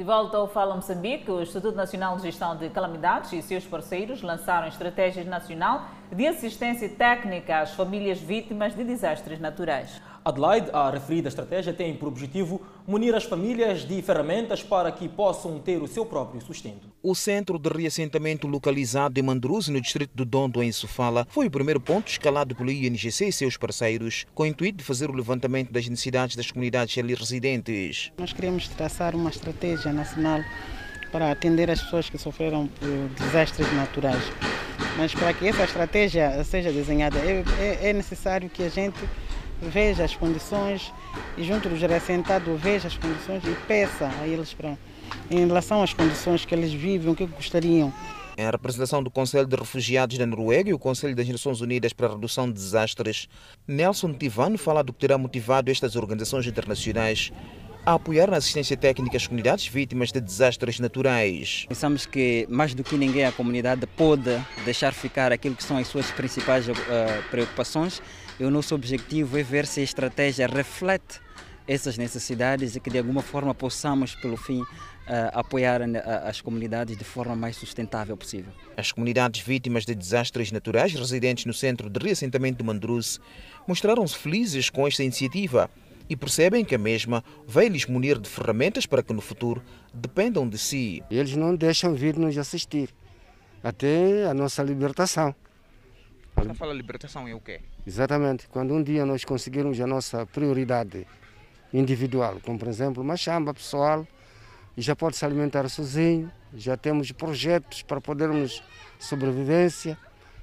De 0.00 0.04
volta 0.04 0.38
ao 0.38 0.48
Fala 0.48 0.74
Moçambique, 0.74 1.30
o 1.30 1.42
Instituto 1.42 1.76
Nacional 1.76 2.16
de 2.16 2.22
Gestão 2.22 2.56
de 2.56 2.70
Calamidades 2.70 3.34
e 3.34 3.42
seus 3.42 3.66
parceiros 3.66 4.22
lançaram 4.22 4.66
estratégias 4.66 5.26
nacional 5.26 5.90
de 6.10 6.26
assistência 6.26 6.88
técnica 6.88 7.58
às 7.58 7.74
famílias 7.74 8.18
vítimas 8.18 8.74
de 8.74 8.82
desastres 8.82 9.38
naturais. 9.38 10.00
Adelaide, 10.22 10.68
a 10.72 10.90
referida 10.90 11.28
estratégia 11.28 11.72
tem 11.72 11.94
por 11.94 12.08
objetivo 12.08 12.60
munir 12.86 13.14
as 13.14 13.24
famílias 13.24 13.86
de 13.86 14.02
ferramentas 14.02 14.62
para 14.62 14.92
que 14.92 15.08
possam 15.08 15.58
ter 15.58 15.82
o 15.82 15.88
seu 15.88 16.04
próprio 16.04 16.40
sustento. 16.42 16.88
O 17.02 17.14
centro 17.14 17.58
de 17.58 17.70
reassentamento 17.70 18.46
localizado 18.46 19.18
em 19.18 19.22
Mandruz, 19.22 19.68
no 19.68 19.80
distrito 19.80 20.10
do 20.14 20.26
Dondo, 20.26 20.62
em 20.62 20.70
Sofala, 20.72 21.26
foi 21.30 21.46
o 21.46 21.50
primeiro 21.50 21.80
ponto 21.80 22.08
escalado 22.08 22.54
pelo 22.54 22.70
INGC 22.70 23.28
e 23.28 23.32
seus 23.32 23.56
parceiros, 23.56 24.26
com 24.34 24.42
o 24.42 24.46
intuito 24.46 24.78
de 24.78 24.84
fazer 24.84 25.08
o 25.08 25.14
levantamento 25.14 25.72
das 25.72 25.88
necessidades 25.88 26.36
das 26.36 26.50
comunidades 26.50 26.98
ali 26.98 27.14
residentes. 27.14 28.12
Nós 28.18 28.34
queremos 28.34 28.68
traçar 28.68 29.14
uma 29.16 29.30
estratégia 29.30 29.92
nacional 29.92 30.40
para 31.10 31.30
atender 31.30 31.70
as 31.70 31.80
pessoas 31.80 32.10
que 32.10 32.18
sofreram 32.18 32.66
por 32.66 33.24
desastres 33.24 33.72
naturais. 33.72 34.22
Mas 34.96 35.14
para 35.14 35.32
que 35.32 35.48
essa 35.48 35.64
estratégia 35.64 36.42
seja 36.44 36.70
desenhada, 36.70 37.18
é, 37.18 37.42
é, 37.58 37.90
é 37.90 37.92
necessário 37.92 38.50
que 38.50 38.62
a 38.62 38.68
gente 38.68 38.98
veja 39.62 40.04
as 40.04 40.14
condições 40.14 40.92
e 41.36 41.44
junto 41.44 41.68
dos 41.68 41.80
reassentados 41.80 42.60
veja 42.60 42.88
as 42.88 42.96
condições 42.96 43.42
e 43.44 43.54
peça 43.66 44.10
a 44.20 44.26
eles 44.26 44.54
para 44.54 44.76
em 45.30 45.46
relação 45.46 45.82
às 45.82 45.92
condições 45.92 46.44
que 46.44 46.54
eles 46.54 46.72
vivem, 46.72 47.12
o 47.12 47.16
que 47.16 47.26
gostariam. 47.26 47.92
Em 48.36 48.50
representação 48.50 49.02
do 49.02 49.10
Conselho 49.10 49.46
de 49.46 49.56
Refugiados 49.56 50.16
da 50.16 50.24
Noruega 50.24 50.70
e 50.70 50.74
o 50.74 50.78
Conselho 50.78 51.14
das 51.14 51.28
Nações 51.28 51.60
Unidas 51.60 51.92
para 51.92 52.06
a 52.06 52.10
Redução 52.12 52.46
de 52.46 52.54
Desastres, 52.54 53.28
Nelson 53.66 54.12
Tivano 54.14 54.56
fala 54.56 54.82
do 54.82 54.92
que 54.92 55.00
terá 55.00 55.18
motivado 55.18 55.70
estas 55.70 55.94
organizações 55.94 56.46
internacionais 56.46 57.32
a 57.84 57.94
apoiar 57.94 58.30
na 58.30 58.36
assistência 58.36 58.76
técnica 58.76 59.16
as 59.16 59.26
comunidades 59.26 59.66
vítimas 59.66 60.12
de 60.12 60.20
desastres 60.20 60.78
naturais. 60.78 61.64
Pensamos 61.68 62.06
que 62.06 62.46
mais 62.48 62.74
do 62.74 62.84
que 62.84 62.96
ninguém 62.96 63.24
a 63.24 63.32
comunidade 63.32 63.86
pode 63.86 64.38
deixar 64.64 64.92
ficar 64.92 65.32
aquilo 65.32 65.56
que 65.56 65.64
são 65.64 65.78
as 65.78 65.88
suas 65.88 66.10
principais 66.10 66.68
uh, 66.68 66.72
preocupações 67.30 68.02
e 68.38 68.44
o 68.44 68.50
nosso 68.50 68.74
objetivo 68.74 69.38
é 69.38 69.42
ver 69.42 69.66
se 69.66 69.80
a 69.80 69.82
estratégia 69.82 70.46
reflete 70.46 71.20
essas 71.66 71.96
necessidades 71.96 72.74
e 72.74 72.80
que 72.80 72.90
de 72.90 72.98
alguma 72.98 73.22
forma 73.22 73.54
possamos, 73.54 74.14
pelo 74.16 74.36
fim, 74.36 74.60
uh, 74.60 74.66
apoiar 75.32 75.80
as 76.24 76.40
comunidades 76.40 76.96
de 76.96 77.04
forma 77.04 77.36
mais 77.36 77.56
sustentável 77.56 78.16
possível. 78.16 78.52
As 78.76 78.92
comunidades 78.92 79.40
vítimas 79.40 79.84
de 79.84 79.94
desastres 79.94 80.52
naturais 80.52 80.92
residentes 80.92 81.44
no 81.46 81.54
centro 81.54 81.88
de 81.88 82.04
reassentamento 82.04 82.58
de 82.58 82.64
Mandruz 82.64 83.20
mostraram-se 83.66 84.16
felizes 84.16 84.68
com 84.68 84.86
esta 84.86 85.02
iniciativa 85.02 85.70
e 86.10 86.16
percebem 86.16 86.64
que 86.64 86.74
a 86.74 86.78
mesma 86.78 87.22
vai 87.46 87.68
lhes 87.68 87.86
munir 87.86 88.18
de 88.18 88.28
ferramentas 88.28 88.84
para 88.84 89.00
que 89.00 89.12
no 89.12 89.20
futuro 89.20 89.62
dependam 89.94 90.48
de 90.48 90.58
si. 90.58 91.04
Eles 91.08 91.36
não 91.36 91.54
deixam 91.54 91.94
vir 91.94 92.16
nos 92.16 92.36
assistir 92.36 92.90
até 93.62 94.26
a 94.26 94.34
nossa 94.34 94.60
libertação. 94.60 95.32
Quando 96.34 96.52
fala 96.54 96.74
libertação 96.74 97.28
é 97.28 97.34
o 97.34 97.40
quê? 97.40 97.60
Exatamente. 97.86 98.48
Quando 98.48 98.74
um 98.74 98.82
dia 98.82 99.06
nós 99.06 99.24
conseguirmos 99.24 99.80
a 99.80 99.86
nossa 99.86 100.26
prioridade 100.26 101.06
individual, 101.72 102.40
como 102.44 102.58
por 102.58 102.66
exemplo 102.66 103.02
uma 103.02 103.16
chamba 103.16 103.54
pessoal, 103.54 104.04
e 104.76 104.82
já 104.82 104.96
pode 104.96 105.16
se 105.16 105.24
alimentar 105.24 105.68
sozinho, 105.68 106.30
já 106.54 106.76
temos 106.76 107.12
projetos 107.12 107.82
para 107.82 108.00
podermos 108.00 108.62
sobrevivência. 108.98 109.96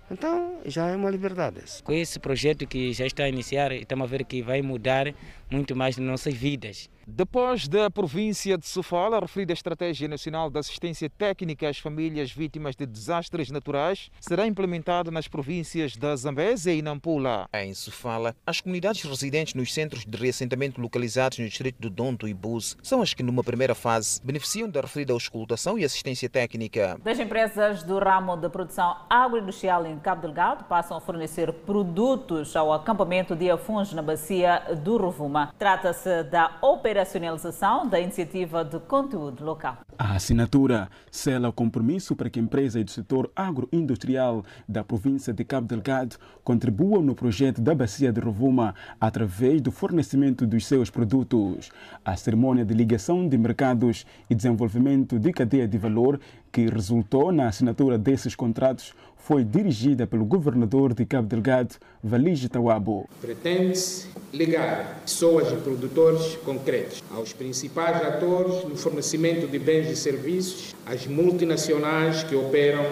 Então 0.09 0.59
já 0.65 0.87
é 0.87 0.95
uma 0.95 1.09
liberdade. 1.09 1.61
Com 1.83 1.93
esse 1.93 2.19
projeto 2.19 2.65
que 2.65 2.93
já 2.93 3.05
está 3.05 3.23
a 3.23 3.29
iniciar, 3.29 3.71
estamos 3.73 4.05
a 4.05 4.07
ver 4.07 4.23
que 4.25 4.41
vai 4.41 4.61
mudar 4.61 5.13
muito 5.51 5.75
mais 5.75 5.97
nossas 5.97 6.33
vidas. 6.33 6.89
Depois 7.09 7.69
da 7.69 7.89
província 7.89 8.57
de 8.57 8.67
Sofala, 8.67 9.15
a 9.15 9.21
referida 9.21 9.53
Estratégia 9.53 10.09
Nacional 10.09 10.49
de 10.49 10.59
Assistência 10.59 11.09
Técnica 11.09 11.69
às 11.69 11.77
Famílias 11.77 12.33
Vítimas 12.33 12.75
de 12.75 12.85
Desastres 12.85 13.49
Naturais 13.49 14.11
será 14.19 14.45
implementada 14.45 15.09
nas 15.09 15.25
províncias 15.25 15.95
da 15.95 16.13
Zambésia 16.17 16.73
e 16.73 16.81
Nampula. 16.81 17.47
Em 17.53 17.73
Sofala, 17.73 18.35
as 18.45 18.59
comunidades 18.59 19.03
residentes 19.03 19.53
nos 19.53 19.73
centros 19.73 20.03
de 20.05 20.17
reassentamento 20.17 20.81
localizados 20.81 21.39
no 21.39 21.47
distrito 21.47 21.79
do 21.79 21.89
Donto 21.89 22.27
e 22.27 22.33
Bus 22.33 22.75
são 22.83 23.01
as 23.01 23.13
que, 23.13 23.23
numa 23.23 23.41
primeira 23.41 23.73
fase, 23.73 24.21
beneficiam 24.21 24.69
da 24.69 24.81
referida 24.81 25.13
auscultação 25.13 25.79
e 25.79 25.85
assistência 25.85 26.29
técnica. 26.29 26.99
Das 27.05 27.17
empresas 27.17 27.83
do 27.83 27.99
ramo 27.99 28.35
de 28.35 28.49
produção 28.49 28.97
agroindustrial 29.09 29.85
em 29.85 29.97
Cabo 29.97 30.23
Delgado 30.23 30.65
passam 30.65 30.97
a 30.97 30.99
fornecer 30.99 31.53
produtos 31.53 32.53
ao 32.53 32.73
acampamento 32.73 33.33
de 33.33 33.49
Afuns 33.49 33.93
na 33.93 34.01
bacia 34.01 34.61
do 34.83 34.97
Rovuma. 34.97 35.53
Trata-se 35.57 36.23
da 36.23 36.57
operação 36.61 36.96
operacionalização 36.97 37.87
da 37.87 37.99
iniciativa 37.99 38.65
de 38.65 38.79
conteúdo 38.79 39.43
local. 39.43 39.77
A 39.99 40.15
assinatura 40.15 40.89
sela 41.11 41.49
o 41.49 41.53
compromisso 41.53 42.15
para 42.15 42.29
que 42.29 42.39
empresas 42.39 42.83
do 42.83 42.89
setor 42.89 43.31
agroindustrial 43.35 44.43
da 44.67 44.83
província 44.83 45.31
de 45.31 45.43
Cabo 45.43 45.67
Delgado 45.67 46.17
contribuam 46.43 47.03
no 47.03 47.13
projeto 47.13 47.61
da 47.61 47.75
Bacia 47.75 48.11
de 48.11 48.19
Rovuma 48.19 48.73
através 48.99 49.61
do 49.61 49.71
fornecimento 49.71 50.47
dos 50.47 50.65
seus 50.65 50.89
produtos. 50.89 51.69
A 52.03 52.15
cerimônia 52.15 52.65
de 52.65 52.73
ligação 52.73 53.27
de 53.27 53.37
mercados 53.37 54.05
e 54.27 54.33
desenvolvimento 54.33 55.19
de 55.19 55.31
cadeia 55.31 55.67
de 55.67 55.77
valor 55.77 56.19
que 56.51 56.67
resultou 56.67 57.31
na 57.31 57.47
assinatura 57.47 57.97
desses 57.97 58.35
contratos 58.35 58.93
foi 59.27 59.43
dirigida 59.43 60.07
pelo 60.07 60.23
governador 60.23 60.93
de 60.93 61.05
Cabo 61.05 61.27
Delgado, 61.27 61.75
Valige 62.01 62.47
Tawabo. 62.47 63.09
Pretende-se 63.19 64.07
ligar 64.31 65.01
pessoas 65.01 65.51
e 65.51 65.55
produtores 65.57 66.37
concretos 66.45 67.03
aos 67.11 67.33
principais 67.33 67.97
atores 68.03 68.63
no 68.63 68.77
fornecimento 68.77 69.45
de 69.45 69.59
bens 69.59 69.89
e 69.89 69.95
serviços, 69.95 70.73
às 70.85 71.05
multinacionais 71.07 72.23
que 72.23 72.35
operam 72.35 72.85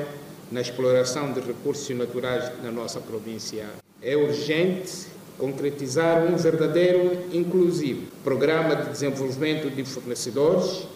na 0.52 0.60
exploração 0.60 1.32
de 1.32 1.40
recursos 1.40 1.90
naturais 1.96 2.52
na 2.62 2.72
nossa 2.72 3.00
província. 3.00 3.66
É 4.02 4.16
urgente 4.18 5.08
concretizar 5.38 6.24
um 6.26 6.36
verdadeiro 6.36 7.18
inclusivo 7.34 8.08
programa 8.24 8.76
de 8.76 8.90
desenvolvimento 8.90 9.70
de 9.70 9.84
fornecedores 9.84 10.88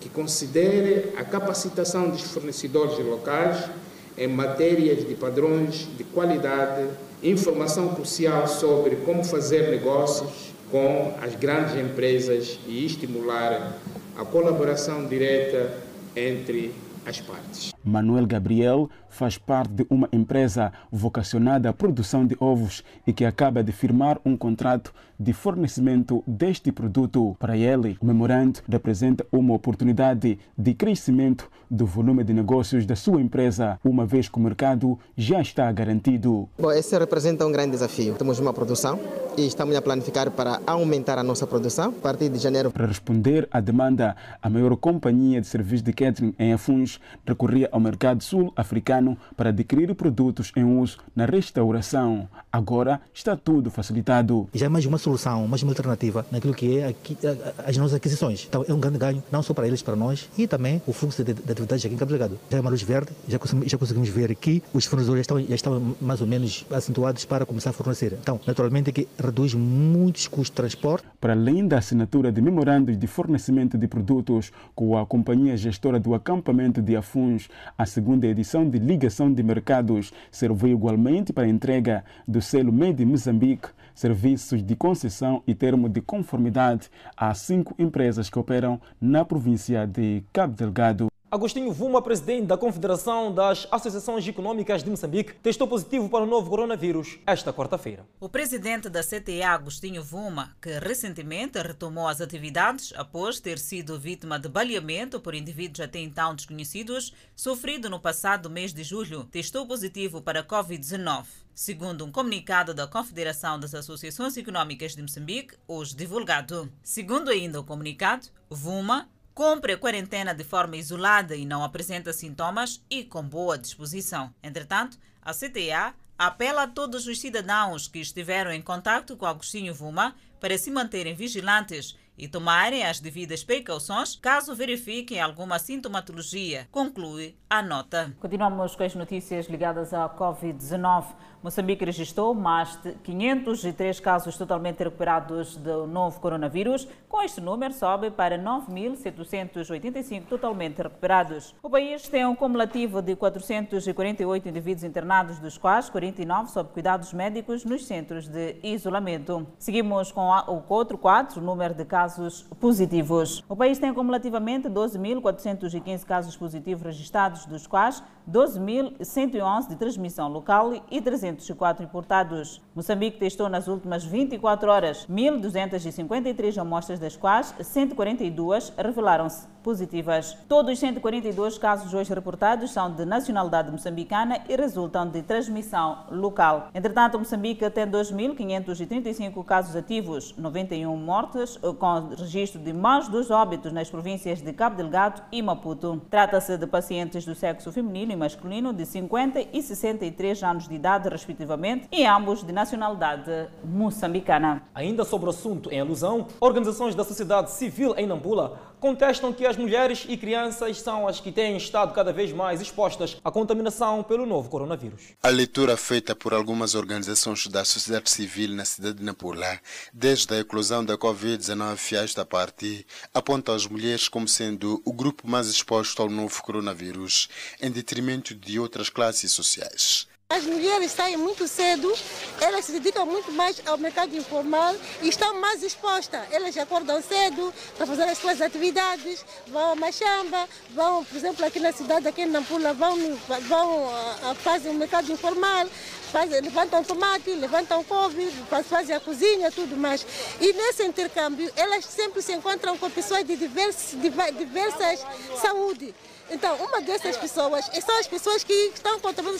que 0.00 0.08
considere 0.08 1.12
a 1.16 1.24
capacitação 1.24 2.10
dos 2.10 2.22
fornecedores 2.22 2.98
locais 3.04 3.70
em 4.16 4.28
matérias 4.28 5.06
de 5.06 5.14
padrões 5.14 5.88
de 5.96 6.04
qualidade, 6.04 6.88
informação 7.22 7.94
crucial 7.94 8.46
sobre 8.48 8.96
como 8.96 9.24
fazer 9.24 9.70
negócios 9.70 10.52
com 10.70 11.14
as 11.22 11.34
grandes 11.34 11.76
empresas 11.76 12.58
e 12.66 12.84
estimular 12.84 13.78
a 14.16 14.24
colaboração 14.24 15.06
direta 15.06 15.78
entre 16.16 16.74
as 17.06 17.20
partes. 17.20 17.72
Manuel 17.82 18.26
Gabriel 18.26 18.90
faz 19.08 19.38
parte 19.38 19.72
de 19.72 19.86
uma 19.88 20.08
empresa 20.12 20.72
vocacionada 20.92 21.70
à 21.70 21.72
produção 21.72 22.26
de 22.26 22.36
ovos 22.38 22.84
e 23.06 23.12
que 23.12 23.24
acaba 23.24 23.62
de 23.62 23.72
firmar 23.72 24.20
um 24.24 24.36
contrato 24.36 24.92
de 25.18 25.32
fornecimento 25.32 26.22
deste 26.26 26.70
produto. 26.70 27.36
Para 27.38 27.56
ele, 27.56 27.96
o 28.00 28.06
memorando 28.06 28.60
representa 28.68 29.26
uma 29.32 29.54
oportunidade 29.54 30.38
de 30.56 30.74
crescimento 30.74 31.50
do 31.70 31.86
volume 31.86 32.24
de 32.24 32.32
negócios 32.32 32.86
da 32.86 32.96
sua 32.96 33.20
empresa, 33.20 33.78
uma 33.84 34.06
vez 34.06 34.28
que 34.28 34.38
o 34.38 34.40
mercado 34.40 34.98
já 35.16 35.40
está 35.40 35.70
garantido. 35.72 36.48
Bom, 36.58 36.72
esse 36.72 36.96
representa 36.98 37.46
um 37.46 37.52
grande 37.52 37.72
desafio. 37.72 38.14
Temos 38.14 38.38
uma 38.38 38.52
produção 38.52 38.98
e 39.36 39.46
estamos 39.46 39.76
a 39.76 39.82
planificar 39.82 40.30
para 40.30 40.60
aumentar 40.66 41.18
a 41.18 41.22
nossa 41.22 41.46
produção 41.46 41.90
a 41.90 42.02
partir 42.02 42.28
de 42.28 42.38
janeiro. 42.38 42.70
Para 42.70 42.86
responder 42.86 43.48
à 43.50 43.60
demanda, 43.60 44.16
a 44.42 44.50
maior 44.50 44.76
companhia 44.76 45.40
de 45.40 45.46
serviços 45.46 45.82
de 45.82 45.92
catering 45.92 46.34
em 46.38 46.52
Afuns 46.52 46.98
recorria 47.26 47.68
ao 47.70 47.80
mercado 47.80 48.22
sul-africano 48.22 49.16
para 49.36 49.50
adquirir 49.50 49.94
produtos 49.94 50.52
em 50.56 50.64
uso 50.64 50.98
na 51.14 51.24
restauração. 51.24 52.28
Agora 52.50 53.00
está 53.14 53.36
tudo 53.36 53.70
facilitado. 53.70 54.48
Já 54.52 54.66
é 54.66 54.68
mais 54.68 54.86
uma 54.86 54.98
solução, 55.08 55.48
mais 55.48 55.62
uma 55.62 55.72
alternativa 55.72 56.26
naquilo 56.30 56.52
que 56.52 56.78
é 56.78 56.88
aqui, 56.88 57.16
as 57.64 57.76
nossas 57.76 57.94
aquisições. 57.94 58.44
Então 58.46 58.64
é 58.68 58.74
um 58.74 58.78
grande 58.78 58.98
ganho, 58.98 59.22
não 59.32 59.42
só 59.42 59.54
para 59.54 59.66
eles, 59.66 59.80
para 59.80 59.96
nós, 59.96 60.28
e 60.36 60.46
também 60.46 60.82
o 60.86 60.92
fluxo 60.92 61.24
de, 61.24 61.32
de 61.32 61.50
atividades 61.50 61.84
aqui 61.84 61.94
em 61.94 61.96
Cabo 61.96 62.10
Delgado. 62.10 62.38
Já 62.50 62.58
é 62.58 62.60
uma 62.60 62.70
luz 62.70 62.82
verde, 62.82 63.10
já 63.26 63.38
conseguimos, 63.38 63.70
já 63.70 63.78
conseguimos 63.78 64.08
ver 64.10 64.34
que 64.34 64.62
os 64.72 64.84
fornecedores 64.84 65.20
já 65.20 65.22
estão, 65.22 65.40
já 65.40 65.54
estão 65.54 65.96
mais 66.00 66.20
ou 66.20 66.26
menos 66.26 66.66
acentuados 66.70 67.24
para 67.24 67.46
começar 67.46 67.70
a 67.70 67.72
fornecer. 67.72 68.18
Então, 68.20 68.38
naturalmente, 68.46 68.90
é 68.90 68.92
que 68.92 69.08
reduz 69.18 69.54
muitos 69.54 70.28
custos 70.28 70.48
de 70.48 70.52
transporte. 70.52 71.06
Para 71.18 71.32
além 71.32 71.66
da 71.66 71.78
assinatura 71.78 72.30
de 72.30 72.40
memorandos 72.42 72.98
de 72.98 73.06
fornecimento 73.06 73.78
de 73.78 73.88
produtos 73.88 74.52
com 74.74 74.96
a 74.96 75.06
companhia 75.06 75.56
gestora 75.56 75.98
do 75.98 76.14
acampamento 76.14 76.82
de 76.82 76.96
Afuns, 76.96 77.48
a 77.76 77.86
segunda 77.86 78.26
edição 78.26 78.68
de 78.68 78.78
ligação 78.78 79.32
de 79.32 79.42
mercados 79.42 80.12
serviu 80.30 80.76
igualmente 80.76 81.32
para 81.32 81.44
a 81.44 81.48
entrega 81.48 82.04
do 82.26 82.42
selo 82.42 82.72
Made 82.72 83.02
in 83.02 83.06
Moçambique, 83.06 83.68
serviços 83.94 84.62
de 84.62 84.76
concessão 84.98 85.44
e 85.46 85.54
termo 85.54 85.88
de 85.88 86.00
conformidade 86.00 86.90
a 87.16 87.32
cinco 87.32 87.72
empresas 87.78 88.28
que 88.28 88.38
operam 88.38 88.80
na 89.00 89.24
província 89.24 89.86
de 89.86 90.24
Cabo 90.32 90.56
Delgado. 90.56 91.06
Agostinho 91.30 91.70
Vuma, 91.72 92.00
presidente 92.00 92.46
da 92.46 92.56
Confederação 92.56 93.32
das 93.32 93.68
Associações 93.70 94.26
Econômicas 94.26 94.82
de 94.82 94.90
Moçambique, 94.90 95.34
testou 95.34 95.68
positivo 95.68 96.08
para 96.08 96.24
o 96.24 96.26
novo 96.26 96.48
coronavírus 96.48 97.18
esta 97.26 97.52
quarta-feira. 97.52 98.06
O 98.18 98.30
presidente 98.30 98.88
da 98.88 99.02
CTA, 99.02 99.50
Agostinho 99.50 100.02
Vuma, 100.02 100.56
que 100.60 100.78
recentemente 100.78 101.60
retomou 101.60 102.08
as 102.08 102.20
atividades 102.20 102.94
após 102.96 103.38
ter 103.38 103.58
sido 103.58 104.00
vítima 104.00 104.38
de 104.38 104.48
baleamento 104.48 105.20
por 105.20 105.34
indivíduos 105.34 105.80
até 105.80 106.00
então 106.00 106.34
desconhecidos, 106.34 107.14
sofrido 107.36 107.90
no 107.90 108.00
passado 108.00 108.50
mês 108.50 108.72
de 108.72 108.82
julho, 108.82 109.24
testou 109.24 109.66
positivo 109.66 110.22
para 110.22 110.40
a 110.40 110.44
Covid-19. 110.44 111.26
Segundo 111.60 112.04
um 112.04 112.12
comunicado 112.12 112.72
da 112.72 112.86
Confederação 112.86 113.58
das 113.58 113.74
Associações 113.74 114.36
Econômicas 114.36 114.94
de 114.94 115.02
Moçambique, 115.02 115.56
hoje 115.66 115.96
divulgado. 115.96 116.72
Segundo 116.84 117.32
ainda 117.32 117.58
o 117.58 117.64
comunicado, 117.64 118.28
Vuma 118.48 119.08
cumpre 119.34 119.72
a 119.72 119.76
quarentena 119.76 120.32
de 120.32 120.44
forma 120.44 120.76
isolada 120.76 121.34
e 121.34 121.44
não 121.44 121.64
apresenta 121.64 122.12
sintomas 122.12 122.80
e 122.88 123.02
com 123.02 123.24
boa 123.24 123.58
disposição. 123.58 124.32
Entretanto, 124.40 125.00
a 125.20 125.34
CTA 125.34 125.94
apela 126.16 126.62
a 126.62 126.68
todos 126.68 127.08
os 127.08 127.18
cidadãos 127.18 127.88
que 127.88 127.98
estiveram 127.98 128.52
em 128.52 128.62
contato 128.62 129.16
com 129.16 129.26
Agostinho 129.26 129.74
Vuma 129.74 130.14
para 130.38 130.56
se 130.56 130.70
manterem 130.70 131.16
vigilantes 131.16 131.98
e 132.18 132.26
tomarem 132.26 132.84
as 132.84 132.98
devidas 132.98 133.44
precauções 133.44 134.16
caso 134.16 134.54
verifiquem 134.54 135.20
alguma 135.20 135.58
sintomatologia, 135.58 136.66
conclui 136.72 137.36
a 137.48 137.62
nota. 137.62 138.12
Continuamos 138.18 138.74
com 138.74 138.82
as 138.82 138.94
notícias 138.94 139.46
ligadas 139.46 139.94
à 139.94 140.08
Covid-19. 140.08 141.06
Moçambique 141.40 141.84
registrou 141.84 142.34
mais 142.34 142.74
de 142.82 142.92
503 143.04 144.00
casos 144.00 144.36
totalmente 144.36 144.82
recuperados 144.82 145.56
do 145.56 145.86
novo 145.86 146.18
coronavírus. 146.20 146.88
Com 147.08 147.22
este 147.22 147.40
número, 147.40 147.72
sobe 147.72 148.10
para 148.10 148.36
9.785 148.36 150.24
totalmente 150.26 150.82
recuperados. 150.82 151.54
O 151.62 151.70
país 151.70 152.08
tem 152.08 152.26
um 152.26 152.34
cumulativo 152.34 153.00
de 153.00 153.14
448 153.14 154.48
indivíduos 154.48 154.82
internados, 154.82 155.38
dos 155.38 155.56
quais 155.56 155.88
49 155.88 156.50
sob 156.50 156.70
cuidados 156.72 157.12
médicos 157.12 157.64
nos 157.64 157.86
centros 157.86 158.28
de 158.28 158.56
isolamento. 158.62 159.46
Seguimos 159.58 160.10
com 160.10 160.28
o 160.28 160.62
outro 160.68 160.98
quadro, 160.98 161.40
o 161.40 161.44
número 161.44 161.72
de 161.72 161.84
casos 161.84 162.42
positivos. 162.58 163.44
O 163.48 163.54
país 163.54 163.78
tem 163.78 163.94
cumulativamente 163.94 164.68
12.415 164.68 166.04
casos 166.04 166.36
positivos 166.36 166.82
registrados, 166.82 167.46
dos 167.46 167.66
quais 167.66 168.02
12.111 168.28 169.68
de 169.68 169.76
transmissão 169.76 170.28
local 170.28 170.72
e 170.90 171.00
304 171.34 171.84
importados. 171.84 172.62
Moçambique 172.74 173.18
testou 173.18 173.48
nas 173.48 173.68
últimas 173.68 174.04
24 174.04 174.70
horas 174.70 175.06
1.253 175.10 176.58
amostras, 176.58 176.98
das 176.98 177.16
quais 177.16 177.54
142 177.60 178.72
revelaram-se 178.76 179.46
positivas. 179.62 180.36
Todos 180.48 180.72
os 180.72 180.78
142 180.78 181.58
casos 181.58 181.92
hoje 181.92 182.14
reportados 182.14 182.70
são 182.70 182.90
de 182.90 183.04
nacionalidade 183.04 183.70
moçambicana 183.70 184.40
e 184.48 184.56
resultam 184.56 185.06
de 185.06 185.22
transmissão 185.22 186.04
local. 186.10 186.68
Entretanto, 186.74 187.18
Moçambique 187.18 187.68
tem 187.70 187.86
2.535 187.86 189.44
casos 189.44 189.76
ativos, 189.76 190.34
91 190.38 190.96
mortes, 190.96 191.58
com 191.78 192.08
registro 192.16 192.60
de 192.60 192.72
mais 192.72 193.08
dois 193.08 193.30
óbitos 193.30 193.72
nas 193.72 193.90
províncias 193.90 194.40
de 194.40 194.52
Cabo 194.52 194.76
Delgado 194.76 195.22
e 195.30 195.42
Maputo. 195.42 196.00
Trata-se 196.08 196.56
de 196.56 196.66
pacientes 196.66 197.26
do 197.26 197.34
sexo 197.34 197.70
feminino 197.70 198.12
e 198.12 198.16
masculino 198.16 198.72
de 198.72 198.86
50 198.86 199.48
e 199.52 199.62
63 199.62 200.42
anos 200.42 200.68
de 200.68 200.74
idade, 200.74 201.08
respectivamente, 201.18 201.88
e 201.92 202.06
ambos 202.06 202.42
de 202.42 202.52
nacionalidade 202.52 203.48
moçambicana. 203.64 204.62
Ainda 204.74 205.04
sobre 205.04 205.26
o 205.26 205.30
assunto 205.30 205.70
em 205.70 205.80
alusão, 205.80 206.26
organizações 206.40 206.94
da 206.94 207.04
sociedade 207.04 207.50
civil 207.50 207.94
em 207.96 208.06
Nampula 208.06 208.68
contestam 208.80 209.32
que 209.32 209.44
as 209.44 209.56
mulheres 209.56 210.06
e 210.08 210.16
crianças 210.16 210.80
são 210.80 211.06
as 211.08 211.20
que 211.20 211.32
têm 211.32 211.56
estado 211.56 211.92
cada 211.92 212.12
vez 212.12 212.32
mais 212.32 212.60
expostas 212.60 213.16
à 213.24 213.30
contaminação 213.30 214.02
pelo 214.02 214.24
novo 214.24 214.48
coronavírus. 214.48 215.14
A 215.22 215.28
leitura 215.28 215.76
feita 215.76 216.14
por 216.14 216.32
algumas 216.32 216.74
organizações 216.74 217.46
da 217.48 217.64
sociedade 217.64 218.10
civil 218.10 218.54
na 218.54 218.64
cidade 218.64 218.98
de 218.98 219.04
Nampula, 219.04 219.58
desde 219.92 220.32
a 220.34 220.38
eclosão 220.38 220.84
da 220.84 220.96
Covid-19 220.96 221.98
a 221.98 222.02
esta 222.02 222.24
parte, 222.24 222.86
aponta 223.12 223.54
as 223.54 223.66
mulheres 223.66 224.08
como 224.08 224.28
sendo 224.28 224.80
o 224.84 224.92
grupo 224.92 225.28
mais 225.28 225.48
exposto 225.48 226.00
ao 226.00 226.08
novo 226.08 226.42
coronavírus, 226.42 227.28
em 227.60 227.70
detrimento 227.70 228.34
de 228.34 228.58
outras 228.58 228.88
classes 228.88 229.32
sociais. 229.32 230.06
As 230.30 230.44
mulheres 230.44 230.92
saem 230.92 231.16
muito 231.16 231.48
cedo, 231.48 231.90
elas 232.38 232.66
se 232.66 232.72
dedicam 232.72 233.06
muito 233.06 233.32
mais 233.32 233.62
ao 233.64 233.78
mercado 233.78 234.14
informal 234.14 234.74
e 235.00 235.08
estão 235.08 235.40
mais 235.40 235.62
expostas. 235.62 236.20
Elas 236.30 236.54
acordam 236.58 237.00
cedo 237.00 237.50
para 237.78 237.86
fazer 237.86 238.02
as 238.02 238.18
suas 238.18 238.42
atividades, 238.42 239.24
vão 239.46 239.72
a 239.72 239.74
Machamba, 239.74 240.46
vão, 240.74 241.02
por 241.02 241.16
exemplo, 241.16 241.46
aqui 241.46 241.58
na 241.58 241.72
cidade, 241.72 242.06
aqui 242.06 242.20
em 242.20 242.26
Nampula, 242.26 242.74
vão, 242.74 243.16
vão 243.48 243.88
a, 243.88 244.30
a, 244.30 244.34
fazem 244.34 244.70
o 244.70 244.74
mercado 244.74 245.10
informal, 245.10 245.66
fazem, 246.12 246.42
levantam 246.42 246.84
tomate, 246.84 247.30
levantam 247.30 247.82
couve, 247.84 248.30
fazem 248.68 248.94
a 248.94 249.00
cozinha, 249.00 249.50
tudo 249.50 249.78
mais. 249.78 250.06
E 250.42 250.52
nesse 250.52 250.84
intercâmbio, 250.84 251.50
elas 251.56 251.86
sempre 251.86 252.20
se 252.20 252.34
encontram 252.34 252.76
com 252.76 252.90
pessoas 252.90 253.24
de 253.24 253.34
diversas, 253.34 253.98
diversas 253.98 255.06
saúdes. 255.40 255.94
Então, 256.30 256.56
uma 256.56 256.80
dessas 256.80 257.16
pessoas 257.16 257.64
são 257.84 257.98
as 257.98 258.06
pessoas 258.06 258.44
que 258.44 258.52
estão 258.52 259.00
contaminadas 259.00 259.38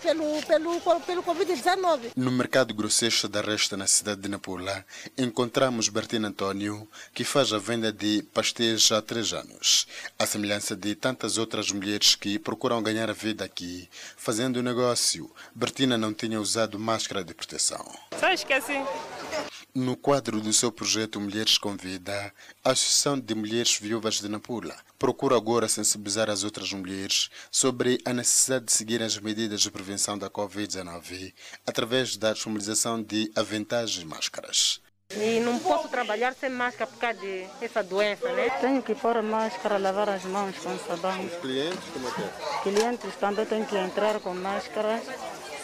pelo, 0.42 0.42
pelo, 0.42 1.00
pelo 1.00 1.22
Covid-19. 1.22 2.12
No 2.14 2.30
mercado 2.30 2.74
grossista 2.74 3.28
da 3.28 3.40
Resta, 3.40 3.76
na 3.76 3.86
cidade 3.86 4.20
de 4.20 4.28
Nampula, 4.28 4.84
encontramos 5.16 5.88
Bertina 5.88 6.28
Antônio, 6.28 6.86
que 7.14 7.24
faz 7.24 7.52
a 7.52 7.58
venda 7.58 7.92
de 7.92 8.22
pastéis 8.34 8.92
há 8.92 9.00
três 9.00 9.32
anos. 9.32 9.86
À 10.18 10.26
semelhança 10.26 10.76
de 10.76 10.94
tantas 10.94 11.38
outras 11.38 11.70
mulheres 11.72 12.14
que 12.14 12.38
procuram 12.38 12.82
ganhar 12.82 13.08
a 13.08 13.14
vida 13.14 13.44
aqui, 13.44 13.88
fazendo 14.16 14.58
o 14.58 14.62
negócio, 14.62 15.30
Bertina 15.54 15.96
não 15.96 16.12
tinha 16.12 16.40
usado 16.40 16.78
máscara 16.78 17.24
de 17.24 17.32
proteção. 17.32 17.84
Só 18.18 18.30
esqueci. 18.30 18.78
No 19.80 19.96
quadro 19.96 20.40
do 20.40 20.52
seu 20.52 20.72
projeto 20.72 21.20
Mulheres 21.20 21.56
com 21.56 21.76
Vida, 21.76 22.34
a 22.64 22.72
Associação 22.72 23.16
de 23.16 23.32
Mulheres 23.32 23.78
Viúvas 23.80 24.16
de 24.16 24.28
Nampula 24.28 24.74
procura 24.98 25.36
agora 25.36 25.68
sensibilizar 25.68 26.28
as 26.28 26.42
outras 26.42 26.72
mulheres 26.72 27.30
sobre 27.48 28.00
a 28.04 28.12
necessidade 28.12 28.64
de 28.64 28.72
seguir 28.72 29.00
as 29.00 29.16
medidas 29.18 29.60
de 29.60 29.70
prevenção 29.70 30.18
da 30.18 30.28
Covid-19 30.28 31.32
através 31.64 32.16
da 32.16 32.32
disponibilização 32.32 33.00
de 33.00 33.30
aventais 33.36 33.90
e 33.92 34.04
máscaras. 34.04 34.80
E 35.14 35.38
não 35.38 35.60
posso 35.60 35.88
trabalhar 35.88 36.34
sem 36.34 36.50
máscara 36.50 36.90
por 36.90 36.98
causa 36.98 37.20
dessa 37.60 37.82
doença, 37.82 38.32
né? 38.32 38.50
Tenho 38.60 38.82
que 38.82 38.96
pôr 38.96 39.22
máscara, 39.22 39.78
lavar 39.78 40.08
as 40.08 40.24
mãos 40.24 40.56
com 40.58 40.76
sabão. 40.80 41.24
Os 41.24 41.34
clientes, 41.36 41.78
como 41.92 42.08
é 42.08 42.10
que 42.10 42.20
é? 42.20 42.62
Clientes 42.64 43.14
também 43.20 43.46
têm 43.46 43.64
que 43.64 43.76
entrar 43.76 44.18
com 44.18 44.34
máscara. 44.34 45.00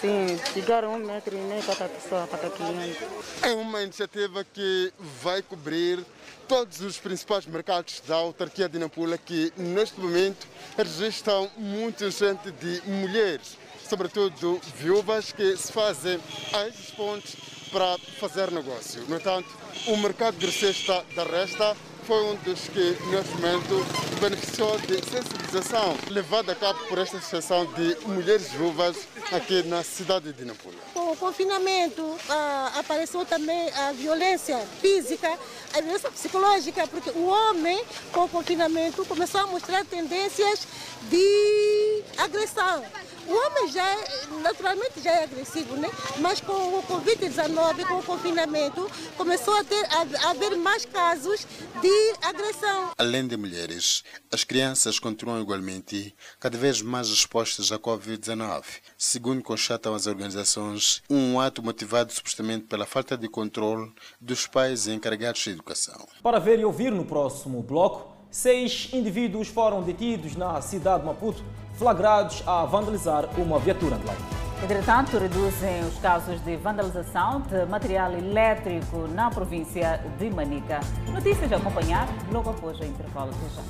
Sim, 0.05 0.39
chegar 0.53 0.85
um 0.85 0.99
metro 0.99 1.35
e 1.35 1.41
meio 1.41 1.63
cada 1.63 1.89
pessoa, 1.89 2.29
cada 2.31 2.51
cliente. 2.51 2.99
É 3.41 3.53
uma 3.53 3.83
iniciativa 3.83 4.45
que 4.45 4.93
vai 5.23 5.41
cobrir 5.41 6.05
todos 6.47 6.83
os 6.83 6.99
principais 6.99 7.47
mercados 7.47 8.03
da 8.07 8.17
autarquia 8.17 8.69
de 8.69 8.79
Nampula 8.79 9.17
que 9.17 9.51
neste 9.57 9.99
momento 9.99 10.47
registram 10.77 11.51
muita 11.57 12.11
gente 12.11 12.51
de 12.51 12.83
mulheres, 12.87 13.57
sobretudo 13.89 14.61
viúvas 14.77 15.33
que 15.33 15.57
se 15.57 15.73
fazem 15.73 16.21
a 16.53 16.69
esses 16.69 16.91
pontos 16.91 17.35
para 17.73 17.97
fazer 18.21 18.51
negócio. 18.51 19.07
No 19.09 19.17
entanto, 19.17 19.49
o 19.87 19.97
mercado 19.97 20.37
grossista 20.37 21.03
da 21.17 21.25
Resta 21.25 21.75
foi 22.07 22.23
um 22.23 22.35
dos 22.37 22.69
que, 22.69 22.97
neste 23.07 23.35
momento, 23.37 23.87
beneficiou 24.21 24.79
de 24.79 24.97
sensibilização 25.05 25.97
levada 26.11 26.53
a 26.53 26.55
cabo 26.55 26.79
por 26.87 26.99
esta 26.99 27.17
Associação 27.17 27.65
de 27.67 27.97
Mulheres 28.07 28.51
Viúvas 28.53 28.97
aqui 29.33 29.63
na 29.63 29.83
cidade 29.83 30.33
de 30.33 30.45
Nampula. 30.45 30.75
Com 30.93 31.13
o 31.13 31.17
confinamento, 31.17 32.17
ah, 32.29 32.73
apareceu 32.77 33.25
também 33.25 33.71
a 33.73 33.93
violência 33.93 34.59
física, 34.81 35.39
a 35.73 35.81
violência 35.81 36.11
psicológica, 36.11 36.87
porque 36.87 37.11
o 37.11 37.27
homem, 37.27 37.83
com 38.13 38.25
o 38.25 38.29
confinamento, 38.29 39.05
começou 39.07 39.41
a 39.41 39.47
mostrar 39.47 39.85
tendências 39.87 40.67
de 41.09 42.03
agressão. 42.19 42.85
O 43.27 43.33
homem 43.33 43.73
já 43.73 43.87
é, 43.87 44.27
naturalmente 44.43 45.01
já 45.03 45.11
é 45.11 45.25
agressivo, 45.25 45.77
né? 45.77 45.89
Mas 46.19 46.41
com 46.41 46.53
o 46.53 46.83
Covid-19, 46.83 47.87
com 47.87 47.99
o 47.99 48.03
confinamento, 48.03 48.91
começou 49.17 49.55
a, 49.57 49.65
ter, 49.65 49.83
a, 49.87 50.27
a 50.27 50.31
haver 50.31 50.57
mais 50.57 50.85
casos 50.85 51.47
de 51.81 52.15
agressão. 52.23 52.91
Além 52.99 53.27
de 53.27 53.37
mulheres, 53.37 54.05
as 54.31 54.45
crianças 54.45 54.99
continuam 54.99 55.41
igualmente 55.41 56.15
cada 56.39 56.59
vez 56.59 56.83
mais 56.83 57.09
expostas 57.09 57.73
à 57.73 57.79
Covid-19. 57.79 58.63
Segundo 58.99 59.43
constatam 59.43 59.95
as 59.95 60.07
organizações, 60.07 61.03
um 61.09 61.41
ato 61.41 61.63
motivado 61.63 62.13
supostamente 62.13 62.67
pela 62.67 62.85
falta 62.85 63.17
de 63.17 63.29
controle 63.29 63.93
dos 64.21 64.47
pais 64.47 64.87
encarregados 64.87 65.41
de 65.41 65.51
educação. 65.51 66.07
Para 66.23 66.39
ver 66.39 66.59
e 66.59 66.65
ouvir 66.65 66.93
no 66.93 67.05
próximo 67.05 67.63
bloco, 67.63 68.14
seis 68.35 68.91
indivíduos 68.93 69.47
foram 69.47 69.81
detidos 69.81 70.35
na 70.35 70.61
cidade 70.61 71.03
de 71.03 71.07
Maputo 71.07 71.41
flagrados 71.75 72.43
a 72.45 72.65
vandalizar 72.65 73.29
uma 73.39 73.61
viatura 73.61 73.97
de 73.97 74.05
lei. 74.05 74.17
Entretanto, 74.61 75.17
reduzem 75.19 75.83
os 75.83 75.97
casos 76.01 76.41
de 76.41 76.57
vandalização 76.57 77.43
de 77.43 77.65
material 77.67 78.13
elétrico 78.13 79.07
na 79.15 79.31
província 79.31 80.01
de 80.19 80.31
Manica. 80.31 80.81
Notícias 81.13 81.53
a 81.53 81.59
acompanhar 81.59 82.09
logo 82.33 82.51
após 82.51 82.81
o 82.81 82.85
intervalo. 82.85 83.31
Até 83.31 83.55
já. 83.55 83.63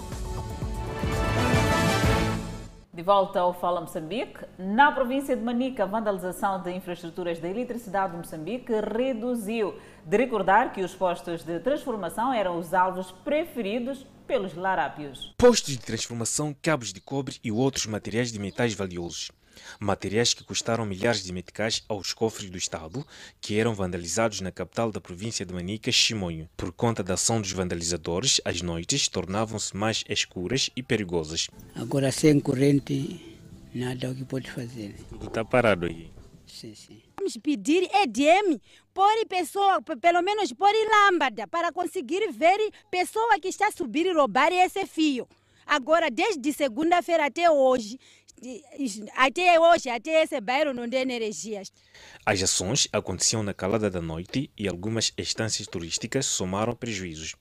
De 2.91 3.03
volta 3.03 3.41
ao 3.41 3.53
Fala 3.53 3.83
Moçambique, 3.83 4.47
na 4.57 4.93
província 4.93 5.37
de 5.37 5.43
Manica, 5.43 5.83
a 5.83 5.87
vandalização 5.87 6.63
de 6.63 6.71
infraestruturas 6.71 7.39
da 7.39 7.49
eletricidade 7.51 8.13
de 8.13 8.19
Moçambique 8.19 8.73
reduziu. 8.73 9.75
De 10.07 10.17
recordar 10.17 10.73
que 10.73 10.81
os 10.81 10.95
postos 10.95 11.45
de 11.45 11.59
transformação 11.61 12.33
eram 12.33 12.59
os 12.59 12.73
alvos 12.73 13.11
preferidos 13.11 14.07
pelos 14.27 14.55
larápios. 14.55 15.35
Postos 15.37 15.73
de 15.77 15.85
transformação, 15.85 16.55
cabos 16.63 16.93
de 16.93 17.01
cobre 17.01 17.37
e 17.43 17.51
outros 17.51 17.87
materiais 17.87 18.33
de 18.33 18.39
metais 18.39 18.75
valiosos. 18.75 19.31
Materiais 19.79 20.35
que 20.35 20.45
custaram 20.45 20.85
milhares 20.85 21.23
de 21.23 21.33
meticais 21.33 21.83
aos 21.89 22.13
cofres 22.13 22.51
do 22.51 22.59
Estado, 22.59 23.07
que 23.41 23.59
eram 23.59 23.75
vandalizados 23.75 24.41
na 24.41 24.51
capital 24.51 24.91
da 24.91 25.01
província 25.01 25.47
de 25.47 25.55
Manica, 25.55 25.93
Chimonho. 25.93 26.49
Por 26.57 26.73
conta 26.73 27.03
da 27.03 27.15
ação 27.15 27.41
dos 27.41 27.53
vandalizadores, 27.53 28.41
as 28.45 28.63
noites 28.63 29.09
tornavam-se 29.09 29.77
mais 29.77 30.05
escuras 30.09 30.71
e 30.75 30.83
perigosas. 30.83 31.49
Agora, 31.75 32.11
sem 32.11 32.41
corrente, 32.41 33.39
nada 33.75 34.11
o 34.11 34.15
que 34.15 34.25
pode 34.25 34.51
fazer. 34.51 34.95
Tudo 35.09 35.27
está 35.27 35.45
parado 35.45 35.87
aí. 35.87 36.14
Sim, 36.55 36.73
sim. 36.73 37.03
Vamos 37.19 37.37
pedir 37.37 37.91
EDM, 37.93 38.61
pôr 38.95 39.27
pessoa, 39.29 39.83
pelo 39.83 40.23
menos 40.23 40.53
pôr 40.53 40.73
lâmpada, 40.89 41.49
para 41.49 41.73
conseguir 41.73 42.31
ver 42.31 42.71
pessoa 42.89 43.41
que 43.41 43.49
está 43.49 43.67
a 43.67 43.73
subir 43.73 44.07
e 44.07 44.13
roubar 44.13 44.53
esse 44.53 44.87
fio. 44.87 45.27
Agora, 45.67 46.09
desde 46.11 46.53
segunda-feira 46.53 47.27
até 47.27 47.51
hoje, 47.51 47.99
até 49.17 49.59
hoje, 49.59 49.89
até 49.89 50.23
esse 50.23 50.41
bairro 50.41 50.73
não 50.73 50.89
tem 50.89 51.01
energia. 51.01 51.63
As 52.25 52.41
ações 52.41 52.87
aconteciam 52.93 53.43
na 53.43 53.53
calada 53.53 53.91
da 53.91 54.01
noite 54.01 54.49
e 54.57 54.69
algumas 54.69 55.13
estâncias 55.19 55.67
turísticas 55.67 56.25
somaram 56.25 56.77
prejuízos. 56.77 57.35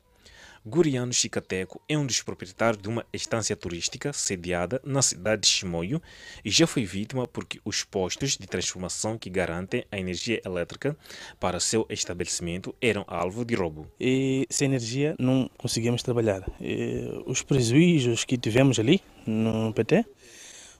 Guriano 0.65 1.11
Chicateco 1.11 1.81
é 1.89 1.97
um 1.97 2.05
dos 2.05 2.21
proprietários 2.21 2.81
de 2.81 2.87
uma 2.87 3.05
estância 3.11 3.53
turística 3.53 4.13
sediada 4.13 4.81
na 4.85 5.01
cidade 5.01 5.41
de 5.41 5.49
Chimoio 5.49 6.01
e 6.43 6.49
já 6.49 6.65
foi 6.65 6.85
vítima 6.85 7.27
porque 7.27 7.59
os 7.65 7.83
postos 7.83 8.37
de 8.37 8.47
transformação 8.47 9.17
que 9.17 9.29
garantem 9.29 9.83
a 9.91 9.99
energia 9.99 10.41
elétrica 10.45 10.95
para 11.37 11.59
seu 11.59 11.85
estabelecimento 11.89 12.73
eram 12.81 13.03
alvo 13.07 13.43
de 13.43 13.55
roubo. 13.55 13.91
E 13.99 14.47
sem 14.49 14.69
energia 14.69 15.15
não 15.19 15.49
conseguimos 15.57 16.01
trabalhar. 16.01 16.49
E 16.61 17.09
os 17.25 17.41
prejuízos 17.41 18.23
que 18.23 18.37
tivemos 18.37 18.79
ali 18.79 19.01
no 19.27 19.73
PT 19.73 20.05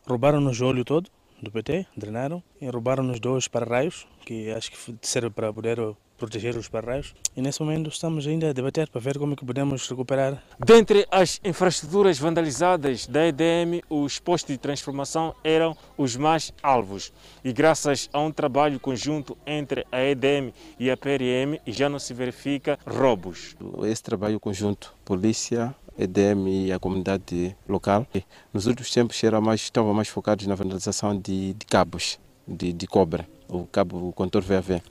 roubaram-nos 0.07 0.61
o 0.61 0.65
óleo 0.65 0.85
todo 0.85 1.11
do 1.41 1.51
PT, 1.51 1.85
drenaram 1.97 2.41
e 2.61 2.69
roubaram-nos 2.69 3.19
dois 3.19 3.49
para-raios 3.49 4.07
que 4.25 4.49
acho 4.51 4.71
que 4.71 4.77
serve 5.01 5.29
para 5.29 5.51
poder 5.51 5.77
proteger 6.17 6.55
os 6.57 6.67
parreiros 6.67 7.13
e 7.35 7.41
nesse 7.41 7.61
momento 7.61 7.89
estamos 7.89 8.25
ainda 8.27 8.49
a 8.49 8.53
debater 8.53 8.89
para 8.89 9.01
ver 9.01 9.17
como 9.17 9.33
é 9.33 9.35
que 9.35 9.45
podemos 9.45 9.87
recuperar. 9.89 10.41
Dentre 10.59 11.07
as 11.11 11.39
infraestruturas 11.43 12.17
vandalizadas 12.17 13.07
da 13.07 13.27
EDM, 13.27 13.81
os 13.89 14.19
postos 14.19 14.53
de 14.53 14.57
transformação 14.57 15.35
eram 15.43 15.75
os 15.97 16.15
mais 16.15 16.53
alvos 16.61 17.11
e 17.43 17.51
graças 17.51 18.09
a 18.13 18.19
um 18.19 18.31
trabalho 18.31 18.79
conjunto 18.79 19.37
entre 19.45 19.85
a 19.91 20.01
EDM 20.01 20.53
e 20.79 20.89
a 20.89 20.97
PRM 20.97 21.59
já 21.67 21.89
não 21.89 21.99
se 21.99 22.13
verifica 22.13 22.77
roubos. 22.85 23.55
Esse 23.83 24.03
trabalho 24.03 24.39
conjunto, 24.39 24.93
polícia, 25.03 25.75
EDM 25.97 26.47
e 26.47 26.71
a 26.71 26.79
comunidade 26.79 27.55
local, 27.67 28.07
nos 28.51 28.65
últimos 28.65 28.91
tempos 28.91 29.23
era 29.23 29.39
mais, 29.39 29.61
estavam 29.61 29.93
mais 29.93 30.07
focados 30.07 30.47
na 30.47 30.55
vandalização 30.55 31.17
de, 31.17 31.53
de 31.53 31.65
cabos 31.65 32.19
de, 32.47 32.73
de 32.73 32.87
cobre, 32.87 33.25
o 33.47 33.65
cabo 33.65 34.09
o 34.09 34.11
contor 34.11 34.41
VAV 34.41 34.81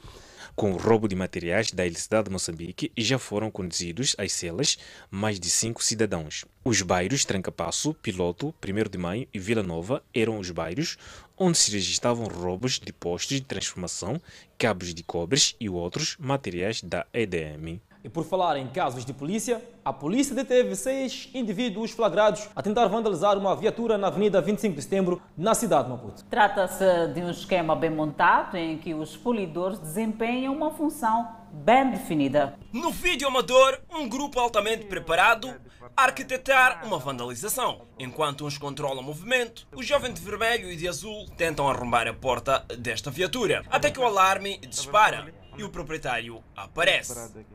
com 0.54 0.72
o 0.72 0.76
roubo 0.76 1.08
de 1.08 1.16
materiais 1.16 1.70
da 1.70 1.84
eletricidade 1.84 2.24
de 2.24 2.30
Moçambique 2.30 2.92
e 2.96 3.02
já 3.02 3.18
foram 3.18 3.50
conduzidos 3.50 4.14
às 4.18 4.32
celas 4.32 4.78
mais 5.10 5.40
de 5.40 5.48
cinco 5.48 5.82
cidadãos. 5.82 6.44
Os 6.64 6.82
bairros 6.82 7.24
Trancapasso, 7.24 7.94
Piloto, 7.94 8.54
1 8.62 8.90
de 8.90 8.98
Maio 8.98 9.28
e 9.32 9.38
Vila 9.38 9.62
Nova 9.62 10.02
eram 10.14 10.38
os 10.38 10.50
bairros 10.50 10.96
onde 11.36 11.58
se 11.58 11.72
registravam 11.72 12.26
roubos 12.26 12.78
de 12.78 12.92
postos 12.92 13.38
de 13.38 13.42
transformação, 13.42 14.20
cabos 14.56 14.94
de 14.94 15.02
cobres 15.02 15.56
e 15.58 15.68
outros 15.68 16.16
materiais 16.18 16.82
da 16.82 17.06
EDM. 17.12 17.80
E 18.04 18.08
por 18.08 18.24
falar 18.24 18.56
em 18.56 18.66
casos 18.66 19.04
de 19.04 19.12
polícia, 19.12 19.62
a 19.84 19.92
polícia 19.92 20.34
deteve 20.34 20.74
seis 20.74 21.28
indivíduos 21.32 21.92
flagrados 21.92 22.48
a 22.54 22.60
tentar 22.60 22.88
vandalizar 22.88 23.38
uma 23.38 23.54
viatura 23.54 23.96
na 23.96 24.08
Avenida 24.08 24.40
25 24.40 24.74
de 24.74 24.82
Setembro, 24.82 25.22
na 25.36 25.54
cidade 25.54 25.84
de 25.84 25.90
Maputo. 25.90 26.24
Trata-se 26.28 26.84
de 27.14 27.20
um 27.20 27.30
esquema 27.30 27.76
bem 27.76 27.90
montado 27.90 28.56
em 28.56 28.76
que 28.76 28.92
os 28.92 29.16
polidores 29.16 29.78
desempenham 29.78 30.52
uma 30.52 30.72
função 30.72 31.28
bem 31.52 31.90
definida. 31.90 32.58
No 32.72 32.90
vídeo 32.90 33.28
amador, 33.28 33.78
um 33.94 34.08
grupo 34.08 34.40
altamente 34.40 34.86
preparado 34.86 35.54
a 35.96 36.04
arquitetar 36.04 36.84
uma 36.84 36.98
vandalização. 36.98 37.82
Enquanto 37.98 38.46
uns 38.46 38.58
controlam 38.58 39.00
o 39.00 39.06
movimento, 39.06 39.68
os 39.76 39.86
jovens 39.86 40.14
de 40.14 40.20
vermelho 40.22 40.72
e 40.72 40.76
de 40.76 40.88
azul 40.88 41.26
tentam 41.36 41.68
arrombar 41.68 42.08
a 42.08 42.14
porta 42.14 42.64
desta 42.78 43.10
viatura, 43.10 43.62
até 43.70 43.90
que 43.90 44.00
o 44.00 44.04
alarme 44.04 44.58
dispara 44.58 45.32
e 45.56 45.64
o 45.64 45.68
proprietário 45.68 46.42
aparece. 46.56 47.14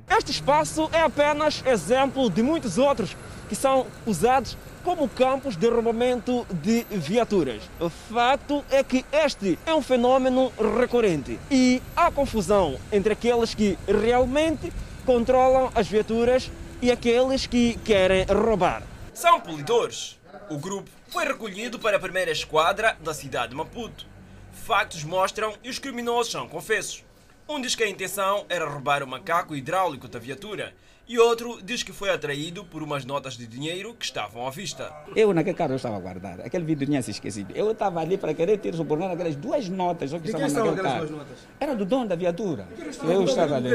Este 0.09 0.31
espaço 0.31 0.89
é 0.91 1.01
apenas 1.01 1.63
exemplo 1.65 2.29
de 2.29 2.41
muitos 2.41 2.77
outros 2.77 3.15
que 3.49 3.55
são 3.55 3.87
usados 4.05 4.57
como 4.83 5.09
campos 5.09 5.57
de 5.57 5.67
arrombamento 5.67 6.45
de 6.49 6.85
viaturas. 6.89 7.61
O 7.79 7.89
fato 7.89 8.63
é 8.69 8.83
que 8.83 9.05
este 9.11 9.57
é 9.65 9.73
um 9.73 9.81
fenômeno 9.81 10.51
recorrente 10.79 11.39
e 11.51 11.81
há 11.95 12.11
confusão 12.11 12.79
entre 12.91 13.13
aqueles 13.13 13.53
que 13.53 13.77
realmente 13.85 14.71
controlam 15.05 15.71
as 15.75 15.87
viaturas 15.87 16.51
e 16.81 16.91
aqueles 16.91 17.47
que 17.47 17.77
querem 17.83 18.25
roubar. 18.25 18.83
São 19.13 19.39
polidores. 19.41 20.17
O 20.49 20.57
grupo 20.57 20.89
foi 21.09 21.25
recolhido 21.25 21.79
para 21.79 21.97
a 21.97 21.99
primeira 21.99 22.31
esquadra 22.31 22.95
da 23.01 23.13
cidade 23.13 23.49
de 23.49 23.55
Maputo. 23.55 24.05
Factos 24.51 25.03
mostram 25.03 25.53
e 25.63 25.69
os 25.69 25.79
criminosos 25.79 26.31
são 26.31 26.47
confessos. 26.47 27.06
Um 27.49 27.61
diz 27.61 27.75
que 27.75 27.83
a 27.83 27.89
intenção 27.89 28.45
era 28.49 28.65
roubar 28.67 29.01
o 29.01 29.07
macaco 29.07 29.55
hidráulico 29.55 30.07
da 30.09 30.19
viatura 30.19 30.73
e 31.07 31.17
outro 31.17 31.59
diz 31.63 31.81
que 31.81 31.93
foi 31.93 32.09
atraído 32.09 32.65
por 32.65 32.83
umas 32.83 33.05
notas 33.05 33.37
de 33.37 33.47
dinheiro 33.47 33.93
que 33.97 34.03
estavam 34.03 34.45
à 34.45 34.49
vista. 34.49 34.93
Eu 35.15 35.33
naquele 35.33 35.55
carro 35.55 35.71
eu 35.71 35.77
estava 35.77 35.95
a 35.95 35.99
guardar, 35.99 36.41
aquele 36.41 36.65
vídeo 36.65 36.85
tinha 36.85 37.01
se 37.01 37.11
esquecido. 37.11 37.53
Eu 37.55 37.71
estava 37.71 38.01
ali 38.01 38.17
para 38.17 38.33
querer 38.33 38.57
ter 38.57 38.73
subornado 38.75 39.13
aquelas 39.13 39.37
duas 39.37 39.69
notas 39.69 40.09
só 40.09 40.17
que 40.19 40.23
de 40.23 40.31
estavam 40.31 40.49
naquele 40.49 40.71
aquelas 40.71 40.91
carro. 40.91 41.07
duas 41.07 41.19
notas? 41.19 41.37
Era 41.57 41.73
do 41.73 41.85
dono 41.85 42.07
da 42.07 42.15
viatura. 42.15 42.67
Eu 43.03 43.11
Eu 43.11 43.23
estava 43.23 43.55
ali. 43.55 43.69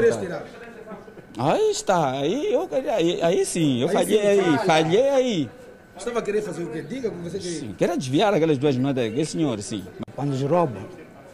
Aí 1.35 1.71
está, 1.71 2.11
aí, 2.11 2.53
eu, 2.53 2.69
aí, 2.95 3.21
aí 3.23 3.43
sim, 3.43 3.81
eu 3.81 3.87
Aí 3.87 3.93
falhei 3.95 4.19
sim, 4.21 4.27
aí, 4.27 4.67
falhei 4.67 5.09
aí. 5.09 5.49
Estava 5.97 6.19
a 6.19 6.21
querer 6.21 6.43
fazer 6.43 6.63
o 6.63 6.67
quê? 6.69 6.83
Diga 6.83 7.09
o 7.09 7.11
que 7.11 7.17
você 7.17 7.39
queria. 7.39 7.59
Sim, 7.59 7.75
quero 7.75 7.97
desviar 7.97 8.31
aquelas 8.35 8.59
duas 8.59 8.75
notas, 8.77 9.11
esse 9.17 9.31
senhor, 9.31 9.59
sim. 9.61 9.83
Quando 10.15 10.35
roubam, 10.45 10.87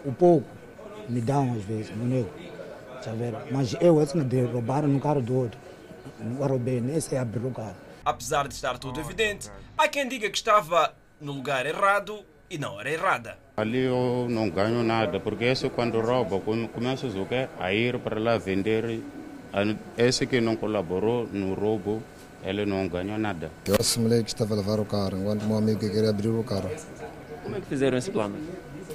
um 0.06 0.14
pouco, 0.14 0.48
me 1.10 1.22
dão 1.22 1.54
às 1.54 1.64
vezes, 1.64 1.92
não 1.96 2.06
nego. 2.06 2.30
Tá 3.04 3.12
vendo? 3.12 3.38
Mas 3.52 3.76
eu, 3.80 4.02
esse 4.02 4.18
de 4.24 4.42
roubaram 4.42 4.88
no 4.88 5.00
carro 5.00 5.22
do 5.22 5.36
outro. 5.36 5.60
Não 6.20 6.46
roubei, 6.48 6.82
nem 6.82 7.00
sei 7.00 7.18
abrir 7.18 7.46
o 7.46 7.52
carro. 7.52 7.76
Apesar 8.04 8.48
de 8.48 8.54
estar 8.54 8.78
tudo 8.78 9.00
evidente, 9.00 9.50
há 9.78 9.88
quem 9.88 10.08
diga 10.08 10.30
que 10.30 10.38
estava 10.38 10.94
no 11.22 11.32
lugar 11.34 11.66
errado 11.66 12.20
e 12.50 12.58
na 12.58 12.70
hora 12.72 12.90
errada. 12.92 13.38
Ali 13.56 13.80
eu 13.86 14.28
não 14.30 14.50
ganho 14.50 14.84
nada, 14.84 15.20
porque 15.20 15.46
esse 15.46 15.70
quando 15.70 16.00
rouba, 16.02 16.40
quando 16.40 16.68
começas 16.70 17.16
o 17.16 17.26
quê? 17.26 17.48
A 17.60 17.74
ir 17.74 18.00
para 18.00 18.20
lá 18.20 18.38
vender. 18.38 19.02
a- 19.54 19.76
Esse 19.98 20.26
que 20.28 20.40
não 20.42 20.56
colaborou 20.56 21.28
no 21.32 21.54
roubo, 21.54 22.02
ele 22.44 22.66
não 22.66 22.88
ganhou 22.88 23.18
nada. 23.18 23.52
Eu 23.66 23.76
assimilei 23.80 24.24
que 24.24 24.30
estava 24.30 24.54
a 24.54 24.58
levar 24.58 24.80
o 24.80 24.86
carro, 24.86 25.18
enquanto 25.18 25.44
meu 25.44 25.58
amigo 25.58 25.80
queria 25.80 26.10
abrir 26.10 26.30
o 26.30 26.44
carro. 26.44 26.70
Como 27.44 27.56
é 27.56 27.60
que 27.62 27.66
fizeram 27.68 27.98
esse 27.98 28.12
plano? 28.12 28.36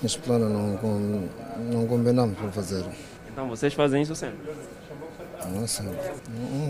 Esse 0.05 0.19
plano 0.19 0.49
não, 0.51 0.77
com- 0.77 1.29
não 1.73 1.87
combinamos 1.87 2.37
para 2.39 2.53
fazer. 2.53 2.85
Então 3.33 3.49
vocês 3.49 3.73
fazem 3.73 4.03
isso 4.03 4.15
sempre? 4.15 4.39
Um 5.47 5.59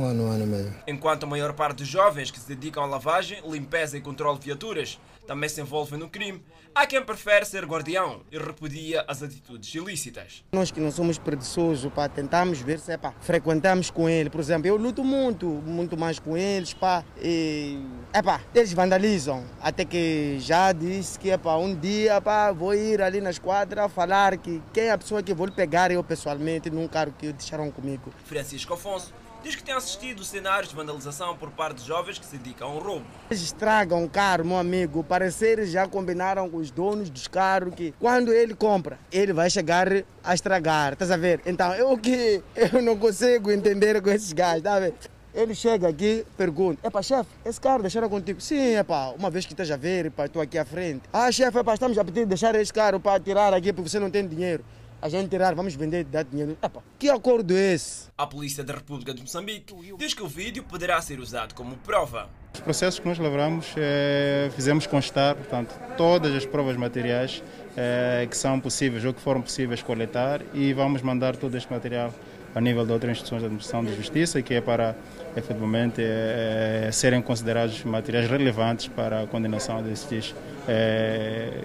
um 0.01 0.05
ano, 0.05 0.25
um 0.25 0.31
ano 0.33 0.45
e 0.45 0.47
meio. 0.47 0.75
Enquanto 0.87 1.25
a 1.25 1.27
maior 1.27 1.53
parte 1.53 1.79
dos 1.79 1.89
jovens 1.89 2.31
que 2.31 2.39
se 2.39 2.49
dedicam 2.49 2.83
à 2.83 2.87
lavagem, 2.87 3.39
limpeza 3.49 3.97
e 3.97 4.01
controle 4.01 4.39
de 4.39 4.45
viaturas 4.47 4.99
também 5.27 5.49
se 5.49 5.61
envolvem 5.61 5.99
no 5.99 6.09
crime, 6.09 6.43
há 6.75 6.87
quem 6.87 7.03
prefere 7.03 7.45
ser 7.45 7.65
guardião 7.65 8.23
e 8.31 8.39
repudia 8.39 9.05
as 9.09 9.23
atitudes 9.23 9.75
ilícitas. 9.75 10.45
Nós 10.53 10.71
que 10.71 10.81
não 10.81 10.91
somos 10.91 11.19
preguiçosos, 11.19 11.93
pá, 11.93 12.09
tentamos 12.09 12.61
ver 12.61 12.79
se 12.79 12.97
pá, 12.99 13.15
frequentamos 13.21 13.91
com 13.91 14.09
ele. 14.09 14.31
Por 14.31 14.41
exemplo, 14.41 14.67
eu 14.67 14.77
luto 14.77 15.03
muito, 15.03 15.47
muito 15.47 15.97
mais 15.97 16.19
com 16.19 16.37
eles, 16.37 16.75
pá, 16.75 17.05
e 17.21 17.79
epá, 18.15 18.41
eles 18.55 18.73
vandalizam. 18.73 19.45
Até 19.61 19.85
que 19.85 20.37
já 20.41 20.73
disse 20.73 21.19
que 21.19 21.31
epá, 21.31 21.57
um 21.57 21.75
dia 21.75 22.21
pá, 22.21 22.53
vou 22.53 22.75
ir 22.75 23.01
ali 23.01 23.21
na 23.21 23.31
esquadra 23.31 23.89
falar 23.89 24.37
que 24.37 24.63
quem 24.73 24.85
é 24.85 24.93
a 24.93 24.99
pessoa 24.99 25.23
que 25.23 25.33
vou 25.35 25.47
lhe 25.47 25.53
pegar 25.53 25.91
eu 25.91 26.03
pessoalmente 26.03 26.71
num 26.71 26.89
carro 26.89 27.15
que 27.19 27.33
deixaram 27.33 27.71
comigo. 27.71 28.13
Francisco 28.25 28.75
Afonso 28.75 29.13
diz 29.45 29.55
que 29.55 29.63
tem 29.63 29.75
assistido 29.75 30.25
cenários 30.25 30.71
de 30.71 30.75
vandalização 30.75 31.37
por 31.37 31.51
parte 31.51 31.83
de 31.83 31.87
jovens 31.87 32.19
que 32.19 32.25
se 32.25 32.39
dedicam 32.39 32.67
ao 32.67 32.79
roubo. 32.79 33.05
Eles 33.31 33.43
estragam 33.43 34.03
o 34.03 34.09
carro, 34.09 34.43
meu 34.43 34.57
amigo. 34.57 35.05
Pareceres 35.05 35.71
já 35.71 35.87
combinaram 35.87 36.49
com 36.49 36.57
os 36.57 36.71
donos 36.71 37.11
dos 37.11 37.29
carros 37.29 37.75
que 37.75 37.93
quando 38.01 38.33
ele 38.33 38.55
compra, 38.55 38.99
ele 39.13 39.35
vai 39.35 39.51
chegar 39.51 39.87
a 40.25 40.35
estragar. 40.35 40.95
Estás 40.95 41.11
a 41.11 41.19
ver? 41.19 41.43
Então, 41.45 41.75
eu 41.75 41.97
que 41.99 42.43
eu 42.57 42.81
não 42.81 42.97
consigo 42.97 43.51
entender 43.51 44.01
com 44.01 44.09
esses 44.09 44.33
gajos, 44.33 44.63
tá 44.63 44.77
a 44.77 44.81
ver? 44.81 44.95
Ele 45.35 45.55
chega 45.55 45.89
aqui, 45.89 46.25
pergunta: 46.39 46.87
Epá, 46.87 47.03
chefe, 47.03 47.29
esse 47.45 47.61
carro 47.61 47.83
deixaram 47.83 48.09
contigo? 48.09 48.41
Sim, 48.41 48.77
epá, 48.77 49.13
uma 49.19 49.29
vez 49.29 49.45
que 49.45 49.53
estás 49.53 49.71
a 49.71 49.77
ver, 49.77 50.11
estou 50.17 50.41
aqui 50.41 50.57
à 50.57 50.65
frente. 50.65 51.03
Ah, 51.13 51.31
chefe, 51.31 51.59
epá, 51.59 51.75
estamos 51.75 51.99
a 51.99 52.05
pedir 52.05 52.25
deixar 52.25 52.55
esse 52.55 52.73
carro 52.73 52.99
para 52.99 53.21
tirar 53.21 53.53
aqui 53.53 53.73
porque 53.73 53.91
você 53.91 53.99
não 53.99 54.11
tem 54.11 54.27
dinheiro. 54.27 54.65
A 55.05 55.09
gente 55.11 55.29
tirar, 55.29 55.55
vamos 55.55 55.75
vender 55.75 56.01
e 56.01 56.05
dar 56.05 56.25
dinheiro. 56.25 56.57
Epá, 56.63 56.81
que 56.99 57.11
acordo 57.11 57.55
é 57.55 57.75
esse? 57.75 58.09
A 58.17 58.27
Polícia 58.27 58.65
da 58.65 58.73
República 58.73 59.13
de 59.13 59.21
Moçambique 59.21 59.75
diz 59.99 60.15
que 60.15 60.23
o 60.23 60.27
vídeo 60.27 60.65
poderá 60.65 60.99
ser 61.03 61.21
usado 61.21 61.55
como 61.55 61.77
prova. 61.77 62.31
Os 62.55 62.61
processos 62.61 62.99
que 62.99 63.07
nós 63.07 63.19
lavramos, 63.19 63.67
é, 63.77 64.51
fizemos 64.57 64.87
constar, 64.87 65.35
portanto, 65.35 65.79
todas 65.99 66.35
as 66.35 66.47
provas 66.47 66.79
materiais 66.79 67.43
é, 67.77 68.27
que 68.31 68.35
são 68.35 68.59
possíveis 68.59 69.05
ou 69.05 69.13
que 69.13 69.21
foram 69.21 69.43
possíveis 69.43 69.83
coletar 69.83 70.41
e 70.55 70.73
vamos 70.73 71.03
mandar 71.03 71.37
todo 71.37 71.55
este 71.55 71.71
material 71.71 72.11
a 72.55 72.61
nível 72.63 72.87
de 72.87 72.93
outras 72.93 73.13
instituições 73.13 73.41
de 73.41 73.47
administração 73.47 73.85
de 73.85 73.95
justiça, 73.95 74.41
que 74.41 74.55
é 74.55 74.63
para 74.63 74.97
efetivamente 75.37 76.01
é, 76.01 76.89
serem 76.91 77.21
considerados 77.21 77.85
materiais 77.85 78.27
relevantes 78.31 78.89
para 78.89 79.25
a 79.25 79.27
condenação 79.27 79.83
destes 79.83 80.35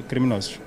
criminosos. 0.10 0.60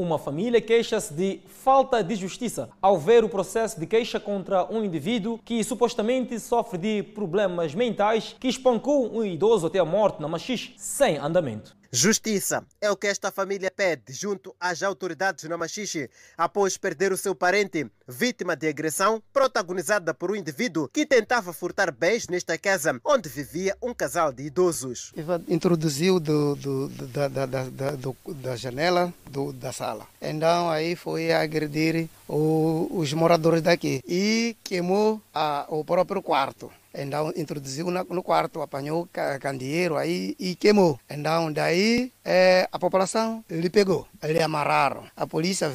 Uma 0.00 0.18
família 0.18 0.62
queixa-se 0.62 1.12
de 1.12 1.40
falta 1.46 2.02
de 2.02 2.14
justiça 2.14 2.70
ao 2.80 2.96
ver 2.96 3.22
o 3.22 3.28
processo 3.28 3.78
de 3.78 3.86
queixa 3.86 4.18
contra 4.18 4.64
um 4.72 4.82
indivíduo 4.82 5.38
que 5.44 5.62
supostamente 5.62 6.40
sofre 6.40 6.78
de 6.78 7.02
problemas 7.02 7.74
mentais 7.74 8.34
que 8.40 8.48
espancou 8.48 9.14
um 9.14 9.22
idoso 9.22 9.66
até 9.66 9.78
a 9.78 9.84
morte 9.84 10.22
na 10.22 10.26
Machixe 10.26 10.72
sem 10.78 11.18
andamento. 11.18 11.76
Justiça 11.92 12.64
é 12.80 12.88
o 12.88 12.96
que 12.96 13.08
esta 13.08 13.32
família 13.32 13.68
pede 13.68 14.12
junto 14.12 14.54
às 14.60 14.80
autoridades 14.80 15.42
na 15.48 15.58
Machixe 15.58 16.08
após 16.38 16.76
perder 16.76 17.12
o 17.12 17.16
seu 17.16 17.34
parente, 17.34 17.84
vítima 18.06 18.54
de 18.54 18.68
agressão 18.68 19.20
protagonizada 19.32 20.14
por 20.14 20.30
um 20.30 20.36
indivíduo 20.36 20.86
que 20.86 21.04
tentava 21.04 21.52
furtar 21.52 21.90
bens 21.90 22.28
nesta 22.28 22.56
casa 22.56 23.00
onde 23.04 23.28
vivia 23.28 23.76
um 23.82 23.92
casal 23.92 24.32
de 24.32 24.44
idosos. 24.44 25.12
Introduziu 25.48 26.20
do, 26.20 26.54
do, 26.54 26.88
da, 26.88 27.26
da, 27.26 27.46
da, 27.46 27.90
do, 27.96 28.16
da 28.36 28.54
janela 28.54 29.12
do, 29.28 29.52
da 29.52 29.72
sala. 29.72 30.06
Então 30.22 30.70
aí 30.70 30.94
foi 30.94 31.32
agredir 31.32 32.08
o, 32.28 32.88
os 32.92 33.12
moradores 33.12 33.62
daqui 33.62 34.00
e 34.06 34.56
queimou 34.62 35.20
a, 35.34 35.66
o 35.68 35.84
próprio 35.84 36.22
quarto. 36.22 36.70
Então 36.92 37.32
introduziu 37.36 37.86
no 37.90 38.22
quarto, 38.22 38.60
apanhou 38.60 39.08
candeeiro 39.40 39.96
aí 39.96 40.34
e 40.38 40.54
queimou. 40.56 40.98
Então 41.08 41.52
daí 41.52 42.12
é, 42.24 42.68
a 42.70 42.78
população 42.78 43.44
lhe 43.48 43.70
pegou, 43.70 44.06
lhe 44.22 44.42
amarraram. 44.42 45.04
A 45.16 45.26
polícia, 45.26 45.70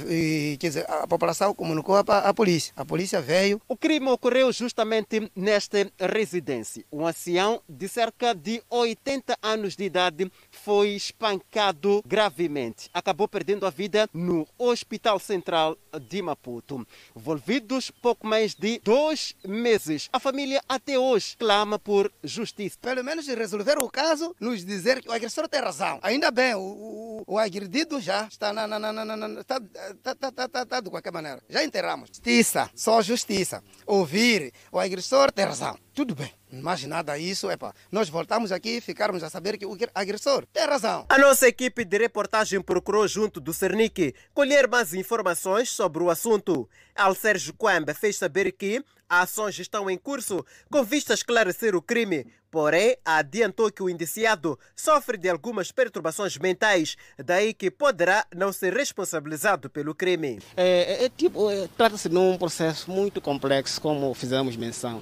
quer 0.59 0.67
dizer, 0.67 0.85
a 0.89 1.07
população 1.07 1.53
comunicou 1.53 1.95
a 1.95 2.33
polícia. 2.33 2.73
A 2.75 2.85
polícia 2.85 3.21
veio. 3.21 3.61
O 3.67 3.77
crime 3.77 4.09
ocorreu 4.09 4.51
justamente 4.51 5.31
nesta 5.35 5.89
residência. 5.99 6.83
Um 6.91 7.07
ancião 7.07 7.61
de 7.67 7.87
cerca 7.87 8.33
de 8.33 8.61
80 8.69 9.37
anos 9.41 9.75
de 9.75 9.85
idade 9.85 10.31
foi 10.51 10.89
espancado 10.89 12.03
gravemente. 12.05 12.89
Acabou 12.93 13.27
perdendo 13.27 13.65
a 13.65 13.69
vida 13.69 14.09
no 14.13 14.47
Hospital 14.57 15.19
Central 15.19 15.77
de 16.09 16.21
Maputo. 16.21 16.85
Envolvidos 17.15 17.89
pouco 17.89 18.27
mais 18.27 18.53
de 18.53 18.79
dois 18.83 19.35
meses. 19.45 20.09
A 20.11 20.19
família 20.19 20.61
até 20.67 20.97
hoje 20.97 21.04
clama 21.37 21.77
por 21.77 22.11
justiça. 22.23 22.77
Pelo 22.81 23.03
menos 23.03 23.27
resolver 23.27 23.77
o 23.77 23.89
caso, 23.89 24.35
nos 24.39 24.65
dizer 24.65 25.01
que 25.01 25.09
o 25.09 25.11
agressor 25.11 25.47
tem 25.47 25.61
razão. 25.61 25.99
Ainda 26.01 26.31
bem, 26.31 26.55
o, 26.55 26.59
o, 26.59 27.23
o 27.27 27.39
agredido 27.39 27.99
já 27.99 28.25
está, 28.25 28.51
na, 28.53 28.67
na, 28.67 28.79
na, 28.79 28.93
na, 28.93 29.39
está, 29.39 29.57
está, 29.57 30.11
está, 30.11 30.45
está, 30.45 30.61
está 30.61 30.79
de 30.79 30.89
qualquer 30.89 31.11
maneira. 31.11 31.41
Já 31.49 31.63
enterramos. 31.63 32.09
Justiça, 32.09 32.69
só 32.75 33.01
justiça. 33.01 33.63
Ouvir, 33.85 34.51
o 34.71 34.79
agressor 34.79 35.31
tem 35.31 35.45
razão. 35.45 35.77
Tudo 35.93 36.13
bem. 36.13 36.31
Mas 36.51 36.83
nada 36.83 37.17
isso, 37.17 37.49
epa, 37.49 37.73
nós 37.91 38.07
voltamos 38.09 38.51
aqui 38.51 38.77
e 38.77 38.81
ficarmos 38.81 39.23
a 39.23 39.29
saber 39.29 39.57
que 39.57 39.65
o 39.65 39.77
agressor 39.93 40.45
tem 40.53 40.65
razão. 40.65 41.05
A 41.09 41.17
nossa 41.17 41.47
equipe 41.47 41.83
de 41.83 41.97
reportagem 41.97 42.61
procurou 42.61 43.07
junto 43.07 43.39
do 43.39 43.53
Cernic 43.53 44.13
colher 44.33 44.67
mais 44.67 44.93
informações 44.93 45.69
sobre 45.69 46.03
o 46.03 46.09
assunto. 46.09 46.69
Alcérgio 46.95 47.53
Coamba 47.53 47.93
fez 47.93 48.15
saber 48.15 48.51
que 48.53 48.83
ações 49.09 49.59
estão 49.59 49.89
em 49.89 49.97
curso 49.97 50.45
com 50.71 50.83
vista 50.83 51.13
a 51.13 51.15
esclarecer 51.15 51.75
o 51.75 51.81
crime, 51.81 52.25
porém 52.49 52.95
adiantou 53.03 53.69
que 53.69 53.83
o 53.83 53.89
indiciado 53.89 54.57
sofre 54.75 55.17
de 55.17 55.29
algumas 55.29 55.71
perturbações 55.73 56.37
mentais, 56.37 56.95
daí 57.23 57.53
que 57.53 57.69
poderá 57.69 58.25
não 58.33 58.53
ser 58.53 58.73
responsabilizado 58.73 59.69
pelo 59.69 59.93
crime. 59.93 60.39
É, 60.55 61.01
é, 61.01 61.05
é 61.05 61.09
tipo, 61.09 61.51
é, 61.51 61.67
trata-se 61.77 62.07
de 62.07 62.17
um 62.17 62.37
processo 62.37 62.89
muito 62.89 63.19
complexo, 63.19 63.81
como 63.81 64.13
fizemos 64.13 64.55
menção. 64.55 65.01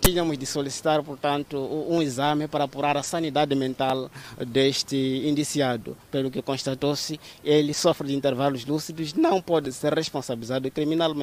Tínhamos 0.00 0.36
de 0.36 0.44
solicitar, 0.44 1.00
portanto, 1.04 1.56
um 1.56 2.02
exame 2.02 2.48
para 2.48 2.64
apurar 2.64 2.96
a 2.96 3.02
sanidade 3.04 3.54
mental 3.54 4.10
deste 4.44 4.96
indiciado. 4.96 5.96
Pelo 6.10 6.32
que 6.32 6.42
constatou-se, 6.42 7.20
ele 7.44 7.72
sofre 7.72 8.08
de 8.08 8.14
intervalos 8.16 8.66
lúcidos, 8.66 9.14
não 9.14 9.40
pode 9.40 9.72
ser 9.72 9.94
responsabilizado 9.94 10.68
criminalmente. 10.72 11.17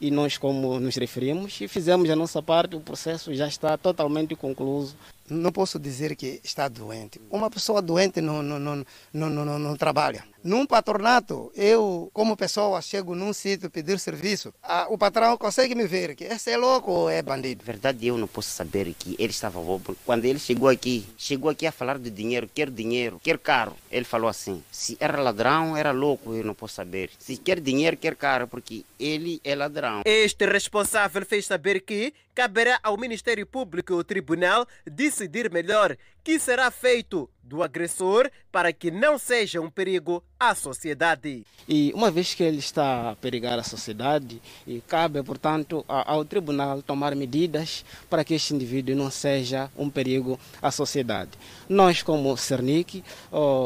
E 0.00 0.10
nós, 0.10 0.38
como 0.38 0.78
nos 0.80 0.96
referimos, 0.96 1.58
fizemos 1.68 2.08
a 2.10 2.16
nossa 2.16 2.42
parte, 2.42 2.76
o 2.76 2.80
processo 2.80 3.34
já 3.34 3.46
está 3.46 3.76
totalmente 3.76 4.34
concluído 4.34 4.94
não 5.28 5.50
posso 5.50 5.78
dizer 5.78 6.14
que 6.14 6.40
está 6.44 6.68
doente. 6.68 7.20
Uma 7.30 7.50
pessoa 7.50 7.82
doente 7.82 8.20
não, 8.20 8.42
não, 8.42 8.58
não, 8.58 8.84
não, 9.12 9.30
não, 9.30 9.58
não 9.58 9.76
trabalha. 9.76 10.24
Num 10.46 10.64
patronato, 10.64 11.50
eu, 11.56 12.08
como 12.12 12.36
pessoa, 12.36 12.80
chego 12.80 13.16
num 13.16 13.32
sítio 13.32 13.68
pedir 13.68 13.98
serviço, 13.98 14.54
a, 14.62 14.86
o 14.88 14.96
patrão 14.96 15.36
consegue 15.36 15.74
me 15.74 15.88
ver 15.88 16.14
que 16.14 16.22
esse 16.22 16.52
é 16.52 16.56
louco 16.56 16.88
ou 16.88 17.10
é 17.10 17.20
bandido. 17.20 17.64
Na 17.66 17.72
verdade, 17.72 18.06
eu 18.06 18.16
não 18.16 18.28
posso 18.28 18.50
saber 18.50 18.94
que 18.96 19.16
ele 19.18 19.32
estava 19.32 19.60
bobo. 19.60 19.96
Quando 20.06 20.24
ele 20.24 20.38
chegou 20.38 20.68
aqui, 20.68 21.04
chegou 21.18 21.50
aqui 21.50 21.66
a 21.66 21.72
falar 21.72 21.98
de 21.98 22.10
dinheiro, 22.10 22.48
quer 22.54 22.70
dinheiro, 22.70 23.20
quer 23.24 23.38
carro. 23.38 23.76
Ele 23.90 24.04
falou 24.04 24.30
assim: 24.30 24.62
se 24.70 24.96
era 25.00 25.20
ladrão, 25.20 25.76
era 25.76 25.90
louco, 25.90 26.32
eu 26.32 26.44
não 26.44 26.54
posso 26.54 26.74
saber. 26.74 27.10
Se 27.18 27.36
quer 27.36 27.58
dinheiro, 27.58 27.96
quer 27.96 28.14
carro, 28.14 28.46
porque 28.46 28.84
ele 29.00 29.40
é 29.42 29.52
ladrão. 29.56 30.02
Este 30.04 30.46
responsável 30.46 31.26
fez 31.26 31.44
saber 31.44 31.80
que 31.80 32.14
caberá 32.36 32.78
ao 32.84 32.96
Ministério 32.96 33.46
Público 33.46 33.92
e 33.92 33.96
ao 33.96 34.04
Tribunal 34.04 34.64
decidir 34.86 35.50
melhor 35.50 35.96
que 36.22 36.38
será 36.38 36.70
feito 36.70 37.30
do 37.46 37.62
agressor 37.62 38.30
para 38.50 38.72
que 38.72 38.90
não 38.90 39.18
seja 39.18 39.60
um 39.60 39.70
perigo 39.70 40.22
à 40.38 40.54
sociedade. 40.54 41.44
E 41.68 41.92
uma 41.94 42.10
vez 42.10 42.34
que 42.34 42.42
ele 42.42 42.58
está 42.58 43.10
a 43.10 43.16
perigar 43.16 43.58
a 43.58 43.62
sociedade, 43.62 44.40
cabe, 44.86 45.22
portanto, 45.22 45.84
ao 45.88 46.24
tribunal 46.24 46.82
tomar 46.82 47.14
medidas 47.14 47.84
para 48.08 48.24
que 48.24 48.34
este 48.34 48.54
indivíduo 48.54 48.94
não 48.94 49.10
seja 49.10 49.70
um 49.76 49.90
perigo 49.90 50.38
à 50.60 50.70
sociedade. 50.70 51.30
Nós, 51.68 52.02
como 52.02 52.36
Cernic, 52.36 53.02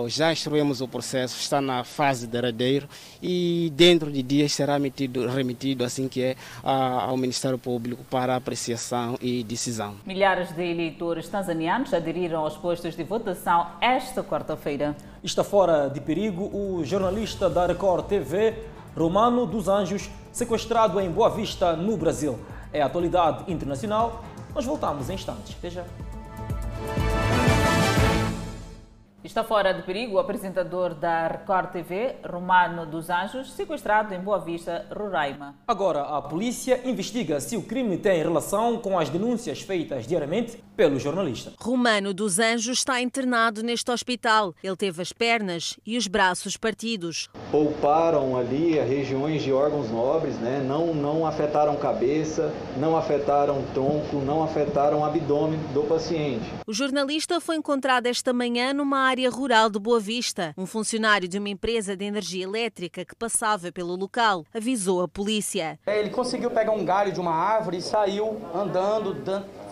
já 0.08 0.32
instruímos 0.32 0.80
o 0.80 0.88
processo, 0.88 1.38
está 1.40 1.60
na 1.60 1.84
fase 1.84 2.26
derradeiro 2.26 2.88
e 3.22 3.72
dentro 3.74 4.10
de 4.10 4.22
dias 4.22 4.52
será 4.52 4.74
remetido, 4.74 5.26
remetido 5.26 5.84
assim 5.84 6.08
que 6.08 6.22
é, 6.22 6.36
ao 6.62 7.16
Ministério 7.16 7.58
Público 7.58 8.04
para 8.04 8.36
apreciação 8.36 9.18
e 9.20 9.42
decisão. 9.44 9.96
Milhares 10.06 10.52
de 10.52 10.62
eleitores 10.62 11.28
tanzanianos 11.28 11.92
aderiram 11.92 12.40
aos 12.40 12.56
postos 12.56 12.96
de 12.96 13.04
votação 13.04 13.69
esta 13.80 14.22
quarta-feira. 14.22 14.96
Está 15.22 15.44
fora 15.44 15.88
de 15.88 16.00
perigo 16.00 16.44
o 16.52 16.84
jornalista 16.84 17.48
da 17.48 17.66
Record 17.66 18.06
TV, 18.06 18.54
Romano 18.96 19.46
dos 19.46 19.68
Anjos, 19.68 20.10
sequestrado 20.32 21.00
em 21.00 21.10
Boa 21.10 21.30
Vista, 21.30 21.74
no 21.74 21.96
Brasil. 21.96 22.38
É 22.72 22.82
a 22.82 22.86
atualidade 22.86 23.50
internacional. 23.52 24.24
Nós 24.54 24.64
voltamos 24.64 25.10
em 25.10 25.14
instantes. 25.14 25.56
Até 25.58 26.09
Está 29.22 29.44
fora 29.44 29.74
de 29.74 29.82
perigo 29.82 30.14
o 30.14 30.18
apresentador 30.18 30.94
da 30.94 31.28
Record 31.28 31.72
TV, 31.72 32.16
Romano 32.26 32.86
dos 32.86 33.10
Anjos, 33.10 33.52
sequestrado 33.52 34.14
em 34.14 34.18
Boa 34.18 34.38
Vista, 34.38 34.86
Roraima. 34.90 35.56
Agora, 35.68 36.00
a 36.00 36.22
polícia 36.22 36.80
investiga 36.88 37.38
se 37.38 37.54
o 37.54 37.62
crime 37.62 37.98
tem 37.98 38.22
relação 38.22 38.78
com 38.78 38.98
as 38.98 39.10
denúncias 39.10 39.60
feitas 39.60 40.06
diariamente 40.06 40.64
pelo 40.74 40.98
jornalista. 40.98 41.52
Romano 41.60 42.14
dos 42.14 42.38
Anjos 42.38 42.78
está 42.78 42.98
internado 43.02 43.62
neste 43.62 43.90
hospital. 43.90 44.54
Ele 44.64 44.76
teve 44.76 45.02
as 45.02 45.12
pernas 45.12 45.78
e 45.84 45.98
os 45.98 46.06
braços 46.06 46.56
partidos. 46.56 47.28
Pouparam 47.50 48.38
ali 48.38 48.78
regiões 48.78 49.42
de 49.42 49.52
órgãos 49.52 49.90
nobres, 49.90 50.36
né? 50.36 50.64
não, 50.66 50.94
não 50.94 51.26
afetaram 51.26 51.76
cabeça, 51.76 52.50
não 52.78 52.96
afetaram 52.96 53.62
tronco, 53.74 54.16
não 54.24 54.42
afetaram 54.42 55.04
abdômen 55.04 55.60
do 55.74 55.82
paciente. 55.82 56.46
O 56.66 56.72
jornalista 56.72 57.38
foi 57.38 57.56
encontrado 57.56 58.06
esta 58.06 58.32
manhã 58.32 58.72
numa 58.72 59.09
área 59.10 59.28
rural 59.28 59.68
de 59.68 59.78
Boa 59.78 59.98
Vista. 59.98 60.54
Um 60.56 60.66
funcionário 60.66 61.26
de 61.26 61.36
uma 61.36 61.48
empresa 61.48 61.96
de 61.96 62.04
energia 62.04 62.44
elétrica 62.44 63.04
que 63.04 63.14
passava 63.14 63.72
pelo 63.72 63.96
local 63.96 64.44
avisou 64.54 65.02
a 65.02 65.08
polícia. 65.08 65.78
É, 65.84 65.98
ele 65.98 66.10
conseguiu 66.10 66.48
pegar 66.48 66.70
um 66.70 66.84
galho 66.84 67.12
de 67.12 67.18
uma 67.18 67.34
árvore 67.34 67.78
e 67.78 67.82
saiu 67.82 68.40
andando, 68.54 69.16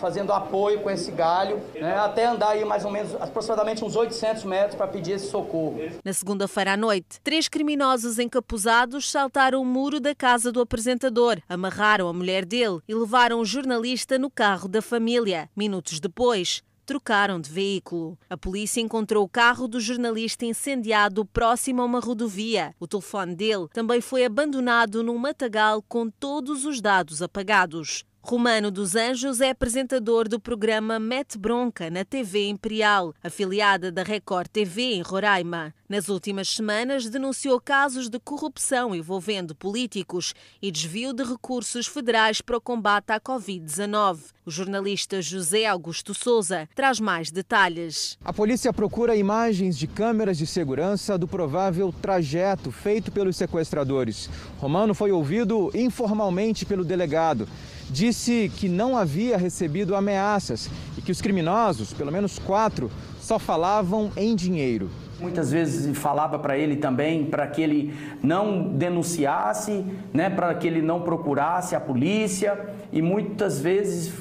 fazendo 0.00 0.32
apoio 0.32 0.80
com 0.80 0.90
esse 0.90 1.12
galho, 1.12 1.60
né, 1.74 1.96
até 1.98 2.26
andar 2.26 2.50
aí 2.50 2.64
mais 2.64 2.84
ou 2.84 2.90
menos 2.90 3.14
aproximadamente 3.14 3.84
uns 3.84 3.94
800 3.94 4.42
metros 4.42 4.74
para 4.74 4.88
pedir 4.88 5.12
esse 5.12 5.30
socorro. 5.30 5.78
Na 6.04 6.12
segunda-feira 6.12 6.72
à 6.72 6.76
noite, 6.76 7.20
três 7.22 7.48
criminosos 7.48 8.18
encapuzados 8.18 9.08
saltaram 9.08 9.62
o 9.62 9.64
muro 9.64 10.00
da 10.00 10.16
casa 10.16 10.50
do 10.50 10.60
apresentador, 10.60 11.38
amarraram 11.48 12.08
a 12.08 12.12
mulher 12.12 12.44
dele 12.44 12.80
e 12.88 12.94
levaram 12.94 13.38
o 13.38 13.44
jornalista 13.44 14.18
no 14.18 14.30
carro 14.30 14.66
da 14.66 14.82
família. 14.82 15.48
Minutos 15.56 16.00
depois, 16.00 16.62
trocaram 16.88 17.38
de 17.38 17.50
veículo. 17.50 18.18
A 18.30 18.36
polícia 18.36 18.80
encontrou 18.80 19.22
o 19.22 19.28
carro 19.28 19.68
do 19.68 19.78
jornalista 19.78 20.46
incendiado 20.46 21.22
próximo 21.22 21.82
a 21.82 21.84
uma 21.84 22.00
rodovia. 22.00 22.74
O 22.80 22.86
telefone 22.86 23.34
dele 23.34 23.68
também 23.74 24.00
foi 24.00 24.24
abandonado 24.24 25.02
num 25.02 25.18
matagal 25.18 25.82
com 25.82 26.08
todos 26.08 26.64
os 26.64 26.80
dados 26.80 27.20
apagados. 27.20 28.06
Romano 28.20 28.70
dos 28.70 28.94
Anjos 28.94 29.40
é 29.40 29.50
apresentador 29.50 30.28
do 30.28 30.38
programa 30.38 30.98
Mete 30.98 31.38
Bronca 31.38 31.88
na 31.88 32.04
TV 32.04 32.48
Imperial, 32.48 33.14
afiliada 33.22 33.90
da 33.90 34.02
Record 34.02 34.48
TV 34.48 34.94
em 34.94 35.02
Roraima. 35.02 35.72
Nas 35.88 36.10
últimas 36.10 36.50
semanas, 36.50 37.08
denunciou 37.08 37.58
casos 37.58 38.10
de 38.10 38.18
corrupção 38.18 38.94
envolvendo 38.94 39.54
políticos 39.54 40.34
e 40.60 40.70
desvio 40.70 41.14
de 41.14 41.24
recursos 41.24 41.86
federais 41.86 42.42
para 42.42 42.58
o 42.58 42.60
combate 42.60 43.10
à 43.10 43.18
Covid-19. 43.18 44.18
O 44.44 44.50
jornalista 44.50 45.22
José 45.22 45.64
Augusto 45.64 46.12
Souza 46.12 46.68
traz 46.74 47.00
mais 47.00 47.30
detalhes. 47.30 48.18
A 48.22 48.32
polícia 48.32 48.70
procura 48.72 49.16
imagens 49.16 49.78
de 49.78 49.86
câmeras 49.86 50.36
de 50.36 50.46
segurança 50.46 51.16
do 51.16 51.26
provável 51.26 51.94
trajeto 52.02 52.70
feito 52.70 53.10
pelos 53.10 53.36
sequestradores. 53.36 54.28
Romano 54.58 54.92
foi 54.94 55.10
ouvido 55.10 55.70
informalmente 55.74 56.66
pelo 56.66 56.84
delegado 56.84 57.48
disse 57.90 58.50
que 58.56 58.68
não 58.68 58.96
havia 58.96 59.36
recebido 59.36 59.94
ameaças 59.94 60.70
e 60.96 61.02
que 61.02 61.12
os 61.12 61.20
criminosos, 61.20 61.92
pelo 61.92 62.12
menos 62.12 62.38
quatro, 62.38 62.90
só 63.20 63.38
falavam 63.38 64.10
em 64.16 64.34
dinheiro. 64.34 64.90
Muitas 65.20 65.50
vezes 65.50 65.98
falava 65.98 66.38
para 66.38 66.56
ele 66.56 66.76
também 66.76 67.24
para 67.24 67.46
que 67.48 67.60
ele 67.60 67.94
não 68.22 68.62
denunciasse, 68.62 69.84
né, 70.14 70.30
para 70.30 70.54
que 70.54 70.66
ele 70.66 70.80
não 70.80 71.02
procurasse 71.02 71.74
a 71.74 71.80
polícia 71.80 72.56
e 72.92 73.02
muitas 73.02 73.60
vezes 73.60 74.12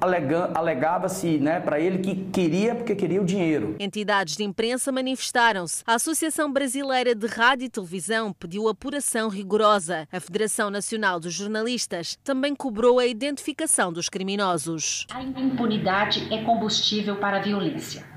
alegava-se 0.00 1.38
né, 1.38 1.60
para 1.60 1.80
ele 1.80 1.98
que 1.98 2.14
queria 2.30 2.74
porque 2.74 2.94
queria 2.94 3.20
o 3.20 3.24
dinheiro. 3.24 3.76
Entidades 3.78 4.36
de 4.36 4.44
imprensa 4.44 4.92
manifestaram-se. 4.92 5.82
A 5.86 5.94
Associação 5.94 6.52
Brasileira 6.52 7.14
de 7.14 7.26
Rádio 7.26 7.66
e 7.66 7.70
Televisão 7.70 8.32
pediu 8.32 8.68
apuração 8.68 9.28
rigorosa. 9.28 10.06
A 10.12 10.20
Federação 10.20 10.70
Nacional 10.70 11.18
dos 11.18 11.32
Jornalistas 11.32 12.18
também 12.22 12.54
cobrou 12.54 12.98
a 12.98 13.06
identificação 13.06 13.92
dos 13.92 14.08
criminosos. 14.08 15.06
A 15.10 15.22
impunidade 15.22 16.26
é 16.32 16.42
combustível 16.42 17.16
para 17.16 17.38
a 17.38 17.40
violência. 17.40 18.15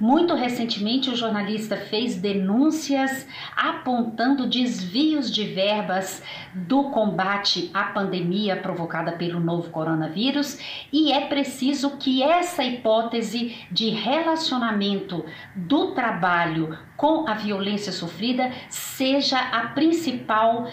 Muito 0.00 0.34
recentemente, 0.34 1.10
o 1.10 1.14
jornalista 1.14 1.76
fez 1.76 2.16
denúncias 2.16 3.28
apontando 3.54 4.48
desvios 4.48 5.30
de 5.30 5.44
verbas 5.44 6.22
do 6.54 6.84
combate 6.84 7.70
à 7.74 7.84
pandemia 7.84 8.56
provocada 8.56 9.12
pelo 9.12 9.38
novo 9.38 9.68
coronavírus 9.68 10.58
e 10.90 11.12
é 11.12 11.26
preciso 11.26 11.98
que 11.98 12.22
essa 12.22 12.64
hipótese 12.64 13.54
de 13.70 13.90
relacionamento 13.90 15.22
do 15.54 15.92
trabalho 15.92 16.78
com 16.96 17.28
a 17.28 17.34
violência 17.34 17.92
sofrida 17.92 18.50
seja 18.70 19.38
a 19.38 19.68
principal 19.68 20.66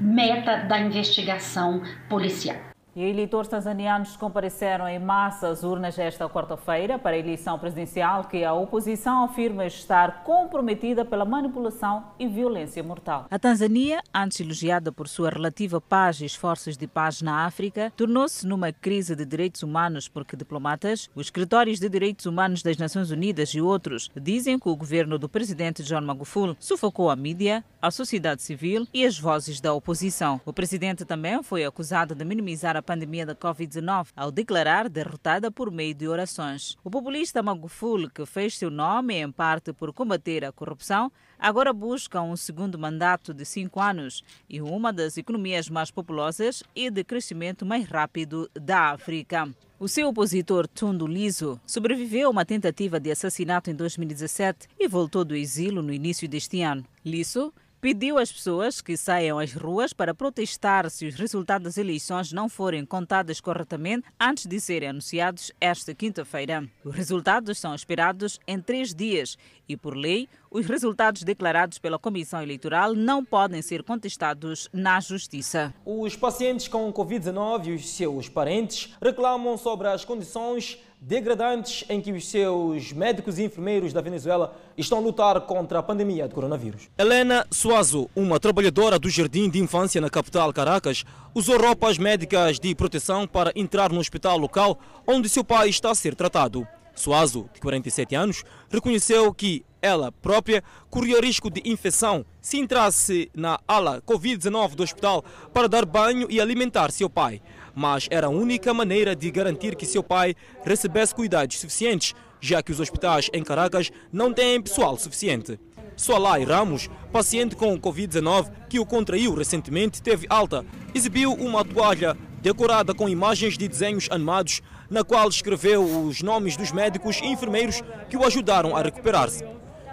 meta 0.00 0.58
da 0.58 0.78
investigação 0.78 1.82
policial. 2.08 2.67
E 2.98 3.02
eleitores 3.04 3.48
tanzanianos 3.48 4.16
compareceram 4.16 4.88
em 4.88 4.98
massa 4.98 5.50
às 5.50 5.62
urnas 5.62 5.96
esta 6.00 6.28
quarta-feira 6.28 6.98
para 6.98 7.14
a 7.14 7.18
eleição 7.20 7.56
presidencial 7.56 8.24
que 8.24 8.42
a 8.42 8.52
oposição 8.52 9.22
afirma 9.22 9.64
estar 9.66 10.24
comprometida 10.24 11.04
pela 11.04 11.24
manipulação 11.24 12.02
e 12.18 12.26
violência 12.26 12.82
mortal. 12.82 13.26
A 13.30 13.38
Tanzânia, 13.38 14.02
antes 14.12 14.40
elogiada 14.40 14.90
por 14.90 15.06
sua 15.06 15.30
relativa 15.30 15.80
paz 15.80 16.20
e 16.20 16.24
esforços 16.24 16.76
de 16.76 16.88
paz 16.88 17.22
na 17.22 17.46
África, 17.46 17.92
tornou-se 17.96 18.44
numa 18.44 18.72
crise 18.72 19.14
de 19.14 19.24
direitos 19.24 19.62
humanos 19.62 20.08
porque 20.08 20.36
diplomatas, 20.36 21.08
os 21.14 21.26
escritórios 21.26 21.78
de 21.78 21.88
direitos 21.88 22.26
humanos 22.26 22.64
das 22.64 22.78
Nações 22.78 23.12
Unidas 23.12 23.50
e 23.50 23.60
outros 23.60 24.10
dizem 24.16 24.58
que 24.58 24.68
o 24.68 24.74
governo 24.74 25.20
do 25.20 25.28
presidente 25.28 25.84
John 25.84 26.00
Magufuli 26.00 26.56
sufocou 26.58 27.10
a 27.10 27.14
mídia, 27.14 27.64
a 27.80 27.92
sociedade 27.92 28.42
civil 28.42 28.88
e 28.92 29.06
as 29.06 29.16
vozes 29.16 29.60
da 29.60 29.72
oposição. 29.72 30.40
O 30.44 30.52
presidente 30.52 31.04
também 31.04 31.40
foi 31.44 31.64
acusado 31.64 32.12
de 32.12 32.24
minimizar 32.24 32.76
a 32.76 32.87
pandemia 32.88 33.26
da 33.26 33.34
Covid-19 33.34 34.06
ao 34.16 34.32
declarar 34.32 34.88
derrotada 34.88 35.50
por 35.50 35.70
meio 35.70 35.94
de 35.94 36.08
orações. 36.08 36.74
O 36.82 36.90
populista 36.90 37.42
Magufuli, 37.42 38.08
que 38.08 38.24
fez 38.24 38.56
seu 38.56 38.70
nome 38.70 39.16
em 39.16 39.30
parte 39.30 39.74
por 39.74 39.92
combater 39.92 40.42
a 40.42 40.52
corrupção, 40.52 41.12
agora 41.38 41.70
busca 41.70 42.22
um 42.22 42.34
segundo 42.34 42.78
mandato 42.78 43.34
de 43.34 43.44
cinco 43.44 43.78
anos 43.78 44.24
e 44.48 44.62
uma 44.62 44.90
das 44.90 45.18
economias 45.18 45.68
mais 45.68 45.90
populosas 45.90 46.62
e 46.74 46.90
de 46.90 47.04
crescimento 47.04 47.66
mais 47.66 47.86
rápido 47.86 48.50
da 48.54 48.92
África. 48.92 49.46
O 49.78 49.86
seu 49.86 50.08
opositor 50.08 50.66
Tundu 50.66 51.06
Liso 51.06 51.60
sobreviveu 51.66 52.28
a 52.28 52.30
uma 52.30 52.46
tentativa 52.46 52.98
de 52.98 53.10
assassinato 53.10 53.70
em 53.70 53.74
2017 53.74 54.66
e 54.80 54.88
voltou 54.88 55.26
do 55.26 55.36
exílio 55.36 55.82
no 55.82 55.92
início 55.92 56.26
deste 56.26 56.62
ano. 56.62 56.84
Liso 57.04 57.52
pediu 57.80 58.18
às 58.18 58.32
pessoas 58.32 58.80
que 58.80 58.96
saiam 58.96 59.38
às 59.38 59.52
ruas 59.52 59.92
para 59.92 60.14
protestar 60.14 60.90
se 60.90 61.06
os 61.06 61.14
resultados 61.14 61.64
das 61.64 61.78
eleições 61.78 62.32
não 62.32 62.48
forem 62.48 62.84
contados 62.84 63.40
corretamente 63.40 64.06
antes 64.18 64.46
de 64.46 64.60
serem 64.60 64.90
anunciados 64.90 65.52
esta 65.60 65.94
quinta-feira. 65.94 66.68
Os 66.84 66.94
resultados 66.94 67.58
são 67.58 67.74
esperados 67.74 68.40
em 68.46 68.60
três 68.60 68.94
dias 68.94 69.36
e, 69.68 69.76
por 69.76 69.96
lei, 69.96 70.28
os 70.50 70.66
resultados 70.66 71.22
declarados 71.22 71.78
pela 71.78 71.98
Comissão 71.98 72.42
Eleitoral 72.42 72.94
não 72.94 73.24
podem 73.24 73.60
ser 73.60 73.82
contestados 73.82 74.68
na 74.72 74.98
Justiça. 74.98 75.74
Os 75.84 76.16
pacientes 76.16 76.68
com 76.68 76.92
Covid-19 76.92 77.66
e 77.66 77.74
os 77.74 77.88
seus 77.90 78.28
parentes 78.28 78.94
reclamam 79.00 79.56
sobre 79.58 79.88
as 79.88 80.04
condições 80.04 80.78
degradantes 81.00 81.84
em 81.88 82.00
que 82.00 82.12
os 82.12 82.28
seus 82.28 82.92
médicos 82.92 83.38
e 83.38 83.44
enfermeiros 83.44 83.92
da 83.92 84.00
Venezuela 84.00 84.56
estão 84.76 84.98
a 84.98 85.00
lutar 85.00 85.40
contra 85.42 85.78
a 85.78 85.82
pandemia 85.82 86.26
de 86.26 86.34
coronavírus. 86.34 86.88
Helena 86.98 87.46
Suazo, 87.50 88.10
uma 88.14 88.40
trabalhadora 88.40 88.98
do 88.98 89.08
Jardim 89.08 89.48
de 89.48 89.60
Infância 89.60 90.00
na 90.00 90.10
capital 90.10 90.52
Caracas, 90.52 91.04
usou 91.34 91.58
roupas 91.58 91.98
médicas 91.98 92.58
de 92.58 92.74
proteção 92.74 93.26
para 93.26 93.52
entrar 93.54 93.92
no 93.92 94.00
hospital 94.00 94.36
local 94.38 94.78
onde 95.06 95.28
seu 95.28 95.44
pai 95.44 95.68
está 95.68 95.90
a 95.90 95.94
ser 95.94 96.14
tratado. 96.14 96.66
Suazo, 96.94 97.48
de 97.54 97.60
47 97.60 98.14
anos, 98.16 98.44
reconheceu 98.68 99.32
que 99.32 99.64
ela 99.80 100.10
própria 100.10 100.62
corria 100.90 101.20
risco 101.20 101.48
de 101.48 101.62
infecção 101.64 102.24
se 102.40 102.58
entrasse 102.58 103.30
na 103.34 103.60
ala 103.68 104.02
Covid-19 104.02 104.74
do 104.74 104.82
hospital 104.82 105.24
para 105.54 105.68
dar 105.68 105.84
banho 105.84 106.26
e 106.28 106.40
alimentar 106.40 106.90
seu 106.90 107.08
pai. 107.08 107.40
Mas 107.78 108.08
era 108.10 108.26
a 108.26 108.30
única 108.30 108.74
maneira 108.74 109.14
de 109.14 109.30
garantir 109.30 109.76
que 109.76 109.86
seu 109.86 110.02
pai 110.02 110.34
recebesse 110.64 111.14
cuidados 111.14 111.60
suficientes, 111.60 112.12
já 112.40 112.60
que 112.60 112.72
os 112.72 112.80
hospitais 112.80 113.30
em 113.32 113.44
Caracas 113.44 113.92
não 114.12 114.34
têm 114.34 114.60
pessoal 114.60 114.96
suficiente. 114.98 115.60
Soalai 115.96 116.42
Ramos, 116.42 116.90
paciente 117.12 117.54
com 117.54 117.78
Covid-19 117.78 118.50
que 118.68 118.80
o 118.80 118.84
contraiu 118.84 119.32
recentemente, 119.32 120.02
teve 120.02 120.26
alta, 120.28 120.66
exibiu 120.92 121.32
uma 121.32 121.64
toalha 121.64 122.16
decorada 122.42 122.92
com 122.92 123.08
imagens 123.08 123.56
de 123.56 123.68
desenhos 123.68 124.08
animados, 124.10 124.60
na 124.90 125.04
qual 125.04 125.28
escreveu 125.28 125.84
os 125.84 126.20
nomes 126.20 126.56
dos 126.56 126.72
médicos 126.72 127.20
e 127.22 127.26
enfermeiros 127.26 127.80
que 128.10 128.16
o 128.16 128.24
ajudaram 128.24 128.76
a 128.76 128.82
recuperar-se. 128.82 129.44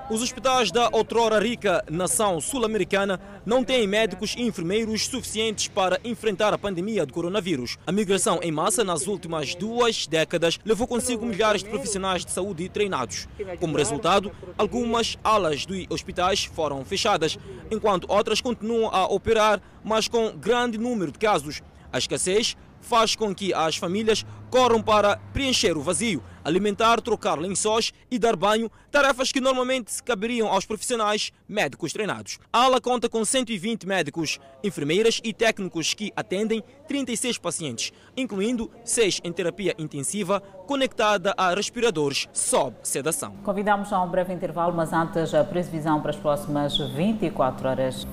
Os 0.08 0.22
hospitais 0.22 0.72
da 0.72 0.88
outrora 0.92 1.40
rica 1.40 1.84
nação 1.90 2.40
sul-americana 2.40 3.20
não 3.44 3.64
têm 3.64 3.88
médicos 3.88 4.36
e 4.38 4.44
enfermeiros 4.44 5.08
suficientes 5.08 5.68
para 5.68 6.00
enfrentar 6.04 6.54
a 6.54 6.60
pandemia 6.60 7.08
de 7.08 7.12
coronavírus. 7.12 7.80
A 7.88 7.92
migração 7.92 8.40
em 8.44 8.52
massa 8.52 8.84
nas 8.84 9.08
últimas 9.08 9.56
duas 9.56 10.06
décadas 10.06 10.60
levou 10.64 10.86
consigo 10.86 11.26
milhares 11.26 11.64
de 11.64 11.70
profissionais 11.72 12.24
de 12.24 12.32
saúde 12.32 12.70
treinados. 12.70 13.28
Como 13.60 13.76
resultado, 13.76 14.32
algumas 14.60 15.18
alas 15.24 15.66
dos 15.66 15.88
hospitais 15.90 16.46
foram 16.46 16.86
fechadas, 16.86 17.40
enquanto 17.72 18.06
outras 18.08 18.40
continuam 18.40 18.94
a 18.94 19.06
operar, 19.06 19.60
mas 19.84 20.08
com 20.08 20.38
grande 20.38 20.78
número 20.78 21.12
de 21.12 21.18
casos. 21.18 21.64
A 21.92 21.98
escassez 21.98 22.56
faz 22.80 23.16
com 23.16 23.34
que 23.34 23.52
as 23.56 23.76
famílias 23.76 24.24
corram 24.52 24.84
para 24.84 25.18
preencher 25.34 25.76
o 25.76 25.82
vazio 25.82 26.22
alimentar, 26.46 27.02
trocar 27.02 27.40
lençóis 27.40 27.92
e 28.10 28.18
dar 28.18 28.36
banho, 28.36 28.72
tarefas 28.92 29.32
que 29.32 29.42
normalmente 29.42 30.02
caberiam 30.04 30.48
aos 30.48 30.66
profissionais 30.66 31.34
médicos 31.50 31.92
treinados. 31.92 32.40
A 32.54 32.64
ala 32.64 32.80
conta 32.80 33.10
com 33.10 33.26
120 33.26 33.88
médicos, 33.88 34.40
enfermeiras 34.64 35.20
e 35.24 35.34
técnicos 35.34 35.94
que 35.94 36.14
atendem 36.16 36.64
36 36.88 37.40
pacientes, 37.40 37.92
incluindo 38.16 38.72
6 38.84 39.22
em 39.24 39.34
terapia 39.34 39.74
intensiva 39.78 40.40
conectada 40.40 41.34
a 41.36 41.54
respiradores 41.54 42.30
sob 42.32 42.76
sedação. 42.84 43.36
Convidamos 43.44 43.92
a 43.92 44.02
um 44.02 44.10
breve 44.10 44.34
intervalo, 44.34 44.74
mas 44.74 44.94
antes 44.94 45.34
a 45.34 45.44
previsão 45.44 46.00
para 46.02 46.12
as 46.12 46.18
próximas 46.18 46.78
24 46.78 47.68
horas. 47.68 48.08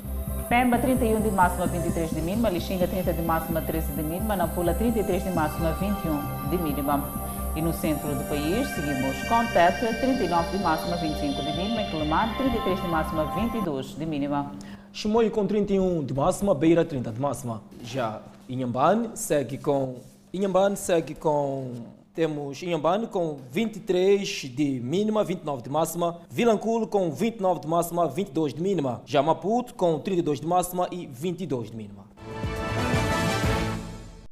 Pemba 0.48 0.76
31 0.76 1.22
de 1.22 1.30
máxima, 1.30 1.66
23 1.66 2.10
de 2.10 2.20
mínima, 2.20 2.50
Lixinga 2.50 2.86
30 2.86 3.12
de 3.12 3.22
máxima, 3.22 3.62
13 3.62 3.92
de 3.92 4.02
mínima, 4.02 4.36
Nampula 4.36 4.74
33 4.74 5.24
de 5.24 5.30
máxima, 5.30 5.72
21 5.72 6.50
de 6.50 6.58
mínima. 6.58 7.31
E 7.54 7.60
no 7.60 7.70
centro 7.74 8.08
do 8.14 8.24
país 8.30 8.66
seguimos 8.68 9.28
com 9.28 9.44
Tete 9.52 10.00
39 10.00 10.56
de 10.56 10.64
máxima, 10.64 10.96
25 10.96 11.42
de 11.42 11.52
mínima, 11.54 11.84
Quelimane 11.90 12.34
33 12.38 12.80
de 12.80 12.88
máxima, 12.88 13.24
22 13.34 13.94
de 13.94 14.06
mínima. 14.06 14.52
Chimoio 14.90 15.30
com 15.30 15.46
31 15.46 16.02
de 16.02 16.14
máxima, 16.14 16.54
Beira 16.54 16.82
30 16.82 17.12
de 17.12 17.20
máxima. 17.20 17.62
Já 17.84 18.22
Inhambane 18.48 19.10
segue 19.14 19.58
com 19.58 19.96
Inhambane 20.32 20.78
segue 20.78 21.14
com 21.14 21.72
temos 22.14 22.62
Inhambane 22.62 23.06
com 23.06 23.36
23 23.50 24.26
de 24.28 24.80
mínima, 24.80 25.22
29 25.22 25.62
de 25.62 25.68
máxima. 25.68 26.20
Vilanculo 26.30 26.86
com 26.86 27.10
29 27.10 27.60
de 27.60 27.68
máxima, 27.68 28.08
22 28.08 28.54
de 28.54 28.62
mínima. 28.62 29.02
Já 29.04 29.22
Maputo 29.22 29.74
com 29.74 29.98
32 29.98 30.40
de 30.40 30.46
máxima 30.46 30.88
e 30.90 31.06
22 31.06 31.70
de 31.70 31.76
mínima. 31.76 32.11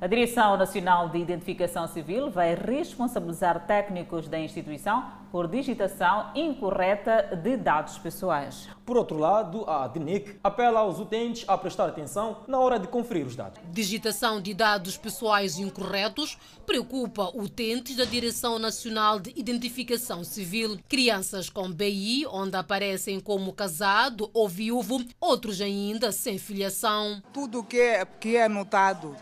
A 0.01 0.07
Direção 0.07 0.57
Nacional 0.57 1.11
de 1.11 1.19
Identificação 1.19 1.87
Civil 1.87 2.31
vai 2.31 2.55
responsabilizar 2.55 3.67
técnicos 3.67 4.29
da 4.29 4.39
instituição 4.39 5.05
por 5.31 5.49
digitação 5.49 6.31
incorreta 6.35 7.37
de 7.37 7.57
dados 7.57 7.99
pessoais. 7.99 8.69
Por 8.85 8.97
outro 8.97 9.19
lado, 9.19 9.65
a 9.69 9.87
DNIC 9.87 10.41
apela 10.43 10.81
aos 10.81 10.99
utentes 10.99 11.45
a 11.49 11.57
prestar 11.57 11.87
atenção 11.87 12.39
na 12.49 12.59
hora 12.59 12.79
de 12.79 12.89
conferir 12.89 13.27
os 13.27 13.37
dados. 13.37 13.61
Digitação 13.71 14.41
de 14.41 14.53
dados 14.53 14.97
pessoais 14.97 15.59
incorretos 15.59 16.37
preocupa 16.67 17.31
utentes 17.35 17.97
da 17.97 18.05
Direção 18.05 18.59
Nacional 18.59 19.21
de 19.21 19.33
Identificação 19.37 20.25
Civil. 20.25 20.79
Crianças 20.89 21.49
com 21.49 21.71
BI, 21.71 22.27
onde 22.31 22.57
aparecem 22.57 23.21
como 23.21 23.53
casado 23.53 24.31
ou 24.35 24.49
viúvo, 24.49 25.05
outros 25.21 25.61
ainda 25.61 26.11
sem 26.11 26.39
filiação. 26.39 27.23
Tudo 27.33 27.63
que 27.63 27.81
é, 27.81 28.05
que 28.05 28.37
é 28.37 28.45
anotado 28.45 29.15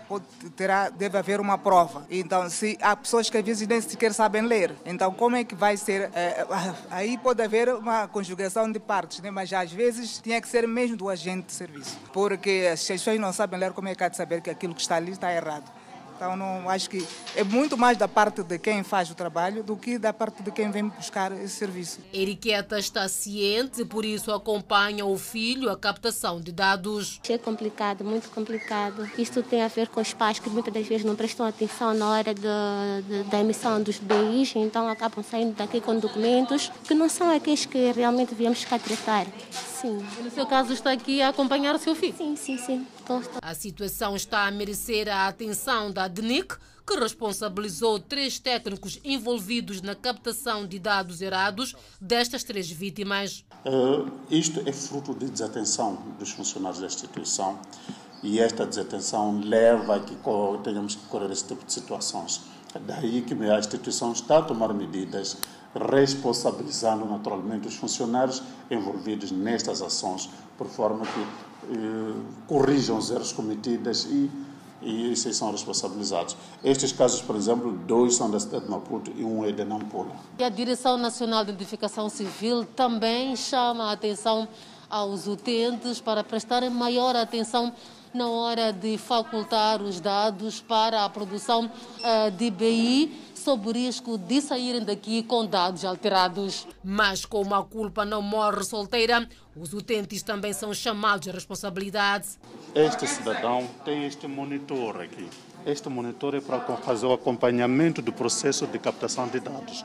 terá, 0.56 0.88
deve 0.88 1.18
haver 1.18 1.40
uma 1.40 1.58
prova. 1.58 2.06
Então, 2.10 2.48
se 2.48 2.78
há 2.80 2.96
pessoas 2.96 3.28
que 3.28 3.36
às 3.36 3.44
vezes 3.44 3.68
nem 3.68 3.80
sequer 3.80 4.14
sabem 4.14 4.42
ler, 4.42 4.74
então 4.86 5.12
como 5.12 5.36
é 5.36 5.44
que 5.44 5.54
vai 5.54 5.76
ser? 5.76 5.97
É, 5.98 6.46
aí 6.90 7.18
pode 7.18 7.42
haver 7.42 7.68
uma 7.68 8.08
conjugação 8.08 8.70
de 8.70 8.78
partes, 8.78 9.20
né? 9.20 9.30
mas 9.30 9.52
às 9.52 9.72
vezes 9.72 10.18
tinha 10.18 10.40
que 10.40 10.48
ser 10.48 10.66
mesmo 10.66 10.96
do 10.96 11.08
agente 11.08 11.46
de 11.46 11.52
serviço, 11.52 11.98
porque 12.12 12.68
as 12.72 12.84
pessoas 12.84 13.18
não 13.18 13.32
sabem 13.32 13.58
ler, 13.58 13.72
como 13.72 13.88
é 13.88 13.94
que 13.94 14.04
há 14.04 14.08
de 14.08 14.16
saber 14.16 14.40
que 14.40 14.50
aquilo 14.50 14.74
que 14.74 14.80
está 14.80 14.96
ali 14.96 15.12
está 15.12 15.32
errado? 15.32 15.77
Então, 16.18 16.36
não, 16.36 16.68
acho 16.68 16.90
que 16.90 17.06
é 17.36 17.44
muito 17.44 17.78
mais 17.78 17.96
da 17.96 18.08
parte 18.08 18.42
de 18.42 18.58
quem 18.58 18.82
faz 18.82 19.08
o 19.08 19.14
trabalho 19.14 19.62
do 19.62 19.76
que 19.76 19.98
da 19.98 20.12
parte 20.12 20.42
de 20.42 20.50
quem 20.50 20.68
vem 20.68 20.88
buscar 20.88 21.30
esse 21.30 21.54
serviço. 21.54 22.00
Eriqueta 22.12 22.76
está 22.76 23.08
ciente, 23.08 23.84
por 23.84 24.04
isso 24.04 24.32
acompanha 24.32 25.06
o 25.06 25.16
filho 25.16 25.70
a 25.70 25.76
captação 25.76 26.40
de 26.40 26.50
dados. 26.50 27.20
É 27.28 27.38
complicado, 27.38 28.04
muito 28.04 28.28
complicado. 28.30 29.08
Isto 29.16 29.44
tem 29.44 29.62
a 29.62 29.68
ver 29.68 29.86
com 29.90 30.00
os 30.00 30.12
pais 30.12 30.40
que 30.40 30.50
muitas 30.50 30.74
das 30.74 30.88
vezes 30.88 31.06
não 31.06 31.14
prestam 31.14 31.46
atenção 31.46 31.94
na 31.94 32.10
hora 32.10 32.34
de, 32.34 32.42
de, 33.06 33.22
da 33.30 33.38
emissão 33.38 33.80
dos 33.80 34.00
BIs, 34.00 34.56
então 34.56 34.88
acabam 34.88 35.22
saindo 35.22 35.54
daqui 35.54 35.80
com 35.80 36.00
documentos 36.00 36.72
que 36.82 36.94
não 36.94 37.08
são 37.08 37.30
aqueles 37.30 37.64
que 37.64 37.92
realmente 37.92 38.34
viemos 38.34 38.64
cá 38.64 38.76
tratar. 38.76 39.24
Sim. 39.80 39.98
E 40.18 40.22
no 40.22 40.30
seu 40.30 40.44
caso 40.44 40.72
está 40.72 40.90
aqui 40.90 41.22
a 41.22 41.28
acompanhar 41.28 41.74
o 41.74 41.78
seu 41.78 41.94
filho? 41.94 42.16
Sim, 42.16 42.34
sim, 42.34 42.58
sim. 42.58 42.86
A 43.40 43.54
situação 43.54 44.16
está 44.16 44.46
a 44.46 44.50
merecer 44.50 45.08
a 45.08 45.28
atenção 45.28 45.92
da 45.92 46.08
DNIC, 46.08 46.56
que 46.84 46.98
responsabilizou 46.98 48.00
três 48.00 48.38
técnicos 48.38 48.98
envolvidos 49.04 49.80
na 49.80 49.94
captação 49.94 50.66
de 50.66 50.78
dados 50.78 51.20
errados 51.20 51.76
destas 52.00 52.42
três 52.42 52.68
vítimas. 52.70 53.44
Uh, 53.64 54.10
isto 54.30 54.62
é 54.66 54.72
fruto 54.72 55.14
de 55.14 55.30
desatenção 55.30 55.96
dos 56.18 56.30
funcionários 56.30 56.80
da 56.80 56.86
instituição 56.86 57.60
e 58.22 58.40
esta 58.40 58.66
desatenção 58.66 59.40
leva 59.40 59.96
a 59.96 60.00
que 60.00 60.16
tenhamos 60.64 60.96
que 60.96 61.06
correr 61.06 61.30
esse 61.30 61.46
tipo 61.46 61.64
de 61.64 61.72
situações. 61.72 62.40
Daí 62.80 63.22
que 63.22 63.34
a 63.34 63.58
instituição 63.58 64.12
está 64.12 64.38
a 64.38 64.42
tomar 64.42 64.72
medidas 64.74 65.36
responsabilizando 65.74 67.04
naturalmente 67.04 67.68
os 67.68 67.76
funcionários 67.76 68.42
envolvidos 68.70 69.30
nestas 69.30 69.82
ações, 69.82 70.28
por 70.56 70.66
forma 70.66 71.04
que 71.04 71.20
eh, 71.70 72.14
corrijam 72.46 72.96
os 72.96 73.10
erros 73.10 73.32
cometidos 73.32 74.06
e, 74.06 74.30
e 74.80 75.12
esses 75.12 75.36
são 75.36 75.52
responsabilizados. 75.52 76.36
Estes 76.64 76.92
casos, 76.92 77.20
por 77.20 77.36
exemplo, 77.36 77.72
dois 77.86 78.16
são 78.16 78.30
da 78.30 78.40
cidade 78.40 78.64
de 78.64 78.70
Maputo 78.70 79.12
e 79.14 79.22
um 79.24 79.44
é 79.44 79.52
de 79.52 79.64
Nampula. 79.64 80.12
E 80.38 80.44
a 80.44 80.48
Direção 80.48 80.96
Nacional 80.96 81.44
de 81.44 81.50
Identificação 81.50 82.08
Civil 82.08 82.64
também 82.64 83.36
chama 83.36 83.90
a 83.90 83.92
atenção 83.92 84.48
aos 84.88 85.26
utentes 85.26 86.00
para 86.00 86.24
prestarem 86.24 86.70
maior 86.70 87.14
atenção 87.14 87.72
na 88.14 88.26
hora 88.26 88.72
de 88.72 88.96
facultar 88.96 89.82
os 89.82 90.00
dados 90.00 90.60
para 90.60 91.04
a 91.04 91.10
produção 91.10 91.66
uh, 91.66 92.30
de 92.30 92.50
BI 92.50 93.27
sob 93.48 93.66
o 93.66 93.72
risco 93.72 94.18
de 94.18 94.42
saírem 94.42 94.84
daqui 94.84 95.22
com 95.22 95.46
dados 95.46 95.82
alterados. 95.82 96.68
Mas 96.84 97.24
como 97.24 97.54
a 97.54 97.64
culpa 97.64 98.04
não 98.04 98.20
morre 98.20 98.62
solteira, 98.62 99.26
os 99.56 99.72
utentes 99.72 100.22
também 100.22 100.52
são 100.52 100.74
chamados 100.74 101.26
à 101.28 101.32
responsabilidade. 101.32 102.28
Este 102.74 103.06
cidadão 103.06 103.66
tem 103.86 104.04
este 104.04 104.26
monitor 104.26 105.00
aqui. 105.00 105.26
Este 105.64 105.88
monitor 105.88 106.34
é 106.34 106.42
para 106.42 106.60
fazer 106.60 107.06
o 107.06 107.12
acompanhamento 107.14 108.02
do 108.02 108.12
processo 108.12 108.66
de 108.66 108.78
captação 108.78 109.26
de 109.28 109.40
dados. 109.40 109.82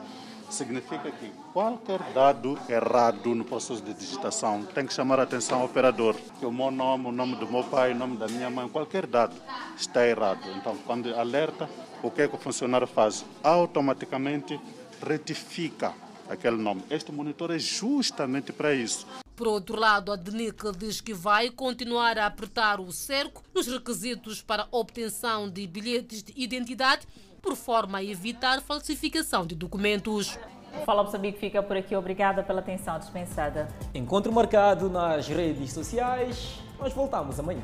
Significa 0.50 1.10
que 1.10 1.32
qualquer 1.54 2.02
dado 2.14 2.60
errado 2.68 3.34
no 3.34 3.46
processo 3.46 3.82
de 3.82 3.94
digitação 3.94 4.66
tem 4.76 4.86
que 4.86 4.94
chamar 4.94 5.22
a 5.22 5.24
atenção 5.24 5.60
ao 5.60 5.68
operador. 5.68 6.18
Que 6.38 6.46
o 6.46 6.52
meu 6.52 6.70
nome, 6.70 7.08
o 7.08 7.12
nome 7.14 7.38
do 7.38 7.50
meu 7.50 7.64
pai, 7.64 7.94
o 7.94 7.96
nome 7.96 8.18
da 8.18 8.28
minha 8.28 8.50
mãe, 8.50 8.68
qualquer 8.68 9.08
dado 9.08 9.34
está 9.78 10.06
errado. 10.06 10.42
Então, 10.58 10.76
quando 10.86 11.16
alerta, 11.16 11.70
o 12.04 12.12
que 12.12 12.22
é 12.22 12.28
que 12.28 12.36
o 12.36 12.38
funcionário 12.38 12.86
faz? 12.86 13.26
Automaticamente 13.42 14.60
retifica 15.02 15.94
aquele 16.30 16.58
nome. 16.58 16.84
Este 16.90 17.12
monitor 17.12 17.50
é 17.52 17.58
justamente 17.58 18.52
para 18.52 18.74
isso. 18.74 19.08
Por 19.36 19.48
outro 19.48 19.80
lado, 19.80 20.12
a 20.12 20.16
DNIC 20.16 20.72
diz 20.78 21.02
que 21.02 21.14
vai 21.14 21.50
continuar 21.50 22.20
a 22.20 22.28
apertar 22.28 22.80
o 22.80 22.92
cerco 22.92 23.42
nos 23.56 23.66
requisitos 23.68 24.42
para 24.42 24.68
obtenção 24.70 25.50
de 25.50 25.66
bilhetes 25.66 26.22
de 26.22 26.34
identidade, 26.36 27.08
por 27.42 27.56
forma 27.56 27.98
a 27.98 28.04
evitar 28.04 28.62
falsificação 28.62 29.46
de 29.46 29.56
documentos. 29.56 30.38
Fala 30.86 31.04
Moçambique 31.04 31.40
fica 31.40 31.64
por 31.64 31.78
aqui. 31.78 31.96
Obrigada 31.96 32.44
pela 32.44 32.60
atenção 32.60 33.00
dispensada. 33.00 33.68
Encontro 33.94 34.32
marcado 34.32 34.90
nas 34.90 35.28
redes 35.28 35.72
sociais. 35.74 36.60
Nós 36.80 36.94
voltamos 36.94 37.40
amanhã. 37.40 37.64